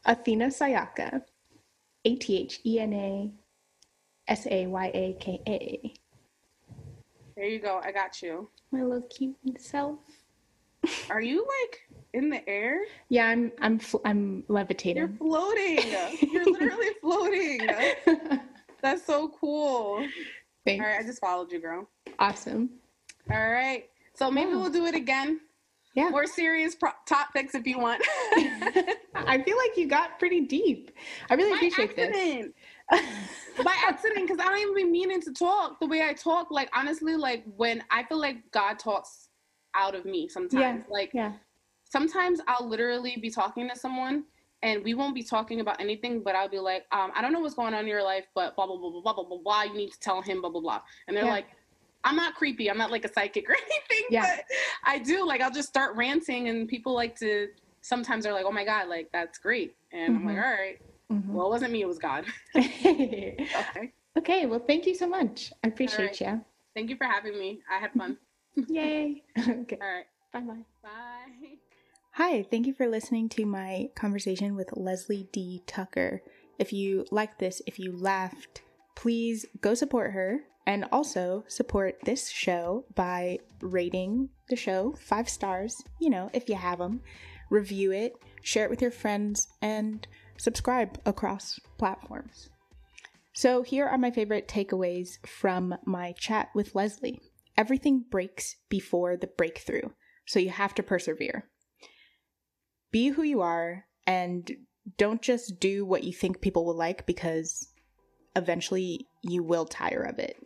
Athena 0.07 0.47
Sayaka. 0.47 1.23
A 2.05 2.17
T 2.17 2.39
H 2.39 2.61
E 2.65 2.79
N 2.81 2.93
A 2.95 3.33
S 4.29 4.47
A 4.51 4.67
Y 4.67 4.91
A 4.95 5.17
K 5.21 5.41
A. 5.47 5.95
There 7.35 7.47
you 7.47 7.59
go. 7.59 7.81
I 7.83 7.93
got 7.93 8.21
you. 8.23 8.49
My 8.71 8.83
little 8.83 9.07
cute 9.09 9.37
self. 9.59 9.99
Are 11.11 11.21
you 11.21 11.47
like 11.63 11.81
in 12.15 12.31
the 12.31 12.47
air? 12.49 12.83
Yeah, 13.09 13.27
I'm. 13.27 13.53
I'm. 13.61 13.81
I'm 14.05 14.45
levitating. 14.49 14.97
You're 14.99 15.09
floating. 15.09 15.81
You're 16.33 16.45
literally 16.53 16.89
floating. 17.01 17.61
That's 18.83 19.05
so 19.05 19.29
cool. 19.41 20.07
Thanks. 20.65 20.85
All 20.85 20.91
right, 20.91 21.01
I 21.01 21.03
just 21.03 21.21
followed 21.21 21.51
you, 21.51 21.61
girl. 21.61 21.89
Awesome. 22.19 22.71
All 23.31 23.51
right. 23.51 23.89
So 24.15 24.31
maybe 24.31 24.51
we'll 24.53 24.71
do 24.71 24.87
it 24.87 24.95
again. 24.95 25.41
Yeah. 25.95 26.11
More 26.11 26.27
serious 26.27 26.75
pro- 26.75 26.91
topics 27.07 27.55
if 27.55 27.67
you 27.67 27.79
want. 27.79 28.03
I 29.15 29.43
feel 29.45 29.57
like 29.57 29.77
you 29.77 29.89
got 29.89 30.19
pretty 30.19 30.43
deep. 30.43 30.93
I 31.29 31.35
really 31.35 31.51
By 31.51 31.57
appreciate 31.57 31.91
accident. 31.91 32.13
this 32.15 32.53
by 32.91 33.75
accident 33.87 34.29
because 34.29 34.39
I 34.41 34.49
don't 34.49 34.59
even 34.59 34.75
be 34.75 34.85
meaning 34.85 35.21
to 35.23 35.33
talk 35.33 35.81
the 35.81 35.87
way 35.87 36.03
I 36.03 36.13
talk. 36.13 36.51
Like 36.51 36.71
honestly, 36.75 37.17
like 37.17 37.45
when 37.57 37.83
I 37.91 38.05
feel 38.05 38.19
like 38.19 38.37
God 38.53 38.79
talks 38.79 39.29
out 39.75 39.95
of 39.95 40.05
me 40.05 40.29
sometimes. 40.29 40.85
Yeah. 40.87 40.93
Like 40.93 41.11
yeah. 41.15 41.33
sometimes 41.85 42.41
I'll 42.47 42.69
literally 42.69 43.17
be 43.21 43.31
talking 43.31 43.69
to 43.69 43.77
someone 43.77 44.25
and 44.63 44.83
we 44.83 44.95
won't 44.95 45.15
be 45.15 45.23
talking 45.23 45.61
about 45.61 45.81
anything, 45.81 46.21
but 46.21 46.35
I'll 46.35 46.49
be 46.49 46.59
like, 46.59 46.85
um, 46.91 47.13
I 47.15 47.23
don't 47.23 47.33
know 47.33 47.41
what's 47.41 47.55
going 47.55 47.75
on 47.75 47.81
in 47.81 47.87
your 47.87 48.03
life, 48.03 48.25
but 48.35 48.57
blah 48.57 48.67
blah 48.67 48.77
blah 48.77 48.91
blah 48.91 49.13
blah 49.15 49.25
blah 49.25 49.39
blah. 49.39 49.63
You 49.63 49.75
need 49.75 49.93
to 49.93 50.01
tell 50.01 50.21
him 50.21 50.41
blah 50.41 50.51
blah 50.51 50.61
blah. 50.61 50.81
And 51.07 51.17
they're 51.17 51.25
yeah. 51.25 51.31
like, 51.31 51.47
I'm 52.05 52.17
not 52.17 52.35
creepy. 52.35 52.71
I'm 52.71 52.79
not 52.79 52.91
like 52.91 53.05
a 53.05 53.13
psychic 53.13 53.49
or 53.49 53.55
anything. 53.71 54.07
Yeah. 54.11 54.37
But 54.37 54.45
I 54.85 54.99
do 54.99 55.27
like 55.27 55.41
I'll 55.41 55.53
just 55.53 55.69
start 55.69 55.95
ranting, 55.97 56.49
and 56.49 56.69
people 56.69 56.95
like 56.95 57.17
to 57.21 57.49
sometimes 57.83 58.25
they're 58.25 58.33
like, 58.33 58.47
oh 58.47 58.53
my 58.53 58.65
god, 58.65 58.89
like 58.89 59.11
that's 59.13 59.39
great, 59.39 59.77
and 59.93 60.17
mm-hmm. 60.17 60.29
I'm 60.29 60.35
like, 60.35 60.45
mm-hmm. 60.45 60.45
all 60.45 60.59
right, 60.59 60.81
mm-hmm. 61.13 61.33
well, 61.33 61.47
it 61.47 61.51
wasn't 61.51 61.73
me. 61.73 61.83
It 61.83 61.89
was 61.89 61.99
God." 61.99 62.25
okay. 62.57 63.47
Okay. 64.17 64.47
Well, 64.47 64.63
thank 64.67 64.87
you 64.87 64.95
so 64.95 65.09
much. 65.09 65.53
I 65.65 65.69
appreciate 65.69 66.21
right. 66.21 66.21
you. 66.21 66.45
Thank 66.75 66.91
you 66.91 66.97
for 66.97 67.05
having 67.05 67.39
me. 67.39 67.61
I 67.71 67.79
had 67.79 67.93
fun. 67.93 68.17
Yay. 68.69 69.23
okay. 69.39 69.79
All 69.81 69.89
right. 69.89 70.07
Bye 70.33 70.41
bye. 70.41 70.65
Bye. 70.83 71.59
Hi, 72.13 72.43
thank 72.43 72.67
you 72.67 72.75
for 72.75 72.89
listening 72.89 73.29
to 73.31 73.47
my 73.47 73.91
conversation 73.95 74.57
with 74.57 74.77
Leslie 74.77 75.29
D. 75.33 75.63
Tucker. 75.67 76.21
If 76.59 76.73
you 76.73 77.07
liked 77.13 77.39
this, 77.39 77.63
if 77.67 77.79
you 77.79 77.97
laughed, 77.97 78.63
please 78.97 79.47
go 79.61 79.75
support 79.75 80.13
her 80.13 80.41
and 80.67 80.85
also 80.91 81.45
support 81.47 81.97
this 82.05 82.29
show 82.29 82.85
by 82.95 83.39
rating 83.61 84.29
the 84.49 84.57
show 84.57 84.95
five 85.01 85.29
stars, 85.29 85.81
you 86.01 86.11
know, 86.11 86.29
if 86.33 86.49
you 86.49 86.57
have 86.57 86.79
them, 86.79 87.01
review 87.51 87.93
it, 87.93 88.15
share 88.43 88.65
it 88.65 88.71
with 88.71 88.83
your 88.83 88.91
friends, 88.91 89.49
and 89.63 90.07
subscribe 90.39 91.01
across 91.05 91.61
platforms. 91.77 92.49
So, 93.35 93.63
here 93.63 93.87
are 93.87 93.99
my 93.99 94.11
favorite 94.11 94.49
takeaways 94.49 95.25
from 95.27 95.77
my 95.85 96.13
chat 96.13 96.49
with 96.55 96.75
Leslie. 96.75 97.21
Everything 97.57 98.05
breaks 98.11 98.57
before 98.69 99.17
the 99.17 99.27
breakthrough, 99.27 99.91
so 100.27 100.39
you 100.39 100.51
have 100.51 100.75
to 100.75 100.83
persevere. 100.83 101.49
Be 102.91 103.09
who 103.09 103.23
you 103.23 103.41
are 103.41 103.85
and 104.07 104.51
don't 104.97 105.21
just 105.21 105.61
do 105.61 105.85
what 105.85 106.05
you 106.05 106.13
think 106.13 106.41
people 106.41 106.65
will 106.65 106.77
like 106.77 107.07
because 107.07 107.69
eventually 108.35 109.07
you 109.23 109.43
will 109.43 109.67
tire 109.67 110.03
of 110.03 110.19
it. 110.19 110.37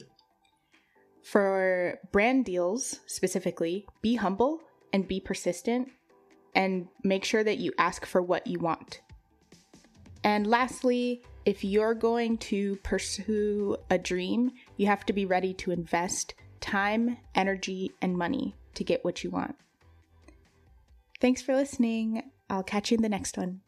For 1.23 1.99
brand 2.11 2.45
deals 2.45 3.01
specifically, 3.07 3.87
be 4.03 4.17
humble 4.17 4.61
and 4.93 5.07
be 5.07 5.21
persistent 5.21 5.89
and 6.55 6.89
make 7.05 7.25
sure 7.25 7.45
that 7.45 7.59
you 7.59 7.73
ask 7.79 8.05
for 8.05 8.21
what 8.21 8.47
you 8.47 8.59
want. 8.59 9.01
And 10.25 10.47
lastly, 10.47 11.23
if 11.45 11.65
you're 11.65 11.95
going 11.95 12.39
to 12.39 12.77
pursue 12.77 13.77
a 13.91 13.99
dream, 13.99 14.53
you 14.77 14.87
have 14.87 15.05
to 15.07 15.13
be 15.13 15.27
ready 15.27 15.53
to 15.55 15.73
invest 15.73 16.35
time, 16.61 17.17
energy, 17.35 17.93
and 18.01 18.17
money 18.17 18.55
to 18.75 18.85
get 18.85 19.05
what 19.05 19.25
you 19.25 19.31
want. 19.31 19.57
Thanks 21.21 21.43
for 21.43 21.55
listening. 21.55 22.31
I'll 22.49 22.63
catch 22.63 22.91
you 22.91 22.97
in 22.97 23.03
the 23.03 23.09
next 23.09 23.37
one. 23.37 23.61